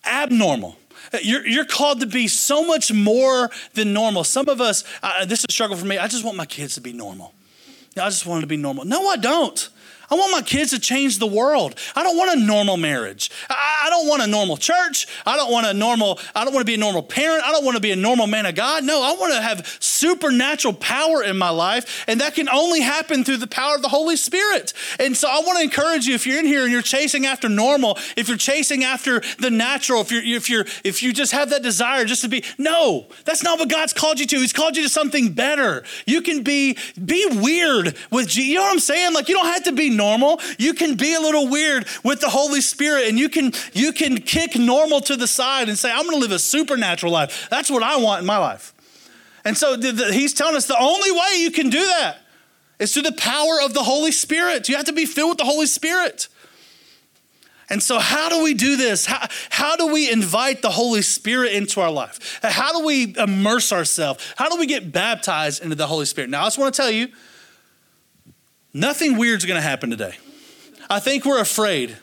abnormal. 0.05 0.77
You're, 1.21 1.45
you're 1.45 1.65
called 1.65 1.99
to 2.01 2.05
be 2.05 2.27
so 2.27 2.65
much 2.65 2.91
more 2.91 3.49
than 3.73 3.93
normal. 3.93 4.23
Some 4.23 4.49
of 4.49 4.59
us, 4.59 4.83
uh, 5.03 5.25
this 5.25 5.39
is 5.39 5.45
a 5.49 5.51
struggle 5.51 5.77
for 5.77 5.85
me. 5.85 5.97
I 5.97 6.07
just 6.07 6.23
want 6.23 6.37
my 6.37 6.45
kids 6.45 6.75
to 6.75 6.81
be 6.81 6.93
normal. 6.93 7.33
I 7.91 8.09
just 8.09 8.25
want 8.25 8.37
them 8.37 8.41
to 8.41 8.47
be 8.47 8.57
normal. 8.57 8.85
No, 8.85 9.07
I 9.07 9.17
don't. 9.17 9.69
I 10.09 10.15
want 10.15 10.31
my 10.31 10.41
kids 10.41 10.71
to 10.71 10.79
change 10.79 11.19
the 11.19 11.27
world. 11.27 11.75
I 11.95 12.03
don't 12.03 12.17
want 12.17 12.39
a 12.39 12.45
normal 12.45 12.77
marriage. 12.77 13.29
I 13.49 13.87
don't 13.89 14.07
want 14.07 14.23
a 14.23 14.27
normal 14.27 14.57
church. 14.57 15.07
I 15.25 15.35
don't 15.35 15.51
want 15.51 15.67
a 15.67 15.73
normal, 15.73 16.19
I 16.33 16.45
don't 16.45 16.53
want 16.53 16.65
to 16.65 16.69
be 16.69 16.75
a 16.75 16.77
normal 16.77 17.03
parent. 17.03 17.43
I 17.43 17.51
don't 17.51 17.65
want 17.65 17.75
to 17.75 17.81
be 17.81 17.91
a 17.91 17.95
normal 17.95 18.27
man 18.27 18.45
of 18.45 18.55
God. 18.55 18.83
No, 18.83 19.03
I 19.03 19.19
want 19.19 19.33
to 19.33 19.41
have 19.41 19.77
supernatural 19.79 20.73
power 20.73 21.23
in 21.23 21.37
my 21.37 21.49
life. 21.49 22.05
And 22.07 22.21
that 22.21 22.35
can 22.35 22.47
only 22.49 22.81
happen 22.81 23.23
through 23.23 23.37
the 23.37 23.47
power 23.47 23.75
of 23.75 23.81
the 23.81 23.89
Holy 23.89 24.15
Spirit. 24.15 24.73
And 24.99 25.15
so 25.15 25.27
I 25.27 25.39
want 25.39 25.57
to 25.57 25.63
encourage 25.63 26.07
you 26.07 26.15
if 26.15 26.25
you're 26.25 26.39
in 26.39 26.45
here 26.45 26.63
and 26.63 26.71
you're 26.71 26.81
chasing 26.81 27.25
after 27.25 27.49
normal, 27.49 27.97
if 28.15 28.27
you're 28.27 28.37
chasing 28.37 28.83
after 28.83 29.21
the 29.39 29.49
natural, 29.49 30.01
if 30.01 30.11
you're 30.11 30.23
if 30.23 30.49
you're 30.49 30.65
if 30.83 31.03
you 31.03 31.11
just 31.11 31.31
have 31.33 31.49
that 31.49 31.63
desire 31.63 32.05
just 32.05 32.21
to 32.21 32.29
be, 32.29 32.43
no, 32.57 33.07
that's 33.25 33.43
not 33.43 33.59
what 33.59 33.69
God's 33.69 33.93
called 33.93 34.19
you 34.19 34.25
to. 34.27 34.37
He's 34.37 34.53
called 34.53 34.77
you 34.77 34.83
to 34.83 34.89
something 34.89 35.33
better. 35.33 35.83
You 36.05 36.21
can 36.21 36.43
be 36.43 36.77
be 37.03 37.25
weird 37.29 37.95
with 38.11 38.27
Jesus. 38.27 38.45
You 38.45 38.55
know 38.55 38.61
what 38.61 38.73
I'm 38.73 38.79
saying? 38.79 39.13
Like 39.13 39.27
you 39.27 39.35
don't 39.35 39.47
have 39.47 39.63
to 39.65 39.71
be 39.71 39.89
normal. 39.97 40.39
You 40.57 40.73
can 40.73 40.95
be 40.95 41.13
a 41.15 41.19
little 41.19 41.47
weird 41.47 41.87
with 42.03 42.21
the 42.21 42.29
Holy 42.29 42.61
Spirit 42.61 43.07
and 43.07 43.19
you 43.19 43.27
can 43.29 43.51
you 43.73 43.91
can 43.91 44.17
kick 44.19 44.55
normal 44.55 45.01
to 45.01 45.15
the 45.15 45.27
side 45.27 45.67
and 45.67 45.77
say, 45.77 45.91
I'm 45.91 46.09
to 46.09 46.17
live 46.17 46.31
a 46.31 46.39
supernatural 46.39 47.11
life. 47.11 47.47
That's 47.49 47.69
what 47.69 47.83
I 47.83 47.97
want 47.97 48.21
in 48.21 48.25
my 48.25 48.37
life. 48.37 48.73
And 49.43 49.57
so 49.57 49.75
the, 49.75 49.91
the, 49.91 50.13
he's 50.13 50.33
telling 50.33 50.55
us 50.55 50.67
the 50.67 50.79
only 50.79 51.11
way 51.11 51.39
you 51.39 51.51
can 51.51 51.69
do 51.69 51.79
that 51.79 52.17
is 52.79 52.93
through 52.93 53.03
the 53.03 53.13
power 53.13 53.59
of 53.63 53.73
the 53.73 53.83
Holy 53.83 54.11
Spirit. 54.11 54.69
You 54.69 54.75
have 54.75 54.85
to 54.85 54.93
be 54.93 55.05
filled 55.05 55.29
with 55.29 55.37
the 55.39 55.45
Holy 55.45 55.65
Spirit. 55.65 56.27
And 57.69 57.83
so, 57.83 57.99
how 57.99 58.29
do 58.29 58.43
we 58.43 58.53
do 58.53 58.77
this? 58.77 59.05
How, 59.05 59.27
how 59.49 59.75
do 59.75 59.91
we 59.91 60.09
invite 60.09 60.61
the 60.61 60.69
Holy 60.69 61.01
Spirit 61.01 61.51
into 61.51 61.81
our 61.81 61.91
life? 61.91 62.39
How 62.41 62.71
do 62.71 62.85
we 62.85 63.13
immerse 63.17 63.73
ourselves? 63.73 64.33
How 64.37 64.49
do 64.49 64.57
we 64.57 64.67
get 64.67 64.91
baptized 64.91 65.61
into 65.61 65.75
the 65.75 65.87
Holy 65.87 66.05
Spirit? 66.05 66.29
Now, 66.29 66.43
I 66.43 66.45
just 66.45 66.57
want 66.57 66.73
to 66.73 66.81
tell 66.81 66.91
you 66.91 67.09
Nothing 68.73 69.17
weird's 69.17 69.45
going 69.45 69.55
to 69.55 69.67
happen 69.67 69.89
today. 69.89 70.15
I 70.89 70.99
think 70.99 71.25
we're 71.25 71.41
afraid. 71.41 71.97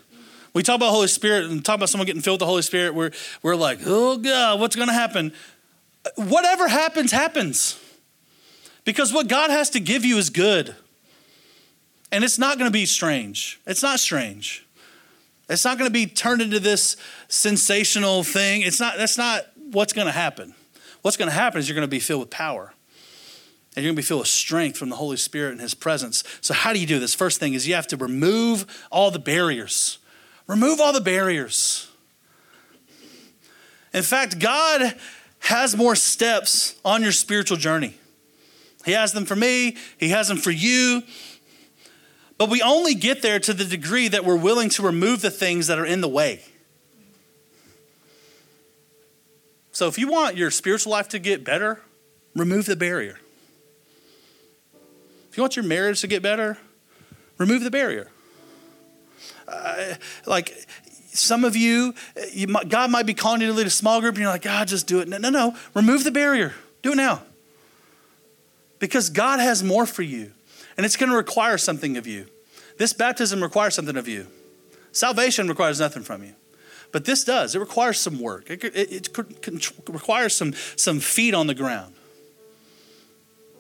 We 0.53 0.63
talk 0.63 0.77
about 0.77 0.91
Holy 0.91 1.09
Spirit 1.09 1.51
and 1.51 1.65
talk 1.65 1.77
about 1.77 1.89
someone 1.89 2.07
getting 2.07 2.23
filled 2.23 2.37
with 2.37 2.41
the 2.41 2.47
Holy 2.47 2.63
Spirit. 2.63 2.95
We're, 2.95 3.11
we're 3.43 3.57
like, 3.57 3.81
oh 3.87 4.19
God, 4.19 4.61
what's 4.61 4.77
going 4.77 4.89
to 4.89 4.95
happen? 4.95 5.33
Whatever 6.17 6.69
happens, 6.69 7.11
happens. 7.11 7.81
Because 8.85 9.13
what 9.13 9.29
God 9.29 9.51
has 9.51 9.71
to 9.71 9.81
give 9.81 10.05
you 10.05 10.19
is 10.19 10.31
good. 10.31 10.75
And 12.13 12.23
it's 12.23 12.39
not 12.39 12.59
going 12.59 12.71
to 12.71 12.73
be 12.73 12.87
strange. 12.87 13.61
It's 13.67 13.83
not 13.83 13.99
strange. 13.99 14.67
It's 15.49 15.65
not 15.65 15.79
going 15.79 15.89
to 15.89 15.93
be 15.93 16.07
turned 16.07 16.41
into 16.41 16.61
this 16.61 16.97
sensational 17.29 18.23
thing. 18.23 18.63
It's 18.63 18.79
not, 18.79 18.97
that's 18.97 19.19
not 19.19 19.47
what's 19.73 19.93
going 19.93 20.07
to 20.07 20.13
happen. 20.13 20.55
What's 21.03 21.17
going 21.17 21.29
to 21.29 21.35
happen 21.35 21.59
is 21.59 21.69
you're 21.69 21.75
going 21.75 21.87
to 21.87 21.91
be 21.91 22.01
filled 22.01 22.21
with 22.21 22.31
power 22.31 22.73
and 23.75 23.83
you're 23.83 23.91
going 23.91 23.97
to 23.97 24.03
be 24.03 24.07
filled 24.07 24.21
with 24.21 24.29
strength 24.29 24.79
from 24.79 24.89
the 24.89 24.97
Holy 24.97 25.17
Spirit 25.17 25.53
and 25.53 25.61
His 25.61 25.75
presence. 25.75 26.23
So, 26.41 26.55
how 26.55 26.73
do 26.73 26.79
you 26.79 26.87
do 26.87 26.99
this? 26.99 27.15
First 27.15 27.41
thing 27.41 27.55
is 27.55 27.67
you 27.67 27.75
have 27.75 27.89
to 27.89 27.97
remove 27.97 28.67
all 28.91 29.11
the 29.11 29.19
barriers. 29.19 29.99
Remove 30.47 30.81
all 30.81 30.93
the 30.93 31.01
barriers. 31.01 31.91
In 33.93 34.03
fact, 34.03 34.39
God 34.39 34.95
has 35.41 35.77
more 35.77 35.97
steps 35.97 36.77
on 36.85 37.03
your 37.03 37.13
spiritual 37.13 37.57
journey. 37.57 37.95
He 38.85 38.93
has 38.93 39.13
them 39.13 39.25
for 39.25 39.37
me, 39.37 39.77
He 39.99 40.11
has 40.11 40.29
them 40.29 40.37
for 40.37 40.51
you. 40.51 41.03
But 42.37 42.51
we 42.51 42.63
only 42.63 42.95
get 42.95 43.23
there 43.23 43.39
to 43.39 43.55
the 43.55 43.65
degree 43.65 44.09
that 44.09 44.25
we're 44.25 44.37
willing 44.37 44.69
to 44.71 44.83
remove 44.83 45.21
the 45.21 45.31
things 45.31 45.69
that 45.69 45.79
are 45.79 45.87
in 45.87 46.01
the 46.01 46.09
way. 46.09 46.43
So, 49.73 49.89
if 49.89 49.99
you 49.99 50.09
want 50.09 50.37
your 50.37 50.53
spiritual 50.53 50.93
life 50.93 51.09
to 51.09 51.19
get 51.19 51.45
better, 51.45 51.81
remove 52.37 52.67
the 52.67 52.77
barrier. 52.77 53.19
If 55.35 55.39
you 55.39 55.43
want 55.43 55.57
your 55.57 55.65
marriage 55.65 56.01
to 56.03 56.07
get 56.07 56.23
better, 56.23 56.59
remove 57.39 57.65
the 57.65 57.71
barrier. 57.73 58.09
Uh, 59.49 59.95
like 60.27 60.57
some 61.13 61.43
of 61.43 61.57
you, 61.57 61.93
you 62.33 62.47
might, 62.47 62.69
God 62.69 62.93
might 62.93 63.05
be 63.05 63.15
calling 63.15 63.41
you 63.41 63.49
to 63.49 63.53
lead 63.53 63.67
a 63.67 63.71
small 63.71 64.01
group, 64.01 64.15
and 64.15 64.23
you're 64.23 64.31
like, 64.31 64.43
God, 64.43 64.69
just 64.69 64.87
do 64.87 65.01
it. 65.01 65.09
No, 65.09 65.19
no, 65.19 65.31
no. 65.31 65.57
Remove 65.75 66.05
the 66.05 66.13
barrier. 66.13 66.55
Do 66.83 66.93
it 66.93 66.95
now. 66.95 67.21
Because 68.79 69.11
God 69.11 69.41
has 69.41 69.61
more 69.61 69.87
for 69.87 70.03
you, 70.03 70.31
and 70.77 70.87
it's 70.87 70.95
going 70.95 71.11
to 71.11 71.17
require 71.17 71.59
something 71.59 71.97
of 71.97 72.07
you. 72.07 72.27
This 72.79 72.93
baptism 72.93 73.43
requires 73.43 73.75
something 73.75 73.97
of 73.97 74.07
you. 74.07 74.29
Salvation 74.93 75.49
requires 75.49 75.81
nothing 75.81 76.05
from 76.05 76.23
you. 76.23 76.35
But 76.93 77.07
this 77.07 77.25
does. 77.25 77.57
It 77.57 77.59
requires 77.59 77.99
some 77.99 78.21
work. 78.21 78.51
It, 78.51 78.63
it, 78.63 79.19
it 79.19 79.73
requires 79.89 80.37
some, 80.37 80.53
some 80.77 81.01
feet 81.01 81.35
on 81.35 81.49
the 81.49 81.57
ground. 81.57 81.95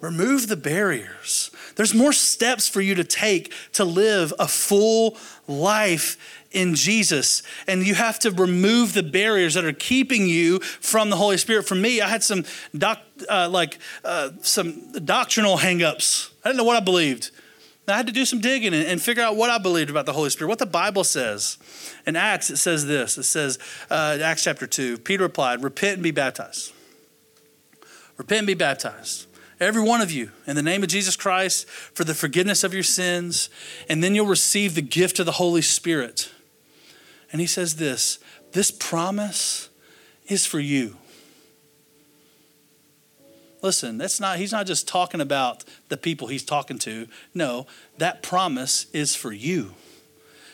Remove 0.00 0.48
the 0.48 0.56
barriers. 0.56 1.50
There's 1.76 1.94
more 1.94 2.12
steps 2.12 2.68
for 2.68 2.80
you 2.80 2.94
to 2.94 3.04
take 3.04 3.52
to 3.72 3.84
live 3.84 4.32
a 4.38 4.48
full 4.48 5.16
life 5.46 6.16
in 6.54 6.74
Jesus. 6.74 7.42
And 7.66 7.86
you 7.86 7.94
have 7.94 8.18
to 8.20 8.30
remove 8.30 8.94
the 8.94 9.02
barriers 9.02 9.54
that 9.54 9.64
are 9.64 9.72
keeping 9.72 10.26
you 10.26 10.60
from 10.60 11.10
the 11.10 11.16
Holy 11.16 11.36
Spirit. 11.36 11.66
For 11.66 11.74
me, 11.74 12.00
I 12.00 12.08
had 12.08 12.22
some 12.22 12.44
doc, 12.76 13.00
uh, 13.28 13.48
like 13.50 13.78
uh, 14.04 14.30
some 14.40 14.92
doctrinal 15.04 15.58
hangups. 15.58 16.30
I 16.44 16.48
didn't 16.48 16.58
know 16.58 16.64
what 16.64 16.76
I 16.76 16.80
believed. 16.80 17.30
I 17.86 17.96
had 17.98 18.06
to 18.06 18.12
do 18.14 18.24
some 18.24 18.40
digging 18.40 18.72
and, 18.72 19.02
figure 19.02 19.22
out 19.22 19.36
what 19.36 19.50
I 19.50 19.58
believed 19.58 19.90
about 19.90 20.06
the 20.06 20.14
Holy 20.14 20.30
Spirit, 20.30 20.48
what 20.48 20.58
the 20.58 20.64
Bible 20.64 21.04
says. 21.04 21.58
In 22.06 22.16
Acts, 22.16 22.48
it 22.48 22.56
says 22.56 22.86
this. 22.86 23.18
It 23.18 23.24
says, 23.24 23.58
uh, 23.90 24.16
Acts 24.22 24.44
chapter 24.44 24.66
2, 24.66 24.98
Peter 24.98 25.24
replied, 25.24 25.62
Repent 25.62 25.94
and 25.94 26.02
be 26.02 26.10
baptized. 26.10 26.72
Repent 28.16 28.38
and 28.38 28.46
be 28.46 28.54
baptized 28.54 29.26
every 29.64 29.82
one 29.82 30.00
of 30.00 30.10
you, 30.10 30.30
in 30.46 30.56
the 30.56 30.62
name 30.62 30.82
of 30.82 30.88
Jesus 30.88 31.16
Christ, 31.16 31.68
for 31.68 32.04
the 32.04 32.14
forgiveness 32.14 32.64
of 32.64 32.74
your 32.74 32.82
sins, 32.82 33.48
and 33.88 34.02
then 34.02 34.14
you'll 34.14 34.26
receive 34.26 34.74
the 34.74 34.82
gift 34.82 35.18
of 35.18 35.26
the 35.26 35.32
Holy 35.32 35.62
Spirit. 35.62 36.30
And 37.32 37.40
he 37.40 37.46
says 37.46 37.76
this 37.76 38.18
this 38.52 38.70
promise 38.70 39.68
is 40.28 40.46
for 40.46 40.60
you. 40.60 40.96
Listen, 43.62 43.98
that's 43.98 44.20
not 44.20 44.38
he's 44.38 44.52
not 44.52 44.66
just 44.66 44.86
talking 44.86 45.20
about 45.20 45.64
the 45.88 45.96
people 45.96 46.28
he's 46.28 46.44
talking 46.44 46.78
to. 46.80 47.08
No, 47.32 47.66
that 47.98 48.22
promise 48.22 48.86
is 48.92 49.16
for 49.16 49.32
you. 49.32 49.74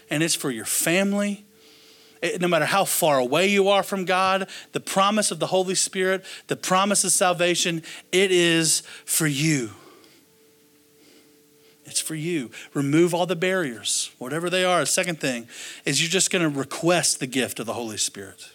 And 0.08 0.22
it's 0.22 0.34
for 0.34 0.50
your 0.50 0.64
family, 0.64 1.44
no 2.38 2.48
matter 2.48 2.66
how 2.66 2.84
far 2.84 3.18
away 3.18 3.46
you 3.46 3.68
are 3.68 3.82
from 3.82 4.04
God, 4.04 4.48
the 4.72 4.80
promise 4.80 5.30
of 5.30 5.38
the 5.38 5.46
Holy 5.46 5.74
Spirit, 5.74 6.24
the 6.48 6.56
promise 6.56 7.04
of 7.04 7.12
salvation, 7.12 7.82
it 8.12 8.30
is 8.30 8.82
for 9.04 9.26
you. 9.26 9.70
It's 11.84 12.00
for 12.00 12.14
you. 12.14 12.50
Remove 12.72 13.14
all 13.14 13.26
the 13.26 13.34
barriers, 13.34 14.12
whatever 14.18 14.48
they 14.48 14.64
are. 14.64 14.84
second 14.86 15.18
thing 15.18 15.48
is 15.84 16.00
you're 16.00 16.10
just 16.10 16.30
going 16.30 16.42
to 16.42 16.58
request 16.58 17.18
the 17.18 17.26
gift 17.26 17.58
of 17.58 17.66
the 17.66 17.72
Holy 17.72 17.96
Spirit. 17.96 18.50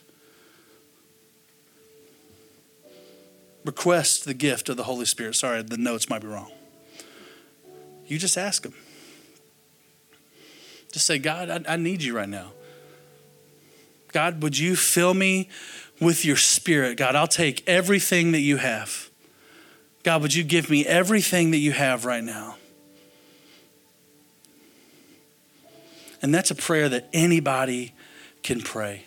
Request 3.66 4.26
the 4.26 4.34
gift 4.34 4.70
of 4.70 4.78
the 4.78 4.84
Holy 4.84 5.06
Spirit. 5.06 5.36
Sorry, 5.36 5.62
the 5.64 5.78
notes 5.78 6.08
might 6.10 6.22
be 6.22 6.28
wrong. 6.28 6.52
You 8.06 8.20
just 8.20 8.38
ask 8.38 8.64
Him. 8.64 8.76
Just 10.94 11.08
say, 11.08 11.18
God, 11.18 11.50
I, 11.50 11.74
I 11.74 11.76
need 11.76 12.04
you 12.04 12.16
right 12.16 12.30
now. 12.30 12.52
God, 14.16 14.42
would 14.44 14.58
you 14.58 14.78
fill 14.78 15.14
me 15.14 15.50
with 16.00 16.24
your 16.24 16.38
spirit? 16.38 16.96
God, 16.96 17.18
I'll 17.18 17.28
take 17.28 17.68
everything 17.68 18.32
that 18.32 18.40
you 18.40 18.56
have. 18.56 19.10
God, 20.04 20.22
would 20.22 20.34
you 20.34 20.42
give 20.42 20.70
me 20.70 20.86
everything 20.86 21.52
that 21.52 21.58
you 21.58 21.74
have 21.74 22.06
right 22.06 22.24
now? 22.24 22.56
And 26.22 26.34
that's 26.34 26.50
a 26.50 26.56
prayer 26.56 26.88
that 26.88 27.10
anybody 27.12 27.94
can 28.42 28.62
pray. 28.62 29.04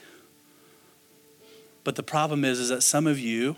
But 1.85 1.97
the 1.97 2.03
problem 2.03 2.45
is, 2.45 2.61
is 2.61 2.69
that 2.69 2.83
some 2.83 3.07
of 3.07 3.19
you, 3.19 3.57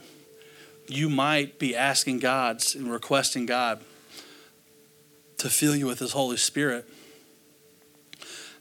you 0.86 1.10
might 1.10 1.58
be 1.58 1.74
asking 1.74 2.20
God 2.20 2.62
and 2.76 2.92
requesting 2.92 3.44
God 3.44 3.80
to 5.38 5.50
fill 5.50 5.74
you 5.74 5.86
with 5.86 5.98
His 5.98 6.12
Holy 6.12 6.36
Spirit. 6.36 6.88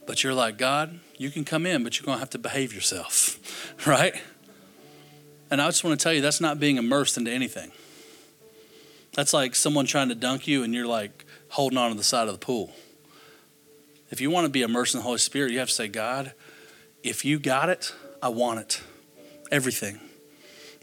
But 0.08 0.24
you're 0.24 0.34
like, 0.34 0.58
God, 0.58 1.00
you 1.20 1.30
can 1.30 1.44
come 1.44 1.66
in, 1.66 1.84
but 1.84 2.00
you're 2.00 2.06
going 2.06 2.16
to 2.16 2.20
have 2.20 2.30
to 2.32 2.40
behave 2.40 2.74
yourself, 2.74 3.38
right? 3.86 4.16
And 5.52 5.62
I 5.62 5.68
just 5.68 5.84
want 5.84 6.00
to 6.00 6.04
tell 6.04 6.14
you, 6.14 6.22
that's 6.22 6.42
not 6.42 6.60
being 6.60 6.78
immersed 6.78 7.18
into 7.18 7.30
anything. 7.30 7.72
That's 9.14 9.34
like 9.34 9.54
someone 9.54 9.86
trying 9.86 10.10
to 10.10 10.16
dunk 10.16 10.48
you 10.48 10.64
and 10.64 10.74
you're 10.74 10.88
like 10.88 11.26
holding 11.50 11.78
on 11.78 11.92
to 11.92 11.98
the 11.98 12.04
side 12.04 12.28
of 12.28 12.40
the 12.40 12.44
pool. 12.44 12.72
If 14.10 14.22
you 14.22 14.32
want 14.32 14.46
to 14.46 14.50
be 14.50 14.62
immersed 14.62 14.96
in 14.96 15.00
the 15.00 15.04
Holy 15.04 15.18
Spirit, 15.18 15.52
you 15.52 15.60
have 15.60 15.68
to 15.68 15.74
say, 15.74 15.90
God, 15.90 16.34
if 17.04 17.26
you 17.26 17.38
got 17.38 17.70
it, 17.70 17.94
I 18.24 18.30
want 18.30 18.62
it. 18.62 18.82
Everything. 19.52 20.00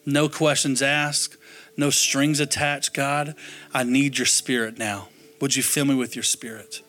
No 0.05 0.29
questions 0.29 0.83
asked, 0.83 1.39
no 1.79 1.89
strings 1.89 2.41
attached. 2.41 2.93
God, 2.93 3.35
I 3.73 3.85
need 3.85 4.19
your 4.19 4.27
spirit 4.27 4.77
now. 4.77 5.09
Would 5.41 5.57
you 5.57 5.63
fill 5.63 5.87
me 5.87 5.95
with 5.95 6.15
your 6.15 6.23
spirit? 6.23 6.83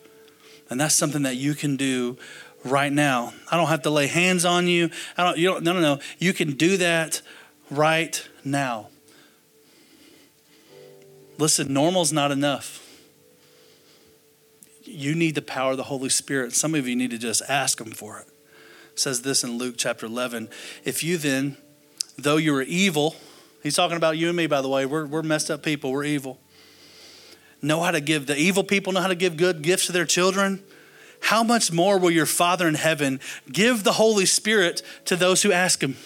And 0.70 0.80
that's 0.80 0.96
something 0.96 1.24
that 1.24 1.38
you 1.38 1.54
can 1.54 1.78
do 1.78 2.18
right 2.68 2.92
now. 2.92 3.34
I 3.52 3.58
don't 3.58 3.68
have 3.68 3.84
to 3.84 3.90
lay 3.90 4.08
hands 4.08 4.46
on 4.46 4.68
you. 4.68 4.90
I 5.18 5.24
don't, 5.24 5.38
you 5.38 5.48
don't, 5.50 5.64
no, 5.64 5.74
no, 5.74 5.80
no. 5.80 6.00
You 6.20 6.34
can 6.34 6.54
do 6.54 6.78
that 6.78 7.22
right 7.70 8.28
now. 8.44 8.90
Listen, 11.38 11.74
normal's 11.74 12.14
not 12.14 12.32
enough. 12.32 12.84
You 14.84 15.16
need 15.16 15.36
the 15.36 15.42
power 15.42 15.72
of 15.72 15.78
the 15.78 15.84
Holy 15.84 16.10
Spirit. 16.10 16.54
Some 16.54 16.74
of 16.74 16.88
you 16.88 16.96
need 16.96 17.12
to 17.12 17.18
just 17.18 17.42
ask 17.48 17.80
Him 17.80 17.92
for 17.92 18.20
it. 18.20 18.28
it 18.94 19.00
says 19.00 19.22
this 19.22 19.44
in 19.44 19.58
Luke 19.58 19.76
chapter 19.78 20.06
11. 20.06 20.50
If 20.84 21.04
you 21.04 21.18
then, 21.18 21.58
though 22.18 22.38
you 22.38 22.56
are 22.56 22.64
evil, 22.64 23.16
He's 23.62 23.76
talking 23.76 23.98
about 23.98 24.18
you 24.18 24.28
and 24.28 24.38
me, 24.38 24.48
by 24.48 24.62
the 24.62 24.70
way. 24.70 24.86
We're, 24.86 25.06
we're 25.06 25.24
messed 25.24 25.52
up 25.52 25.62
people. 25.62 25.92
We're 25.92 26.06
evil 26.06 26.40
know 27.62 27.82
how 27.82 27.92
to 27.92 28.02
give, 28.02 28.28
the 28.28 28.38
evil 28.38 28.64
people 28.64 28.94
know 28.94 29.02
how 29.02 29.08
to 29.08 29.16
give 29.16 29.38
good 29.38 29.62
gifts 29.62 29.88
to 29.88 29.92
their 29.92 30.06
children, 30.06 30.64
how 31.22 31.44
much 31.44 31.72
more 31.72 31.98
will 31.98 32.12
your 32.12 32.26
Father 32.26 32.68
in 32.68 32.76
heaven 32.76 33.20
give 33.52 33.84
the 33.84 33.94
Holy 33.94 34.26
Spirit 34.26 34.82
to 35.06 35.16
those 35.16 35.44
who 35.44 35.52
ask 35.52 35.82
Him? 35.82 35.98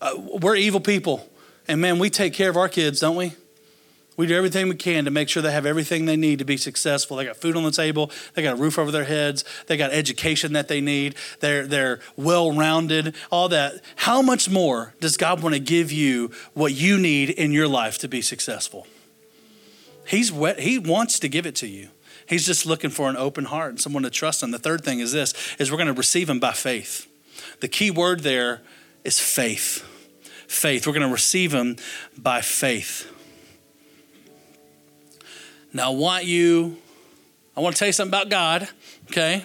Uh, 0.00 0.12
we're 0.40 0.56
evil 0.56 0.80
people. 0.80 1.28
And 1.66 1.80
man, 1.80 1.98
we 1.98 2.10
take 2.10 2.34
care 2.34 2.50
of 2.50 2.56
our 2.56 2.68
kids, 2.68 3.00
don't 3.00 3.16
we? 3.16 3.32
We 4.16 4.26
do 4.28 4.36
everything 4.36 4.68
we 4.68 4.76
can 4.76 5.06
to 5.06 5.10
make 5.10 5.28
sure 5.28 5.42
they 5.42 5.50
have 5.50 5.66
everything 5.66 6.04
they 6.04 6.16
need 6.16 6.38
to 6.38 6.44
be 6.44 6.56
successful. 6.56 7.16
They 7.16 7.24
got 7.24 7.36
food 7.36 7.56
on 7.56 7.64
the 7.64 7.72
table, 7.72 8.12
they 8.34 8.42
got 8.42 8.54
a 8.54 8.56
roof 8.56 8.78
over 8.78 8.92
their 8.92 9.04
heads, 9.04 9.44
they 9.66 9.76
got 9.76 9.92
education 9.92 10.52
that 10.52 10.68
they 10.68 10.80
need, 10.80 11.16
they're, 11.40 11.66
they're 11.66 12.00
well 12.16 12.52
rounded, 12.52 13.16
all 13.32 13.48
that. 13.48 13.80
How 13.96 14.22
much 14.22 14.48
more 14.48 14.94
does 15.00 15.16
God 15.16 15.42
want 15.42 15.54
to 15.54 15.60
give 15.60 15.90
you 15.90 16.30
what 16.52 16.72
you 16.72 16.98
need 16.98 17.30
in 17.30 17.50
your 17.50 17.66
life 17.66 17.98
to 17.98 18.08
be 18.08 18.22
successful? 18.22 18.86
He's 20.06 20.30
wet, 20.30 20.60
he 20.60 20.78
wants 20.78 21.18
to 21.18 21.28
give 21.28 21.44
it 21.44 21.56
to 21.56 21.66
you. 21.66 21.88
He's 22.28 22.46
just 22.46 22.64
looking 22.66 22.90
for 22.90 23.08
an 23.08 23.16
open 23.16 23.44
heart 23.44 23.70
and 23.70 23.80
someone 23.80 24.02
to 24.04 24.10
trust 24.10 24.42
him. 24.42 24.50
The 24.50 24.58
third 24.58 24.84
thing 24.84 25.00
is 25.00 25.12
this 25.12 25.34
is 25.58 25.70
we're 25.70 25.76
going 25.76 25.88
to 25.88 25.92
receive 25.92 26.28
him 26.30 26.40
by 26.40 26.52
faith. 26.52 27.06
The 27.60 27.68
key 27.68 27.90
word 27.90 28.20
there 28.20 28.62
is 29.04 29.18
faith. 29.18 29.84
Faith. 30.48 30.86
We're 30.86 30.92
going 30.92 31.06
to 31.06 31.12
receive 31.12 31.52
him 31.52 31.76
by 32.16 32.40
faith. 32.40 33.10
Now, 35.72 35.90
I 35.90 35.94
want 35.94 36.24
you, 36.24 36.76
I 37.56 37.60
want 37.60 37.74
to 37.74 37.78
tell 37.78 37.88
you 37.88 37.92
something 37.92 38.10
about 38.10 38.30
God, 38.30 38.68
okay? 39.10 39.44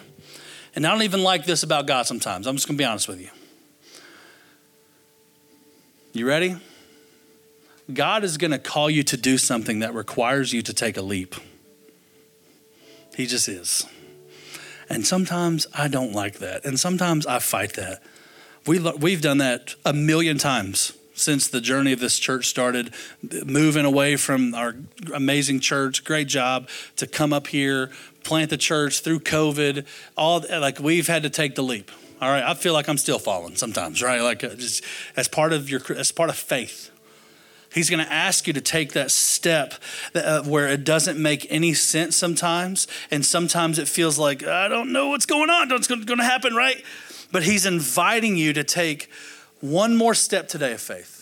And 0.76 0.86
I 0.86 0.92
don't 0.92 1.02
even 1.02 1.24
like 1.24 1.46
this 1.46 1.64
about 1.64 1.88
God 1.88 2.06
sometimes. 2.06 2.46
I'm 2.46 2.56
just 2.56 2.68
going 2.68 2.78
to 2.78 2.82
be 2.82 2.86
honest 2.86 3.08
with 3.08 3.20
you. 3.20 3.30
You 6.14 6.28
ready? 6.28 6.56
God 7.92 8.24
is 8.24 8.38
going 8.38 8.52
to 8.52 8.60
call 8.60 8.90
you 8.90 9.02
to 9.04 9.18
do 9.18 9.38
something 9.38 9.80
that 9.80 9.96
requires 9.96 10.54
you 10.54 10.62
to 10.62 10.74
take 10.74 10.98
a 10.98 11.02
leap. 11.02 11.36
He 13.20 13.26
just 13.26 13.50
is. 13.50 13.86
And 14.90 15.06
sometimes 15.06 15.68
I 15.74 15.90
don't 15.90 16.14
like 16.14 16.40
that. 16.40 16.64
And 16.64 16.80
sometimes 16.80 17.28
I 17.28 17.40
fight 17.40 17.74
that. 17.74 18.02
We, 18.66 18.80
we've 18.80 19.22
done 19.22 19.40
that 19.40 19.76
a 19.84 19.92
million 19.92 20.38
times 20.38 20.94
since 21.16 21.50
the 21.50 21.60
journey 21.60 21.92
of 21.92 22.00
this 22.00 22.18
church 22.18 22.48
started, 22.48 22.94
moving 23.46 23.84
away 23.84 24.16
from 24.16 24.56
our 24.56 24.78
amazing 25.14 25.60
church, 25.60 26.06
great 26.06 26.30
job, 26.30 26.70
to 26.96 27.08
come 27.08 27.34
up 27.34 27.48
here, 27.48 27.92
plant 28.24 28.52
the 28.52 28.58
church 28.58 29.02
through 29.02 29.20
COVID. 29.20 29.86
All 30.16 30.46
like 30.50 30.80
we've 30.80 31.08
had 31.08 31.24
to 31.24 31.30
take 31.30 31.56
the 31.56 31.62
leap. 31.62 31.92
All 32.22 32.30
right, 32.30 32.44
I 32.44 32.54
feel 32.54 32.72
like 32.72 32.88
I'm 32.88 32.98
still 32.98 33.20
falling 33.20 33.58
sometimes, 33.58 34.02
right? 34.02 34.22
Like 34.22 34.46
uh, 34.46 34.56
just 34.56 34.82
as 35.18 35.28
part 35.28 35.52
of 35.52 35.70
your 35.70 35.82
as 35.94 36.14
part 36.14 36.30
of 36.30 36.38
faith. 36.38 36.90
He's 37.74 37.90
going 37.90 38.04
to 38.04 38.12
ask 38.12 38.48
you 38.48 38.54
to 38.54 38.62
take 38.62 38.94
that 38.94 39.12
step 39.12 39.76
uh, 40.16 40.44
where 40.44 40.68
it 40.68 40.84
doesn't 40.84 41.22
make 41.22 41.46
any 41.52 41.74
sense 41.74 42.16
sometimes. 42.16 42.88
And 43.12 43.26
sometimes 43.26 43.78
it 43.78 43.88
feels 43.88 44.18
like, 44.18 44.44
I 44.44 44.68
don't 44.68 44.92
know 44.92 45.10
what's 45.10 45.26
going 45.26 45.50
on, 45.50 45.70
what's 45.70 45.88
going 45.88 46.06
to 46.06 46.24
happen, 46.24 46.56
right? 46.56 46.84
But 47.32 47.44
He's 47.44 47.66
inviting 47.66 48.38
you 48.38 48.54
to 48.54 48.64
take 48.64 49.10
one 49.62 49.96
more 49.96 50.16
step 50.16 50.48
today 50.48 50.74
of 50.74 50.82
faith. 50.82 51.19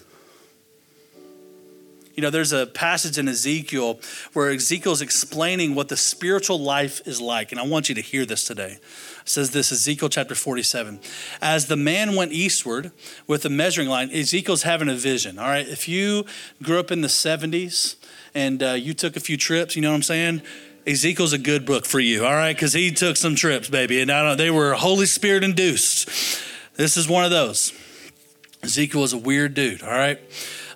You 2.17 2.23
know, 2.23 2.31
there's 2.31 2.51
a 2.51 2.65
passage 2.65 3.19
in 3.19 3.27
Ezekiel 3.27 3.99
where 4.33 4.49
Ezekiel's 4.49 5.03
explaining 5.03 5.75
what 5.75 5.87
the 5.87 5.95
spiritual 5.95 6.57
life 6.57 6.99
is 7.05 7.21
like. 7.21 7.51
And 7.51 7.61
I 7.61 7.67
want 7.67 7.89
you 7.89 7.95
to 7.95 8.01
hear 8.01 8.25
this 8.25 8.43
today. 8.43 8.79
It 9.21 9.29
says 9.29 9.51
this 9.51 9.71
Ezekiel 9.71 10.09
chapter 10.09 10.33
47. 10.33 10.99
As 11.43 11.67
the 11.67 11.75
man 11.75 12.15
went 12.15 12.31
eastward 12.31 12.91
with 13.27 13.43
the 13.43 13.51
measuring 13.51 13.87
line, 13.87 14.09
Ezekiel's 14.09 14.63
having 14.63 14.89
a 14.89 14.95
vision. 14.95 15.37
All 15.37 15.47
right. 15.47 15.67
If 15.67 15.87
you 15.87 16.25
grew 16.63 16.79
up 16.79 16.91
in 16.91 17.01
the 17.01 17.07
70s 17.07 17.97
and 18.33 18.63
uh, 18.63 18.71
you 18.71 18.95
took 18.95 19.15
a 19.15 19.19
few 19.19 19.37
trips, 19.37 19.75
you 19.75 19.83
know 19.83 19.91
what 19.91 19.97
I'm 19.97 20.01
saying? 20.01 20.41
Ezekiel's 20.87 21.33
a 21.33 21.37
good 21.37 21.67
book 21.67 21.85
for 21.85 21.99
you, 21.99 22.25
all 22.25 22.33
right? 22.33 22.55
Because 22.55 22.73
he 22.73 22.89
took 22.89 23.15
some 23.17 23.35
trips, 23.35 23.69
baby, 23.69 24.01
and 24.01 24.09
I 24.09 24.23
don't, 24.23 24.37
they 24.37 24.49
were 24.49 24.73
Holy 24.73 25.05
Spirit 25.05 25.43
induced. 25.43 26.09
This 26.77 26.97
is 26.97 27.07
one 27.07 27.25
of 27.25 27.29
those. 27.29 27.73
Ezekiel 28.63 29.01
was 29.01 29.13
a 29.13 29.17
weird 29.17 29.53
dude, 29.53 29.83
all 29.83 29.91
right? 29.91 30.19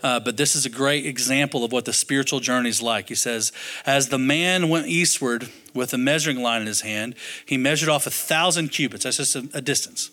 Uh, 0.04 0.20
but 0.20 0.38
this 0.38 0.56
is 0.56 0.66
a 0.66 0.70
great 0.70 1.06
example 1.06 1.64
of 1.64 1.72
what 1.72 1.86
the 1.86 1.94
spiritual 1.94 2.40
journey 2.40 2.70
is 2.70 2.82
like. 2.82 3.10
He 3.10 3.16
says, 3.16 3.52
As 3.86 4.10
the 4.10 4.18
man 4.18 4.70
went 4.70 4.88
eastward 4.88 5.50
with 5.74 5.94
a 5.94 5.98
measuring 5.98 6.42
line 6.42 6.62
in 6.62 6.68
his 6.68 6.82
hand, 6.82 7.16
he 7.46 7.58
measured 7.58 7.90
off 7.90 8.08
a 8.08 8.12
thousand 8.12 8.70
cubits. 8.70 9.04
That's 9.04 9.18
just 9.18 9.36
a, 9.36 9.48
a 9.54 9.62
distance. 9.62 10.12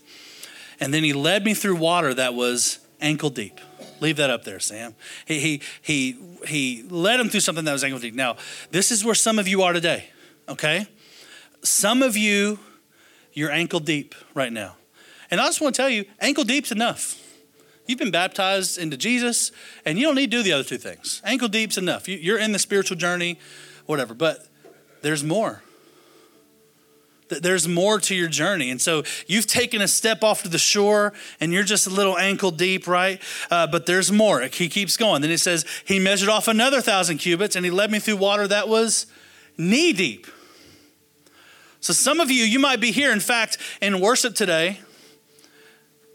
And 0.81 0.93
then 0.93 1.05
he 1.05 1.13
led 1.13 1.45
me 1.45 1.55
through 1.55 1.77
water 1.77 2.15
that 2.15 2.35
was 2.35 2.79
ankle 3.01 3.31
deep. 3.31 3.61
Leave 4.01 4.17
that 4.17 4.31
up 4.31 4.45
there, 4.45 4.61
Sam. 4.61 4.95
He, 5.27 5.41
he, 5.41 5.63
he, 5.83 6.19
he 6.47 6.83
led 6.89 7.19
him 7.19 7.29
through 7.29 7.41
something 7.41 7.65
that 7.65 7.73
was 7.73 7.83
ankle 7.83 7.99
deep. 7.99 8.15
Now, 8.15 8.37
this 8.71 8.93
is 8.93 9.05
where 9.05 9.15
some 9.15 9.39
of 9.39 9.49
you 9.49 9.63
are 9.63 9.73
today, 9.73 10.05
okay? 10.49 10.87
Some 11.63 12.03
of 12.03 12.17
you, 12.17 12.61
you're 13.33 13.51
ankle 13.51 13.81
deep 13.81 14.15
right 14.35 14.53
now. 14.53 14.77
And 15.31 15.41
I 15.41 15.47
just 15.47 15.61
want 15.61 15.75
to 15.75 15.83
tell 15.83 15.91
you, 15.91 16.05
ankle 16.21 16.45
deep's 16.45 16.71
enough. 16.71 17.21
You've 17.89 17.99
been 17.99 18.11
baptized 18.11 18.77
into 18.77 18.99
Jesus, 18.99 19.51
and 19.87 19.99
you 19.99 20.05
don't 20.05 20.15
need 20.15 20.31
to 20.31 20.37
do 20.37 20.43
the 20.43 20.53
other 20.53 20.63
two 20.63 20.77
things. 20.77 21.23
Ankle 21.25 21.49
deep's 21.49 21.79
enough. 21.79 22.07
You're 22.07 22.39
in 22.39 22.53
the 22.53 22.59
spiritual 22.59 22.99
journey, 22.99 23.41
whatever. 23.87 24.13
But 24.13 24.47
there's 25.01 25.25
more. 25.25 25.63
There's 27.31 27.67
more 27.67 27.99
to 28.01 28.15
your 28.15 28.29
journey. 28.29 28.71
And 28.71 28.81
so 28.81 29.05
you've 29.27 29.47
taken 29.47 29.81
a 29.81 29.89
step 29.89 30.23
off 30.23 30.43
to 30.43 30.49
the 30.49 30.59
shore 30.59 31.13
and 31.41 31.53
you're 31.53 31.63
just 31.63 31.87
a 31.87 31.91
little 31.91 32.17
ankle 32.17 32.51
deep, 32.51 32.87
right? 32.87 33.21
Uh, 33.51 33.67
but 33.67 33.87
there's 33.87 34.11
more. 34.13 34.43
He 34.43 34.69
keeps 34.69 34.97
going. 34.97 35.23
Then 35.23 35.31
it 35.31 35.39
says, 35.39 35.65
He 35.85 35.99
measured 35.99 36.29
off 36.29 36.49
another 36.49 36.81
thousand 36.81 37.19
cubits 37.19 37.57
and 37.57 37.65
He 37.65 37.71
led 37.71 37.91
me 37.91 37.99
through 37.99 38.17
water 38.17 38.49
that 38.49 38.69
was 38.69 39.07
knee 39.59 39.93
deep. 39.93 40.27
So 41.81 41.93
some 41.93 42.21
of 42.21 42.31
you, 42.31 42.45
you 42.45 42.59
might 42.59 42.81
be 42.81 42.93
here. 42.93 43.13
In 43.13 43.21
fact, 43.21 43.59
in 43.81 44.01
worship 44.01 44.35
today, 44.35 44.81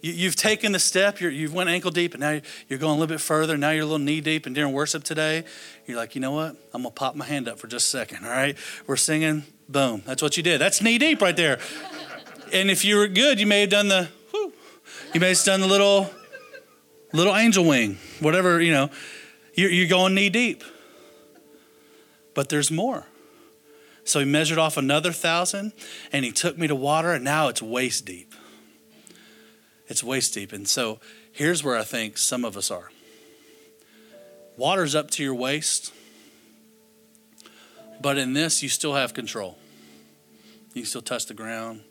you, 0.04 0.26
have 0.26 0.36
taken 0.36 0.74
the 0.74 0.80
step, 0.80 1.22
you 1.22 1.30
have 1.30 1.54
went 1.54 1.70
ankle 1.70 1.89
deep, 1.89 2.14
and 2.14 2.20
now 2.20 2.41
you're 2.68 2.78
going 2.78 2.91
a 2.91 2.99
little 2.99 3.08
bit 3.08 3.22
further. 3.22 3.56
Now 3.56 3.70
you're 3.70 3.84
a 3.84 3.86
little 3.86 3.99
knee 3.99 4.20
deep, 4.20 4.45
and 4.45 4.54
during 4.54 4.74
worship 4.74 5.06
today, 5.06 5.45
you're 5.88 5.95
like, 5.95 6.14
you 6.14 6.20
know 6.20 6.32
what? 6.32 6.58
I'm 6.74 6.84
gonna 6.84 6.91
pop 6.91 7.16
my 7.16 7.24
hand 7.24 7.47
up 7.47 7.58
for 7.58 7.68
just 7.68 7.86
a 7.88 7.89
second. 7.89 8.26
All 8.26 8.30
right, 8.32 8.58
we're 8.86 8.97
singing. 8.97 9.43
Boom. 9.70 10.04
That's 10.06 10.22
what 10.22 10.36
you 10.36 10.43
did. 10.43 10.60
That's 10.60 10.82
knee 10.82 10.97
deep 10.97 11.22
right 11.22 11.38
there. 11.38 11.58
And 12.51 12.70
if 12.70 12.84
you 12.84 12.97
were 12.97 13.08
good, 13.08 13.39
you 13.39 13.47
may 13.47 13.62
have 13.62 13.70
done 13.70 13.88
the. 13.88 14.10
Whoo, 14.34 14.51
you 15.14 15.22
may 15.22 15.30
have 15.30 15.41
done 15.43 15.62
the 15.62 15.68
little, 15.68 16.10
little 17.14 17.34
angel 17.34 17.64
wing, 17.64 17.97
whatever 18.20 18.60
you 18.60 18.74
know. 18.74 18.89
You're, 19.54 19.70
you're 19.70 19.88
going 19.88 20.14
knee 20.16 20.30
deep. 20.30 20.66
But 22.34 22.49
there's 22.49 22.70
more. 22.70 23.06
So 24.04 24.20
he 24.20 24.26
measured 24.26 24.58
off 24.58 24.76
another 24.76 25.14
thousand, 25.14 25.72
and 26.12 26.26
he 26.26 26.34
took 26.34 26.58
me 26.58 26.68
to 26.68 26.76
water, 26.76 27.14
and 27.14 27.24
now 27.24 27.47
it's 27.47 27.62
waist 27.62 28.06
deep. 28.06 28.32
It's 29.88 30.03
waist 30.03 30.34
deep. 30.34 30.53
And 30.53 30.67
so 30.67 30.99
here's 31.31 31.63
where 31.63 31.77
I 31.77 31.84
think 31.84 32.17
some 32.17 32.45
of 32.45 32.55
us 32.57 32.71
are 32.71 32.89
water's 34.55 34.93
up 34.93 35.09
to 35.11 35.23
your 35.23 35.34
waist, 35.34 35.91
but 37.99 38.17
in 38.17 38.34
this, 38.34 38.61
you 38.61 38.69
still 38.69 38.93
have 38.93 39.13
control. 39.13 39.57
You 40.73 40.84
can 40.84 40.89
still 40.89 41.01
touch 41.01 41.25
the 41.25 41.34
ground, 41.34 41.81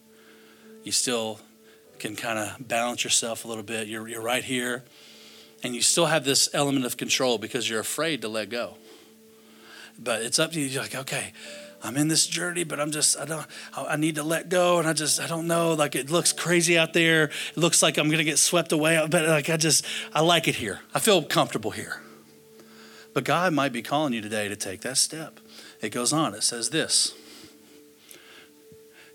you 0.84 0.92
still 0.92 1.40
can 1.98 2.16
kind 2.16 2.38
of 2.38 2.68
balance 2.68 3.04
yourself 3.04 3.44
a 3.44 3.48
little 3.48 3.62
bit. 3.62 3.86
You're, 3.86 4.08
you're 4.08 4.22
right 4.22 4.42
here, 4.42 4.84
and 5.62 5.74
you 5.74 5.82
still 5.82 6.06
have 6.06 6.24
this 6.24 6.48
element 6.52 6.84
of 6.84 6.96
control 6.96 7.38
because 7.38 7.70
you're 7.70 7.80
afraid 7.80 8.22
to 8.22 8.28
let 8.28 8.48
go. 8.48 8.76
But 9.98 10.22
it's 10.22 10.38
up 10.38 10.52
to 10.52 10.60
you. 10.60 10.66
You're 10.66 10.82
like, 10.82 10.96
okay, 10.96 11.32
I'm 11.84 11.96
in 11.96 12.06
this 12.08 12.26
journey, 12.26 12.62
but 12.62 12.78
I'm 12.78 12.92
just, 12.92 13.18
I 13.18 13.24
don't, 13.24 13.46
I 13.74 13.96
need 13.96 14.14
to 14.14 14.22
let 14.22 14.48
go. 14.48 14.78
And 14.78 14.86
I 14.86 14.92
just, 14.92 15.20
I 15.20 15.26
don't 15.26 15.48
know. 15.48 15.72
Like 15.74 15.96
it 15.96 16.10
looks 16.10 16.32
crazy 16.32 16.78
out 16.78 16.92
there. 16.92 17.24
It 17.24 17.56
looks 17.56 17.82
like 17.82 17.98
I'm 17.98 18.06
going 18.06 18.18
to 18.18 18.24
get 18.24 18.38
swept 18.38 18.70
away. 18.70 19.04
But 19.10 19.26
like, 19.26 19.50
I 19.50 19.56
just, 19.56 19.84
I 20.12 20.20
like 20.20 20.46
it 20.46 20.56
here. 20.56 20.80
I 20.94 21.00
feel 21.00 21.22
comfortable 21.22 21.72
here. 21.72 22.00
But 23.14 23.24
God 23.24 23.52
might 23.52 23.72
be 23.72 23.82
calling 23.82 24.12
you 24.12 24.20
today 24.20 24.48
to 24.48 24.56
take 24.56 24.82
that 24.82 24.96
step. 24.96 25.40
It 25.80 25.90
goes 25.90 26.12
on. 26.12 26.34
It 26.34 26.44
says 26.44 26.70
this. 26.70 27.14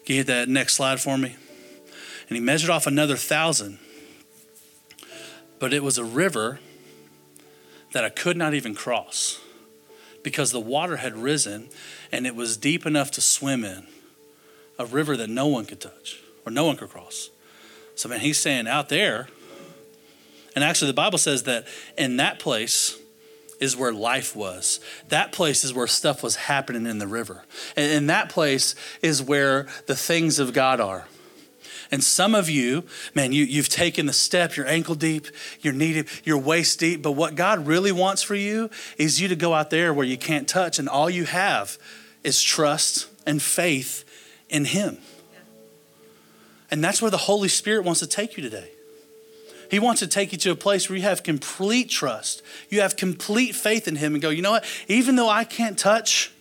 Can 0.05 0.15
you 0.15 0.17
hit 0.17 0.27
that 0.27 0.49
next 0.49 0.75
slide 0.75 0.99
for 0.99 1.17
me? 1.17 1.35
And 2.27 2.35
he 2.35 2.41
measured 2.41 2.69
off 2.69 2.85
another 2.85 3.15
thousand. 3.15 3.79
But 5.59 5.73
it 5.73 5.83
was 5.83 5.97
a 5.97 6.03
river 6.03 6.59
that 7.93 8.03
I 8.03 8.09
could 8.09 8.35
not 8.35 8.53
even 8.53 8.75
cross 8.75 9.39
because 10.27 10.51
the 10.51 10.59
water 10.59 10.97
had 10.97 11.15
risen 11.15 11.69
and 12.11 12.27
it 12.27 12.35
was 12.35 12.57
deep 12.57 12.85
enough 12.85 13.11
to 13.11 13.21
swim 13.21 13.63
in, 13.63 13.87
a 14.77 14.85
river 14.85 15.15
that 15.15 15.29
no 15.29 15.47
one 15.47 15.63
could 15.63 15.79
touch 15.79 16.19
or 16.45 16.51
no 16.51 16.65
one 16.65 16.75
could 16.75 16.89
cross. 16.89 17.29
So, 17.95 18.09
man, 18.09 18.19
he's 18.19 18.37
saying 18.37 18.67
out 18.67 18.89
there, 18.89 19.29
and 20.53 20.65
actually, 20.65 20.87
the 20.87 20.95
Bible 20.95 21.17
says 21.17 21.43
that 21.43 21.65
in 21.97 22.17
that 22.17 22.39
place 22.39 22.97
is 23.61 23.77
where 23.77 23.93
life 23.93 24.35
was. 24.35 24.81
That 25.07 25.31
place 25.31 25.63
is 25.63 25.73
where 25.73 25.87
stuff 25.87 26.21
was 26.21 26.35
happening 26.35 26.85
in 26.85 26.97
the 26.97 27.07
river. 27.07 27.45
And 27.77 27.89
in 27.89 28.07
that 28.07 28.27
place 28.27 28.75
is 29.01 29.23
where 29.23 29.67
the 29.85 29.95
things 29.95 30.39
of 30.39 30.51
God 30.51 30.81
are. 30.81 31.07
And 31.91 32.03
some 32.03 32.35
of 32.35 32.49
you, 32.49 32.83
man, 33.15 33.31
you, 33.31 33.43
you've 33.43 33.69
taken 33.69 34.05
the 34.05 34.13
step, 34.13 34.55
you're 34.55 34.67
ankle 34.67 34.95
deep, 34.95 35.27
you're 35.61 35.73
knee 35.73 35.93
deep, 35.93 36.09
you're 36.23 36.37
waist 36.37 36.79
deep. 36.79 37.01
But 37.01 37.13
what 37.13 37.35
God 37.35 37.65
really 37.65 37.91
wants 37.91 38.23
for 38.23 38.35
you 38.35 38.69
is 38.97 39.21
you 39.21 39.27
to 39.29 39.35
go 39.35 39.53
out 39.53 39.69
there 39.69 39.93
where 39.93 40.05
you 40.05 40.17
can't 40.17 40.47
touch, 40.47 40.79
and 40.79 40.89
all 40.89 41.09
you 41.09 41.25
have 41.25 41.77
is 42.23 42.41
trust 42.41 43.07
and 43.25 43.41
faith 43.41 44.03
in 44.49 44.65
Him. 44.65 44.97
And 46.69 46.83
that's 46.83 47.01
where 47.01 47.11
the 47.11 47.17
Holy 47.17 47.47
Spirit 47.47 47.85
wants 47.85 48.01
to 48.01 48.07
take 48.07 48.35
you 48.35 48.43
today. 48.43 48.71
He 49.69 49.79
wants 49.79 49.99
to 49.99 50.07
take 50.07 50.31
you 50.31 50.37
to 50.39 50.51
a 50.51 50.55
place 50.55 50.89
where 50.89 50.97
you 50.97 51.03
have 51.03 51.23
complete 51.23 51.89
trust. 51.89 52.41
You 52.69 52.81
have 52.81 52.95
complete 52.95 53.55
faith 53.55 53.87
in 53.87 53.97
Him 53.97 54.13
and 54.13 54.21
go, 54.21 54.29
you 54.29 54.41
know 54.41 54.51
what? 54.51 54.65
Even 54.87 55.15
though 55.15 55.29
I 55.29 55.43
can't 55.43 55.77
touch, 55.77 56.31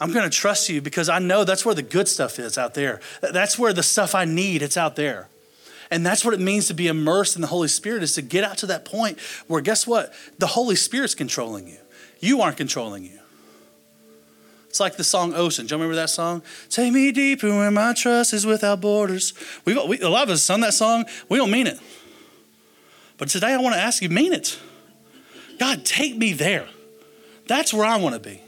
I'm 0.00 0.12
going 0.12 0.28
to 0.28 0.34
trust 0.34 0.68
you 0.68 0.80
because 0.80 1.08
I 1.08 1.18
know 1.18 1.44
that's 1.44 1.64
where 1.64 1.74
the 1.74 1.82
good 1.82 2.08
stuff 2.08 2.38
is 2.38 2.56
out 2.56 2.74
there. 2.74 3.00
That's 3.20 3.58
where 3.58 3.72
the 3.72 3.82
stuff 3.82 4.14
I 4.14 4.24
need, 4.24 4.62
it's 4.62 4.76
out 4.78 4.96
there. 4.96 5.28
And 5.90 6.06
that's 6.06 6.24
what 6.24 6.32
it 6.32 6.40
means 6.40 6.68
to 6.68 6.74
be 6.74 6.86
immersed 6.86 7.34
in 7.34 7.42
the 7.42 7.48
Holy 7.48 7.68
Spirit 7.68 8.02
is 8.02 8.14
to 8.14 8.22
get 8.22 8.44
out 8.44 8.58
to 8.58 8.66
that 8.66 8.84
point 8.84 9.18
where 9.48 9.60
guess 9.60 9.86
what? 9.86 10.14
The 10.38 10.46
Holy 10.46 10.76
Spirit's 10.76 11.14
controlling 11.14 11.68
you. 11.68 11.78
You 12.20 12.40
aren't 12.40 12.56
controlling 12.56 13.04
you. 13.04 13.18
It's 14.68 14.78
like 14.78 14.96
the 14.96 15.04
song 15.04 15.34
Ocean. 15.34 15.66
Do 15.66 15.74
you 15.74 15.78
remember 15.78 15.96
that 15.96 16.10
song? 16.10 16.42
Take 16.68 16.92
me 16.92 17.10
deeper 17.10 17.48
where 17.48 17.72
my 17.72 17.92
trust 17.92 18.32
is 18.32 18.46
without 18.46 18.80
borders. 18.80 19.34
We've, 19.64 19.76
we, 19.84 19.98
a 19.98 20.08
lot 20.08 20.22
of 20.22 20.30
us 20.30 20.42
sung 20.42 20.60
that 20.60 20.74
song. 20.74 21.06
We 21.28 21.38
don't 21.38 21.50
mean 21.50 21.66
it. 21.66 21.80
But 23.18 23.28
today 23.28 23.48
I 23.48 23.56
want 23.56 23.74
to 23.74 23.80
ask 23.80 24.00
you, 24.00 24.08
mean 24.08 24.32
it. 24.32 24.58
God, 25.58 25.84
take 25.84 26.16
me 26.16 26.32
there. 26.32 26.68
That's 27.48 27.74
where 27.74 27.84
I 27.84 27.96
want 27.96 28.14
to 28.14 28.20
be. 28.20 28.40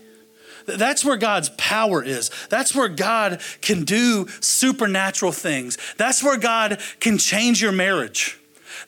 That's 0.67 1.05
where 1.05 1.17
God's 1.17 1.51
power 1.51 2.03
is. 2.03 2.31
That's 2.49 2.75
where 2.75 2.89
God 2.89 3.41
can 3.61 3.85
do 3.85 4.29
supernatural 4.41 5.33
things. 5.33 5.79
That's 5.97 6.23
where 6.23 6.39
God 6.39 6.81
can 7.01 7.19
change 7.19 7.61
your 7.63 7.73
marriage. 7.73 8.39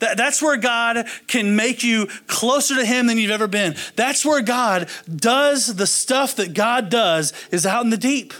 That's 0.00 0.42
where 0.42 0.56
God 0.56 1.06
can 1.26 1.56
make 1.56 1.84
you 1.84 2.06
closer 2.26 2.74
to 2.76 2.84
Him 2.84 3.06
than 3.06 3.18
you've 3.18 3.30
ever 3.30 3.46
been. 3.46 3.76
That's 3.96 4.24
where 4.24 4.42
God 4.42 4.88
does 5.14 5.76
the 5.76 5.86
stuff 5.86 6.36
that 6.36 6.54
God 6.54 6.90
does 6.90 7.32
is 7.50 7.66
out 7.66 7.84
in 7.84 7.90
the 7.90 7.96
deep. 7.96 8.32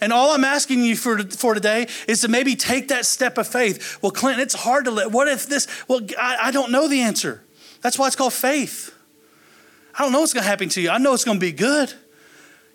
And 0.00 0.12
all 0.12 0.30
I'm 0.30 0.44
asking 0.44 0.84
you 0.84 0.96
for, 0.96 1.22
for 1.24 1.54
today 1.54 1.88
is 2.08 2.22
to 2.22 2.28
maybe 2.28 2.56
take 2.56 2.88
that 2.88 3.04
step 3.06 3.38
of 3.38 3.46
faith. 3.46 3.98
Well, 4.02 4.12
Clinton, 4.12 4.42
it's 4.42 4.54
hard 4.54 4.84
to 4.86 4.90
let. 4.90 5.10
What 5.10 5.28
if 5.28 5.46
this? 5.46 5.66
Well, 5.88 6.00
I, 6.18 6.36
I 6.44 6.50
don't 6.50 6.70
know 6.70 6.88
the 6.88 7.00
answer. 7.00 7.42
That's 7.82 7.98
why 7.98 8.06
it's 8.06 8.16
called 8.16 8.32
faith. 8.32 8.94
I 9.94 10.02
don't 10.02 10.12
know 10.12 10.20
what's 10.20 10.32
going 10.32 10.44
to 10.44 10.48
happen 10.48 10.68
to 10.70 10.80
you. 10.80 10.90
I 10.90 10.98
know 10.98 11.12
it's 11.12 11.24
going 11.24 11.38
to 11.38 11.44
be 11.44 11.52
good. 11.52 11.92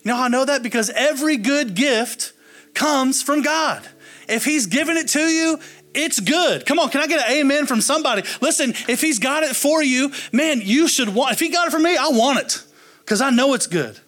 You 0.06 0.12
know 0.12 0.18
how 0.18 0.26
I 0.26 0.28
know 0.28 0.45
that? 0.45 0.62
Because 0.62 0.91
every 0.91 1.36
good 1.36 1.74
gift 1.74 2.34
comes 2.76 3.24
from 3.24 3.41
God. 3.41 3.86
If 4.30 4.45
He's 4.45 4.68
given 4.68 4.97
it 4.97 5.08
to 5.10 5.20
you, 5.20 5.60
it's 5.95 6.20
good. 6.20 6.66
Come 6.68 6.78
on, 6.78 6.89
can 6.89 7.01
I 7.01 7.08
get 7.08 7.28
an 7.28 7.38
amen 7.38 7.66
from 7.66 7.82
somebody? 7.82 8.22
Listen, 8.39 8.76
if 8.88 9.01
He's 9.01 9.18
got 9.18 9.41
it 9.41 9.56
for 9.56 9.82
you, 9.82 10.12
man, 10.32 10.62
you 10.62 10.88
should 10.88 11.10
want. 11.10 11.34
If 11.34 11.39
He 11.39 11.49
got 11.49 11.68
it 11.68 11.72
for 11.72 11.80
me, 11.80 11.97
I 11.97 12.10
want 12.10 12.39
it 12.39 12.64
because 12.99 13.20
I 13.20 13.32
know 13.32 13.56
it's 13.56 13.66
good. 13.66 13.99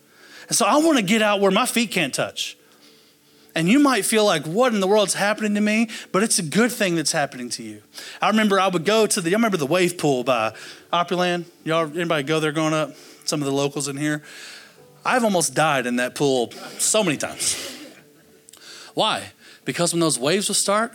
And 0.48 0.56
so 0.56 0.68
I 0.68 0.78
want 0.78 0.98
to 0.98 1.04
get 1.04 1.24
out 1.24 1.41
where 1.41 1.52
my 1.52 1.66
feet 1.66 1.89
can't 1.89 2.14
touch. 2.14 2.58
And 3.56 3.68
you 3.68 3.80
might 3.80 4.06
feel 4.06 4.24
like, 4.24 4.45
what 4.45 4.76
in 4.76 4.82
the 4.82 4.88
world's 4.88 5.16
happening 5.16 5.56
to 5.56 5.62
me? 5.62 5.89
But 6.12 6.22
it's 6.22 6.38
a 6.38 6.43
good 6.43 6.72
thing 6.72 6.93
that's 6.93 7.12
happening 7.12 7.50
to 7.50 7.64
you. 7.64 7.82
I 8.22 8.30
remember 8.30 8.60
I 8.60 8.68
would 8.68 8.86
go 8.86 9.08
to 9.08 9.20
the, 9.20 9.32
I 9.32 9.34
remember 9.34 9.58
the 9.58 9.66
wave 9.66 9.98
pool 9.98 10.24
by 10.24 10.54
Opryland? 10.93 11.45
Y'all, 11.64 11.86
anybody 11.88 12.22
go 12.22 12.39
there 12.39 12.52
growing 12.52 12.76
up? 12.76 12.95
Some 13.26 13.41
of 13.41 13.48
the 13.48 13.52
locals 13.52 13.88
in 13.88 13.98
here. 13.98 14.22
I've 15.08 15.24
almost 15.24 15.55
died 15.55 15.88
in 15.88 15.95
that 15.95 16.14
pool 16.16 16.51
so 16.80 17.03
many 17.03 17.18
times. 17.18 17.55
Why? 18.93 19.32
Because 19.64 19.93
when 19.93 19.99
those 19.99 20.20
waves 20.20 20.49
would 20.49 20.58
start, 20.58 20.91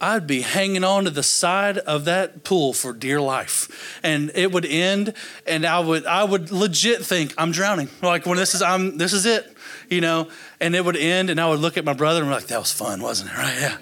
I'd 0.00 0.26
be 0.26 0.40
hanging 0.40 0.84
on 0.84 1.04
to 1.04 1.10
the 1.10 1.22
side 1.22 1.78
of 1.78 2.06
that 2.06 2.42
pool 2.42 2.72
for 2.72 2.92
dear 2.92 3.20
life. 3.20 4.00
And 4.02 4.32
it 4.34 4.50
would 4.50 4.64
end 4.64 5.14
and 5.46 5.64
I 5.64 5.78
would 5.78 6.06
I 6.06 6.24
would 6.24 6.50
legit 6.50 7.04
think 7.04 7.34
I'm 7.38 7.52
drowning. 7.52 7.88
Like 8.00 8.26
when 8.26 8.36
this 8.36 8.54
is 8.54 8.62
I'm 8.62 8.98
this 8.98 9.12
is 9.12 9.26
it. 9.26 9.54
you 9.92 10.00
know, 10.00 10.28
and 10.58 10.74
it 10.74 10.84
would 10.84 10.96
end, 10.96 11.28
and 11.28 11.38
I 11.38 11.48
would 11.48 11.60
look 11.60 11.76
at 11.76 11.84
my 11.84 11.92
brother 11.92 12.20
and 12.20 12.30
be 12.30 12.34
like, 12.34 12.46
that 12.46 12.58
was 12.58 12.72
fun, 12.72 13.02
wasn't 13.02 13.30
it? 13.30 13.36
Right? 13.36 13.58
Yeah. 13.60 13.76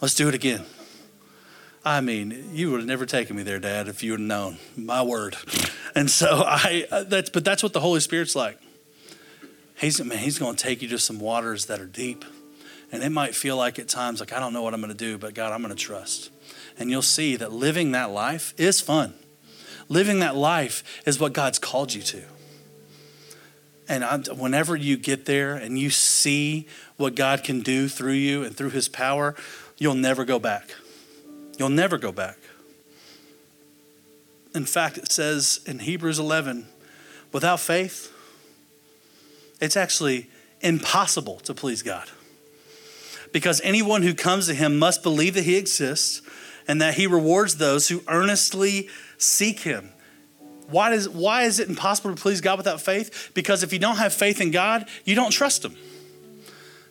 Let's 0.00 0.14
do 0.14 0.26
it 0.28 0.34
again. 0.34 0.64
I 1.84 2.00
mean, 2.00 2.50
you 2.52 2.70
would 2.70 2.80
have 2.80 2.86
never 2.86 3.06
taken 3.06 3.34
me 3.34 3.42
there, 3.42 3.58
Dad, 3.58 3.88
if 3.88 4.04
you 4.04 4.12
had 4.12 4.20
known. 4.20 4.58
My 4.76 5.02
word. 5.02 5.36
And 5.94 6.10
so 6.10 6.42
I 6.46 6.86
uh, 6.90 7.04
that's 7.04 7.30
but 7.30 7.44
that's 7.44 7.62
what 7.62 7.72
the 7.72 7.80
Holy 7.80 8.00
Spirit's 8.00 8.36
like. 8.36 8.58
He's 9.76 10.02
man, 10.02 10.18
he's 10.18 10.38
going 10.38 10.56
to 10.56 10.62
take 10.62 10.80
you 10.80 10.88
to 10.88 10.98
some 10.98 11.18
waters 11.18 11.66
that 11.66 11.80
are 11.80 11.86
deep. 11.86 12.24
And 12.92 13.02
it 13.02 13.10
might 13.10 13.34
feel 13.34 13.56
like 13.56 13.78
at 13.78 13.88
times 13.88 14.20
like 14.20 14.32
I 14.32 14.38
don't 14.38 14.52
know 14.52 14.62
what 14.62 14.74
I'm 14.74 14.80
going 14.80 14.92
to 14.92 14.96
do, 14.96 15.18
but 15.18 15.34
God, 15.34 15.52
I'm 15.52 15.60
going 15.60 15.74
to 15.74 15.80
trust. 15.80 16.30
And 16.78 16.88
you'll 16.88 17.02
see 17.02 17.36
that 17.36 17.52
living 17.52 17.92
that 17.92 18.10
life 18.10 18.54
is 18.56 18.80
fun. 18.80 19.14
Living 19.88 20.20
that 20.20 20.36
life 20.36 21.02
is 21.04 21.18
what 21.18 21.32
God's 21.32 21.58
called 21.58 21.92
you 21.92 22.02
to. 22.02 22.22
And 23.88 24.04
I'm, 24.04 24.22
whenever 24.24 24.76
you 24.76 24.96
get 24.96 25.26
there 25.26 25.54
and 25.54 25.78
you 25.78 25.90
see 25.90 26.68
what 26.96 27.14
God 27.14 27.44
can 27.44 27.60
do 27.60 27.88
through 27.88 28.12
you 28.12 28.44
and 28.44 28.56
through 28.56 28.70
his 28.70 28.88
power, 28.88 29.34
you'll 29.76 29.94
never 29.94 30.24
go 30.24 30.38
back. 30.38 30.74
You'll 31.58 31.68
never 31.68 31.98
go 31.98 32.12
back. 32.12 32.38
In 34.54 34.64
fact, 34.64 34.98
it 34.98 35.10
says 35.10 35.60
in 35.66 35.80
Hebrews 35.80 36.18
11, 36.18 36.66
without 37.32 37.60
faith, 37.60 38.12
it's 39.60 39.76
actually 39.76 40.28
impossible 40.60 41.40
to 41.40 41.54
please 41.54 41.82
God. 41.82 42.08
Because 43.32 43.60
anyone 43.62 44.02
who 44.02 44.14
comes 44.14 44.46
to 44.46 44.54
him 44.54 44.78
must 44.78 45.02
believe 45.02 45.34
that 45.34 45.44
he 45.44 45.56
exists 45.56 46.20
and 46.68 46.80
that 46.82 46.94
he 46.94 47.06
rewards 47.06 47.56
those 47.56 47.88
who 47.88 48.02
earnestly 48.08 48.88
seek 49.16 49.60
him. 49.60 49.90
Why, 50.68 50.90
does, 50.90 51.08
why 51.08 51.42
is 51.42 51.58
it 51.58 51.68
impossible 51.68 52.14
to 52.14 52.20
please 52.20 52.40
God 52.40 52.58
without 52.58 52.80
faith? 52.80 53.30
Because 53.34 53.62
if 53.62 53.72
you 53.72 53.78
don't 53.78 53.96
have 53.96 54.12
faith 54.12 54.40
in 54.40 54.50
God, 54.50 54.88
you 55.04 55.14
don't 55.14 55.30
trust 55.30 55.64
him. 55.64 55.76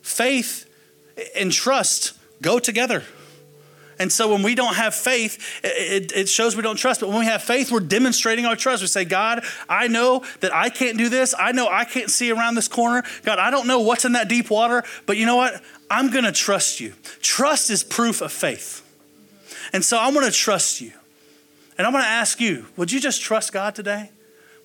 Faith 0.02 0.68
and 1.36 1.52
trust 1.52 2.14
go 2.42 2.60
together. 2.60 3.04
And 4.02 4.12
so 4.12 4.34
when 4.34 4.42
we 4.42 4.56
don't 4.56 4.74
have 4.74 4.96
faith, 4.96 5.62
it, 5.64 6.12
it, 6.12 6.28
shows 6.28 6.56
we 6.56 6.64
don't 6.64 6.76
trust. 6.76 7.02
But 7.02 7.10
when 7.10 7.20
we 7.20 7.26
have 7.26 7.44
faith, 7.44 7.72
we're 7.72 7.82
demonstrating 7.82 8.48
our 8.48 8.56
trust. 8.56 8.82
We 8.82 8.88
say, 8.88 9.06
God, 9.06 9.44
I 9.70 9.88
know 9.90 10.26
that 10.40 10.52
I 10.52 10.72
can't 10.72 10.98
do 10.98 11.08
this. 11.08 11.36
I 11.38 11.52
know 11.52 11.68
I 11.70 11.86
can't 11.86 12.10
see 12.10 12.32
around 12.32 12.56
this 12.56 12.68
corner. 12.68 13.04
God, 13.24 13.38
I 13.38 13.52
don't 13.52 13.68
know 13.68 13.82
what's 13.82 14.04
in 14.04 14.14
that 14.14 14.28
deep 14.28 14.50
water, 14.50 14.84
but 15.06 15.18
you 15.18 15.28
know 15.28 15.36
what? 15.36 15.62
I'm 15.92 16.10
going 16.10 16.24
to 16.24 16.32
trust 16.32 16.80
you. 16.80 16.96
Trust 17.22 17.70
is 17.70 17.84
proof 17.84 18.22
of 18.22 18.32
faith. 18.32 18.82
And 19.72 19.86
so 19.86 20.00
I'm 20.00 20.16
going 20.16 20.26
to 20.26 20.36
trust 20.36 20.82
you. 20.82 20.94
And 21.78 21.86
I'm 21.86 21.94
going 21.94 22.04
to 22.04 22.10
ask 22.10 22.42
you, 22.42 22.66
would 22.78 22.92
you 22.92 23.00
just 23.00 23.22
trust 23.22 23.54
God 23.54 23.76
today? 23.76 24.10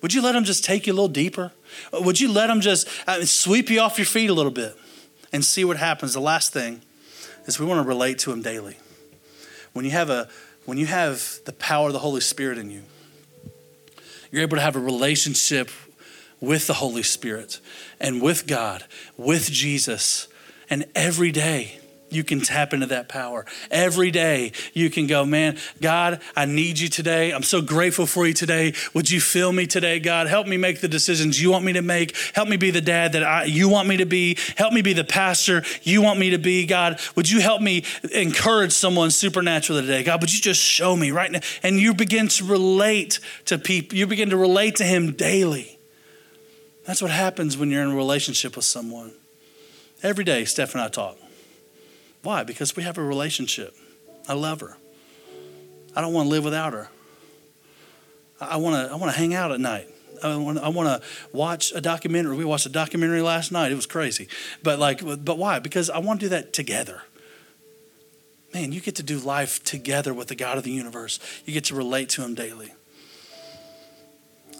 Would 0.01 0.15
you 0.15 0.23
let 0.23 0.33
Him 0.33 0.45
just 0.45 0.65
take 0.65 0.87
you 0.87 0.93
a 0.93 0.95
little 0.95 1.07
deeper? 1.07 1.51
Would 1.93 2.19
you 2.19 2.31
let 2.31 2.49
Him 2.49 2.59
just 2.59 2.87
uh, 3.05 3.23
sweep 3.23 3.69
you 3.69 3.81
off 3.81 3.99
your 3.99 4.05
feet 4.05 4.31
a 4.31 4.33
little 4.33 4.51
bit 4.51 4.75
and 5.31 5.45
see 5.45 5.63
what 5.63 5.77
happens? 5.77 6.15
The 6.15 6.21
last 6.21 6.53
thing 6.53 6.81
is 7.45 7.59
we 7.59 7.67
want 7.67 7.83
to 7.83 7.87
relate 7.87 8.17
to 8.19 8.31
Him 8.31 8.41
daily 8.41 8.77
when 9.77 9.85
you 9.85 9.91
have 9.91 10.09
a 10.09 10.27
when 10.65 10.77
you 10.77 10.87
have 10.87 11.39
the 11.45 11.53
power 11.53 11.87
of 11.87 11.93
the 11.93 11.99
Holy 11.99 12.19
Spirit 12.19 12.57
in 12.57 12.69
you, 12.69 12.81
you're 14.31 14.41
able 14.41 14.57
to 14.57 14.61
have 14.61 14.75
a 14.75 14.79
relationship 14.79 15.69
with 16.41 16.67
the 16.67 16.73
Holy 16.73 17.03
Spirit 17.03 17.61
and 17.99 18.21
with 18.21 18.47
God, 18.47 18.83
with 19.15 19.49
Jesus, 19.49 20.27
and 20.69 20.85
every 20.93 21.31
day 21.31 21.79
you 22.09 22.23
can 22.23 22.39
tap 22.39 22.73
into 22.73 22.85
that 22.87 23.09
power. 23.09 23.45
Every 23.69 24.11
day 24.11 24.53
you 24.73 24.89
can 24.89 25.07
go, 25.07 25.25
man, 25.25 25.57
God, 25.81 26.21
I 26.35 26.45
need 26.45 26.79
you 26.79 26.87
today. 26.87 27.31
I'm 27.31 27.43
so 27.43 27.61
grateful 27.61 28.05
for 28.05 28.25
you 28.25 28.33
today. 28.33 28.73
Would 28.93 29.09
you 29.09 29.19
fill 29.19 29.51
me 29.51 29.67
today, 29.67 29.99
God? 29.99 30.27
Help 30.27 30.47
me 30.47 30.57
make 30.57 30.81
the 30.81 30.87
decisions 30.87 31.41
you 31.41 31.51
want 31.51 31.65
me 31.65 31.73
to 31.73 31.81
make. 31.81 32.15
Help 32.33 32.47
me 32.47 32.57
be 32.57 32.71
the 32.71 32.81
dad 32.81 33.13
that 33.13 33.23
I, 33.23 33.43
you 33.43 33.67
want 33.69 33.87
me 33.87 33.97
to 33.97 34.05
be. 34.05 34.37
Help 34.55 34.73
me 34.73 34.81
be 34.81 34.93
the 34.93 35.03
pastor 35.03 35.63
you 35.83 36.01
want 36.01 36.19
me 36.19 36.29
to 36.31 36.37
be, 36.37 36.65
God. 36.65 36.99
Would 37.15 37.29
you 37.29 37.41
help 37.41 37.61
me 37.61 37.83
encourage 38.13 38.71
someone 38.71 39.11
supernatural 39.11 39.81
today? 39.81 40.03
God, 40.03 40.21
would 40.21 40.33
you 40.33 40.41
just 40.41 40.61
show 40.61 40.95
me 40.95 41.11
right 41.11 41.31
now? 41.31 41.39
And 41.63 41.77
you 41.77 41.93
begin 41.93 42.27
to 42.29 42.45
relate 42.45 43.19
to 43.45 43.57
people. 43.57 43.97
You 43.97 44.07
begin 44.07 44.29
to 44.29 44.37
relate 44.37 44.75
to 44.77 44.83
him 44.83 45.11
daily. 45.11 45.77
That's 46.85 47.01
what 47.01 47.11
happens 47.11 47.57
when 47.57 47.69
you're 47.69 47.83
in 47.83 47.91
a 47.91 47.95
relationship 47.95 48.55
with 48.55 48.63
someone. 48.63 49.11
Every 50.01 50.23
day, 50.23 50.45
Steph 50.45 50.73
and 50.73 50.81
I 50.81 50.87
talk. 50.87 51.17
Why? 52.27 52.43
Because 52.43 52.75
we 52.75 52.83
have 52.83 52.97
a 52.97 53.01
relationship. 53.01 53.73
I 54.27 54.33
love 54.33 54.59
her. 54.59 54.75
I 55.95 56.01
don't 56.01 56.11
want 56.11 56.25
to 56.25 56.29
live 56.29 56.43
without 56.43 56.73
her. 56.73 56.89
I 58.41 58.57
want 58.57 58.75
to, 58.75 58.93
I 58.93 58.97
want 58.97 59.13
to 59.13 59.17
hang 59.17 59.33
out 59.33 59.53
at 59.53 59.61
night. 59.61 59.87
I 60.21 60.35
want, 60.35 60.57
I 60.57 60.67
want 60.67 60.89
to 60.89 61.07
watch 61.31 61.71
a 61.71 61.79
documentary. 61.79 62.35
We 62.35 62.43
watched 62.43 62.65
a 62.65 62.69
documentary 62.69 63.21
last 63.21 63.53
night. 63.53 63.71
It 63.71 63.75
was 63.75 63.85
crazy. 63.85 64.27
But 64.61 64.77
like, 64.77 64.99
but 65.23 65.37
why? 65.37 65.59
Because 65.59 65.89
I 65.89 65.99
want 65.99 66.19
to 66.19 66.25
do 66.25 66.29
that 66.31 66.51
together. 66.51 67.03
Man, 68.53 68.73
you 68.73 68.81
get 68.81 68.95
to 68.95 69.03
do 69.03 69.19
life 69.19 69.63
together 69.63 70.13
with 70.13 70.27
the 70.27 70.35
God 70.35 70.57
of 70.57 70.65
the 70.65 70.71
universe. 70.71 71.21
You 71.45 71.53
get 71.53 71.63
to 71.63 71.75
relate 71.75 72.09
to 72.09 72.25
him 72.25 72.35
daily. 72.35 72.73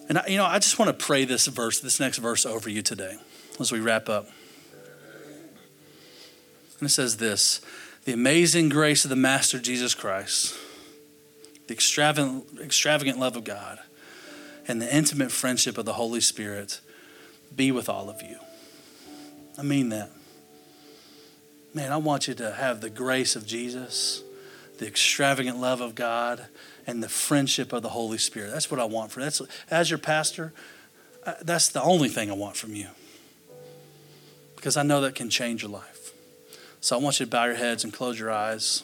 And 0.07 0.19
I, 0.19 0.27
you 0.27 0.37
know, 0.37 0.45
I 0.45 0.59
just 0.59 0.79
want 0.79 0.97
to 0.97 1.05
pray 1.05 1.25
this 1.25 1.47
verse, 1.47 1.81
this 1.81 1.99
next 1.99 2.19
verse 2.19 2.45
over 2.45 2.69
you 2.69 2.81
today 2.81 3.17
as 3.59 3.73
we 3.73 3.81
wrap 3.81 4.07
up. 4.07 4.29
And 6.79 6.87
it 6.87 6.91
says 6.91 7.17
this 7.17 7.61
the 8.05 8.13
amazing 8.13 8.69
grace 8.69 9.03
of 9.03 9.09
the 9.09 9.15
Master 9.15 9.59
Jesus 9.59 9.93
Christ, 9.93 10.55
the 11.67 11.73
extravagant, 11.73 12.45
extravagant 12.61 13.19
love 13.19 13.35
of 13.35 13.43
God, 13.43 13.79
and 14.67 14.81
the 14.81 14.95
intimate 14.95 15.31
friendship 15.31 15.77
of 15.77 15.85
the 15.85 15.93
Holy 15.93 16.21
Spirit 16.21 16.79
be 17.55 17.71
with 17.71 17.89
all 17.89 18.09
of 18.09 18.21
you. 18.21 18.37
I 19.57 19.63
mean 19.63 19.89
that. 19.89 20.11
Man, 21.73 21.91
I 21.91 21.97
want 21.97 22.27
you 22.27 22.33
to 22.35 22.53
have 22.53 22.81
the 22.81 22.89
grace 22.89 23.35
of 23.35 23.45
Jesus, 23.45 24.23
the 24.79 24.87
extravagant 24.87 25.59
love 25.59 25.81
of 25.81 25.93
God, 25.93 26.47
and 26.87 27.03
the 27.03 27.09
friendship 27.09 27.73
of 27.73 27.83
the 27.83 27.89
Holy 27.89 28.17
Spirit. 28.17 28.51
That's 28.51 28.71
what 28.71 28.79
I 28.79 28.85
want 28.85 29.11
for 29.11 29.19
that's 29.19 29.41
as 29.69 29.89
your 29.89 29.99
pastor. 29.99 30.53
Uh, 31.25 31.33
that's 31.41 31.67
the 31.67 31.81
only 31.81 32.07
thing 32.07 32.31
I 32.31 32.33
want 32.33 32.55
from 32.55 32.73
you. 32.73 32.87
Because 34.55 34.77
I 34.77 34.83
know 34.83 35.01
that 35.01 35.13
can 35.13 35.29
change 35.29 35.61
your 35.61 35.71
life. 35.71 35.96
So 36.87 36.95
I 36.95 37.01
want 37.01 37.19
you 37.19 37.25
to 37.25 37.29
bow 37.29 37.43
your 37.43 37.55
heads 37.55 37.83
and 37.83 37.91
close 37.91 38.17
your 38.17 38.31
eyes. 38.31 38.81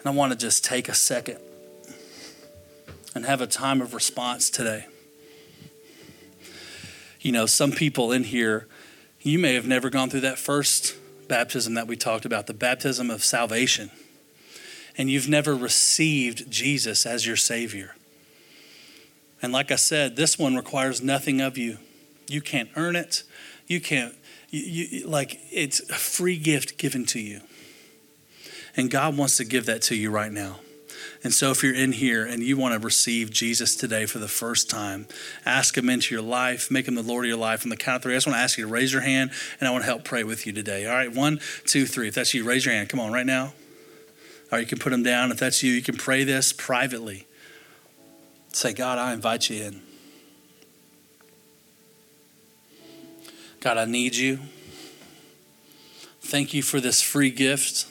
And 0.00 0.06
I 0.06 0.10
want 0.10 0.32
to 0.32 0.36
just 0.36 0.64
take 0.64 0.88
a 0.88 0.92
second 0.92 1.38
and 3.14 3.24
have 3.24 3.40
a 3.40 3.46
time 3.46 3.80
of 3.80 3.94
response 3.94 4.50
today. 4.50 4.86
You 7.20 7.30
know, 7.30 7.46
some 7.46 7.70
people 7.70 8.10
in 8.10 8.24
here, 8.24 8.66
you 9.20 9.38
may 9.38 9.54
have 9.54 9.68
never 9.68 9.88
gone 9.88 10.10
through 10.10 10.22
that 10.22 10.36
first 10.36 10.96
baptism 11.28 11.74
that 11.74 11.86
we 11.86 11.94
talked 11.94 12.24
about, 12.24 12.48
the 12.48 12.52
baptism 12.52 13.08
of 13.08 13.22
salvation. 13.22 13.92
And 14.96 15.08
you've 15.08 15.28
never 15.28 15.54
received 15.54 16.50
Jesus 16.50 17.06
as 17.06 17.24
your 17.24 17.36
Savior. 17.36 17.94
And 19.40 19.52
like 19.52 19.70
I 19.70 19.76
said, 19.76 20.16
this 20.16 20.40
one 20.40 20.56
requires 20.56 21.00
nothing 21.00 21.40
of 21.40 21.56
you. 21.56 21.78
You 22.26 22.40
can't 22.40 22.70
earn 22.74 22.96
it. 22.96 23.22
You 23.68 23.80
can't 23.80 24.17
you, 24.50 25.06
like 25.06 25.40
it's 25.50 25.80
a 25.90 25.94
free 25.94 26.38
gift 26.38 26.78
given 26.78 27.04
to 27.06 27.20
you. 27.20 27.40
And 28.76 28.90
God 28.90 29.16
wants 29.16 29.36
to 29.38 29.44
give 29.44 29.66
that 29.66 29.82
to 29.82 29.96
you 29.96 30.10
right 30.10 30.32
now. 30.32 30.60
And 31.24 31.32
so, 31.32 31.50
if 31.50 31.64
you're 31.64 31.74
in 31.74 31.92
here 31.92 32.24
and 32.24 32.42
you 32.42 32.56
want 32.56 32.74
to 32.74 32.84
receive 32.84 33.30
Jesus 33.30 33.74
today 33.74 34.06
for 34.06 34.18
the 34.18 34.28
first 34.28 34.70
time, 34.70 35.08
ask 35.44 35.76
Him 35.76 35.90
into 35.90 36.14
your 36.14 36.22
life, 36.22 36.70
make 36.70 36.86
Him 36.86 36.94
the 36.94 37.02
Lord 37.02 37.24
of 37.24 37.28
your 37.28 37.38
life. 37.38 37.60
From 37.60 37.70
the 37.70 37.76
count 37.76 37.96
of 37.96 38.02
three, 38.04 38.14
I 38.14 38.16
just 38.16 38.26
want 38.26 38.36
to 38.36 38.40
ask 38.40 38.56
you 38.56 38.66
to 38.66 38.70
raise 38.70 38.92
your 38.92 39.02
hand 39.02 39.32
and 39.58 39.68
I 39.68 39.72
want 39.72 39.82
to 39.82 39.86
help 39.86 40.04
pray 40.04 40.22
with 40.22 40.46
you 40.46 40.52
today. 40.52 40.86
All 40.86 40.94
right, 40.94 41.12
one, 41.12 41.40
two, 41.64 41.86
three. 41.86 42.08
If 42.08 42.14
that's 42.14 42.34
you, 42.34 42.44
raise 42.44 42.64
your 42.64 42.74
hand. 42.74 42.88
Come 42.88 43.00
on, 43.00 43.12
right 43.12 43.26
now. 43.26 43.52
Right, 44.52 44.60
you 44.60 44.66
can 44.66 44.78
put 44.78 44.90
them 44.90 45.02
down. 45.02 45.32
If 45.32 45.38
that's 45.38 45.62
you, 45.62 45.72
you 45.72 45.82
can 45.82 45.96
pray 45.96 46.24
this 46.24 46.52
privately. 46.52 47.26
Say, 48.52 48.72
God, 48.72 48.98
I 48.98 49.12
invite 49.12 49.50
you 49.50 49.64
in. 49.64 49.87
God, 53.60 53.76
I 53.76 53.86
need 53.86 54.14
you. 54.14 54.38
Thank 56.20 56.54
you 56.54 56.62
for 56.62 56.80
this 56.80 57.02
free 57.02 57.30
gift. 57.30 57.86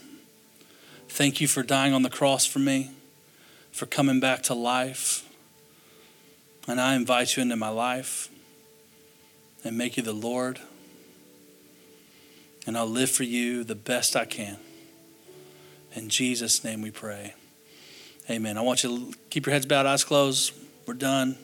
Thank 1.09 1.41
you 1.41 1.47
for 1.47 1.61
dying 1.61 1.93
on 1.93 2.03
the 2.03 2.09
cross 2.09 2.45
for 2.45 2.59
me, 2.59 2.91
for 3.72 3.86
coming 3.86 4.20
back 4.20 4.43
to 4.43 4.53
life. 4.53 5.28
And 6.68 6.80
I 6.80 6.95
invite 6.95 7.36
you 7.36 7.41
into 7.41 7.55
my 7.55 7.70
life 7.70 8.30
and 9.63 9.78
make 9.78 9.97
you 9.97 10.03
the 10.03 10.13
Lord. 10.13 10.59
And 12.65 12.78
I'll 12.78 12.88
live 12.88 13.09
for 13.09 13.24
you 13.24 13.63
the 13.63 13.76
best 13.76 14.15
I 14.15 14.26
can. 14.26 14.57
In 15.95 16.07
Jesus' 16.09 16.63
name 16.63 16.82
we 16.82 16.91
pray. 16.91 17.34
Amen. 18.30 18.57
I 18.57 18.61
want 18.61 18.84
you 18.84 19.11
to 19.11 19.18
keep 19.30 19.45
your 19.45 19.53
heads 19.53 19.65
bowed, 19.65 19.86
eyes 19.86 20.03
closed. 20.03 20.53
We're 20.86 20.93
done 20.93 21.38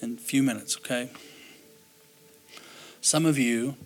in 0.00 0.14
a 0.14 0.16
few 0.16 0.42
minutes, 0.42 0.76
okay? 0.76 1.10
Some 3.02 3.26
of 3.26 3.36
you 3.36 3.76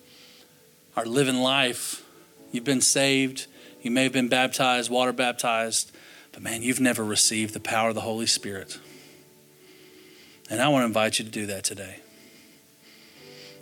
are 0.94 1.06
living 1.06 1.36
life. 1.36 2.04
You've 2.52 2.64
been 2.64 2.82
saved. 2.82 3.46
You 3.80 3.90
may 3.90 4.02
have 4.02 4.12
been 4.12 4.28
baptized, 4.28 4.90
water 4.90 5.12
baptized, 5.12 5.90
but 6.32 6.42
man, 6.42 6.62
you've 6.62 6.80
never 6.80 7.02
received 7.02 7.54
the 7.54 7.60
power 7.60 7.88
of 7.88 7.94
the 7.94 8.02
Holy 8.02 8.26
Spirit. 8.26 8.78
And 10.50 10.60
I 10.60 10.68
want 10.68 10.82
to 10.82 10.86
invite 10.86 11.18
you 11.18 11.24
to 11.24 11.30
do 11.30 11.46
that 11.46 11.64
today. 11.64 12.00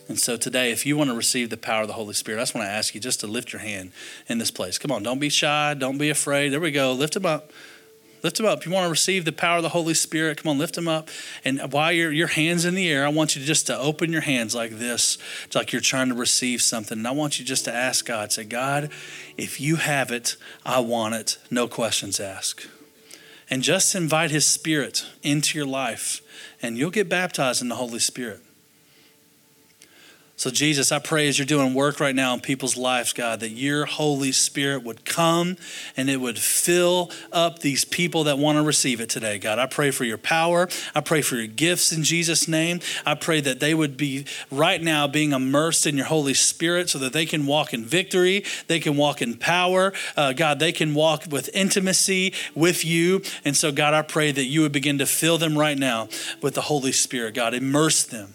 And 0.09 0.19
so 0.19 0.37
today, 0.37 0.73
if 0.73 0.85
you 0.85 0.97
want 0.97 1.11
to 1.11 1.17
receive 1.17 1.51
the 1.51 1.57
power 1.57 1.83
of 1.83 1.89
the 1.89 1.95
Holy 1.95 2.15
Spirit, 2.15 2.39
I 2.39 2.43
just 2.43 2.55
want 2.55 2.67
to 2.67 2.73
ask 2.73 2.93
you 2.93 3.01
just 3.01 3.21
to 3.21 3.29
lift 3.29 3.53
your 3.53 3.63
hand 3.63 3.93
in 4.29 4.39
this 4.39 4.51
place. 4.51 4.77
Come 4.77 4.91
on, 4.91 5.05
don't 5.05 5.21
be 5.21 5.29
shy, 5.29 5.75
don't 5.75 5.99
be 5.99 6.11
afraid. 6.11 6.49
There 6.49 6.61
we 6.61 6.73
go. 6.73 6.93
Lift 6.93 7.15
them 7.15 7.27
up. 7.27 7.53
Lift 8.25 8.39
them 8.39 8.47
up. 8.47 8.61
If 8.61 8.67
you 8.67 8.73
want 8.73 8.87
to 8.87 8.91
receive 8.91 9.27
the 9.27 9.33
power 9.33 9.59
of 9.59 9.63
the 9.63 9.69
Holy 9.69 9.93
Spirit, 9.93 10.43
come 10.43 10.49
on, 10.49 10.59
lift 10.59 10.77
them 10.77 10.89
up. 10.89 11.11
And 11.45 11.61
while 11.71 11.93
your 11.93 12.11
your 12.11 12.29
hands 12.29 12.65
in 12.65 12.75
the 12.75 12.91
air, 12.91 13.05
I 13.05 13.11
want 13.11 13.37
you 13.37 13.43
to 13.43 13.47
just 13.47 13.67
to 13.67 13.79
open 13.79 14.11
your 14.11 14.23
hands 14.23 14.55
like 14.55 14.79
this, 14.79 15.19
it's 15.45 15.55
like 15.55 15.73
you're 15.73 15.83
trying 15.83 16.09
to 16.09 16.15
receive 16.15 16.63
something. 16.63 16.97
And 16.97 17.07
I 17.07 17.11
want 17.11 17.39
you 17.39 17.45
just 17.45 17.67
to 17.67 17.73
ask 17.73 18.07
God, 18.07 18.33
say, 18.33 18.45
God, 18.45 18.91
if 19.37 19.61
you 19.61 19.77
have 19.77 20.11
it, 20.11 20.37
I 20.65 20.81
want 20.81 21.15
it. 21.15 21.37
No 21.51 21.69
questions 21.69 22.19
asked. 22.19 22.67
And 23.51 23.63
just 23.63 23.95
invite 23.95 24.31
His 24.31 24.47
Spirit 24.47 25.05
into 25.23 25.59
your 25.59 25.67
life, 25.67 26.23
and 26.63 26.79
you'll 26.79 26.91
get 26.91 27.11
baptized 27.11 27.61
in 27.61 27.69
the 27.69 27.75
Holy 27.75 27.99
Spirit. 27.99 28.41
So, 30.37 30.51
Jesus, 30.51 30.91
I 30.91 30.99
pray 30.99 31.29
as 31.29 31.39
you're 31.39 31.47
doing 31.47 31.75
work 31.75 32.01
right 32.01 32.15
now 32.15 32.35
in 32.35 32.41
people's 32.41 32.77
lives, 32.77 33.13
God, 33.13 33.39
that 33.39 33.51
your 33.51 33.85
Holy 33.85 34.33
Spirit 34.33 34.83
would 34.83 35.05
come 35.05 35.57
and 35.97 36.11
it 36.11 36.17
would 36.17 36.41
fill 36.41 37.13
up 37.31 37.61
these 37.61 37.85
people 37.85 38.25
that 38.25 38.37
want 38.37 38.59
to 38.59 38.63
receive 38.63 39.01
it 39.01 39.09
today, 39.09 39.39
God. 39.39 39.61
I 39.61 39.67
pray 39.67 39.93
for 39.93 40.03
your 40.03 40.19
power. 40.19 40.69
I 40.93 41.03
pray 41.03 41.23
for 41.23 41.37
your 41.37 41.47
gifts 41.47 41.93
in 41.93 42.03
Jesus' 42.03 42.49
name. 42.49 42.81
I 43.07 43.15
pray 43.15 43.41
that 43.43 43.61
they 43.61 43.75
would 43.75 43.97
be 43.97 44.27
right 44.51 44.83
now 44.83 45.07
being 45.07 45.31
immersed 45.31 45.87
in 45.87 45.97
your 45.97 46.07
Holy 46.07 46.35
Spirit 46.35 46.91
so 46.91 46.99
that 46.99 47.13
they 47.13 47.27
can 47.27 47.47
walk 47.47 47.73
in 47.73 47.85
victory, 47.85 48.45
they 48.67 48.81
can 48.81 48.97
walk 48.97 49.23
in 49.23 49.37
power. 49.37 49.93
Uh, 50.17 50.33
God, 50.33 50.59
they 50.59 50.73
can 50.73 50.95
walk 50.95 51.27
with 51.31 51.49
intimacy 51.55 52.35
with 52.57 52.85
you. 52.85 53.23
And 53.45 53.57
so, 53.57 53.71
God, 53.71 53.95
I 53.95 54.03
pray 54.03 54.33
that 54.33 54.45
you 54.45 54.63
would 54.63 54.73
begin 54.73 54.99
to 54.99 55.07
fill 55.07 55.39
them 55.39 55.57
right 55.57 55.79
now 55.79 56.09
with 56.43 56.55
the 56.55 56.63
Holy 56.63 56.93
Spirit, 56.93 57.37
God. 57.37 57.55
Immerse 57.55 58.03
them 58.03 58.35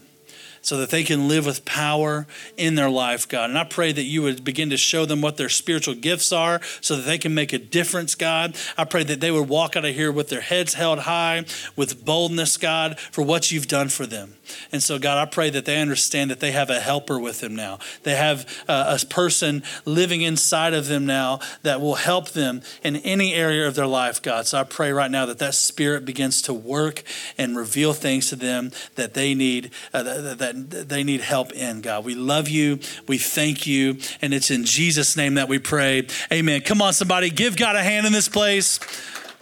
so 0.70 0.78
that 0.78 0.91
they 0.91 1.03
can 1.03 1.28
live 1.28 1.47
with 1.47 1.65
power 1.65 2.28
in 2.55 2.76
their 2.76 2.91
life, 2.91 3.28
God. 3.28 3.49
And 3.49 3.57
I 3.57 3.63
pray 3.63 3.91
that 3.91 4.03
you 4.03 4.22
would 4.22 4.43
begin 4.43 4.70
to 4.70 4.78
show 4.78 5.03
them 5.03 5.20
what 5.20 5.36
their 5.36 5.49
spiritual 5.49 5.95
gifts 5.95 6.32
are 6.32 6.61
so 6.80 6.95
that 6.95 7.07
they 7.07 7.17
can 7.17 7.34
make 7.34 7.53
a 7.53 7.57
difference, 7.57 8.13
God. 8.13 8.55
I 8.78 8.84
pray 8.84 9.03
that 9.05 9.20
they 9.20 9.32
would 9.32 9.49
walk 9.49 9.76
out 9.76 9.84
of 9.84 9.95
here 9.95 10.11
with 10.11 10.30
their 10.30 10.41
heads 10.41 10.76
held 10.76 10.99
high, 10.99 11.45
with 11.76 12.05
boldness, 12.05 12.57
God, 12.57 12.99
for 12.99 13.24
what 13.24 13.51
you've 13.51 13.67
done 13.67 13.89
for 13.89 14.05
them. 14.05 14.36
And 14.72 14.84
so, 14.84 14.99
God, 14.99 15.17
I 15.17 15.26
pray 15.26 15.49
that 15.49 15.65
they 15.65 15.82
understand 15.82 16.30
that 16.30 16.39
they 16.39 16.51
have 16.51 16.70
a 16.70 16.80
helper 16.80 17.20
with 17.20 17.39
them 17.39 17.55
now. 17.55 17.80
They 18.03 18.15
have 18.15 18.47
uh, 18.67 18.97
a 19.01 19.05
person 19.07 19.63
living 19.86 20.22
inside 20.22 20.74
of 20.74 20.88
them 20.88 21.05
now 21.05 21.39
that 21.63 21.82
will 21.82 21.95
help 21.95 22.30
them 22.30 22.61
in 22.84 22.97
any 22.97 23.34
area 23.34 23.67
of 23.67 23.74
their 23.74 23.88
life, 23.88 24.22
God. 24.22 24.45
So 24.45 24.59
I 24.59 24.63
pray 24.63 24.91
right 24.91 25.09
now 25.09 25.26
that 25.26 25.39
that 25.39 25.55
spirit 25.55 26.05
begins 26.05 26.43
to 26.43 26.53
work 26.53 27.03
and 27.38 27.57
reveal 27.57 27.93
things 27.93 28.30
to 28.30 28.36
them 28.36 28.72
that 28.95 29.15
they 29.15 29.34
need, 29.34 29.72
uh, 29.93 30.03
that, 30.03 30.38
they 30.68 31.03
need 31.03 31.22
help 31.22 31.51
in, 31.51 31.82
God. 31.82 32.05
We 32.05 32.16
love 32.16 32.49
you. 32.49 32.80
We 33.07 33.18
thank 33.18 33.68
you. 33.68 33.97
And 34.22 34.34
it's 34.34 34.51
in 34.51 34.66
Jesus' 34.66 35.16
name 35.16 35.36
that 35.36 35.47
we 35.47 35.60
pray. 35.60 36.07
Amen. 36.32 36.62
Come 36.62 36.82
on, 36.82 36.93
somebody, 36.93 37.30
give 37.30 37.55
God 37.57 37.76
a 37.76 37.84
hand 37.84 38.05
in 38.05 38.14
this 38.14 38.30
place. 38.30 38.80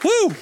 Woo! 0.03 0.35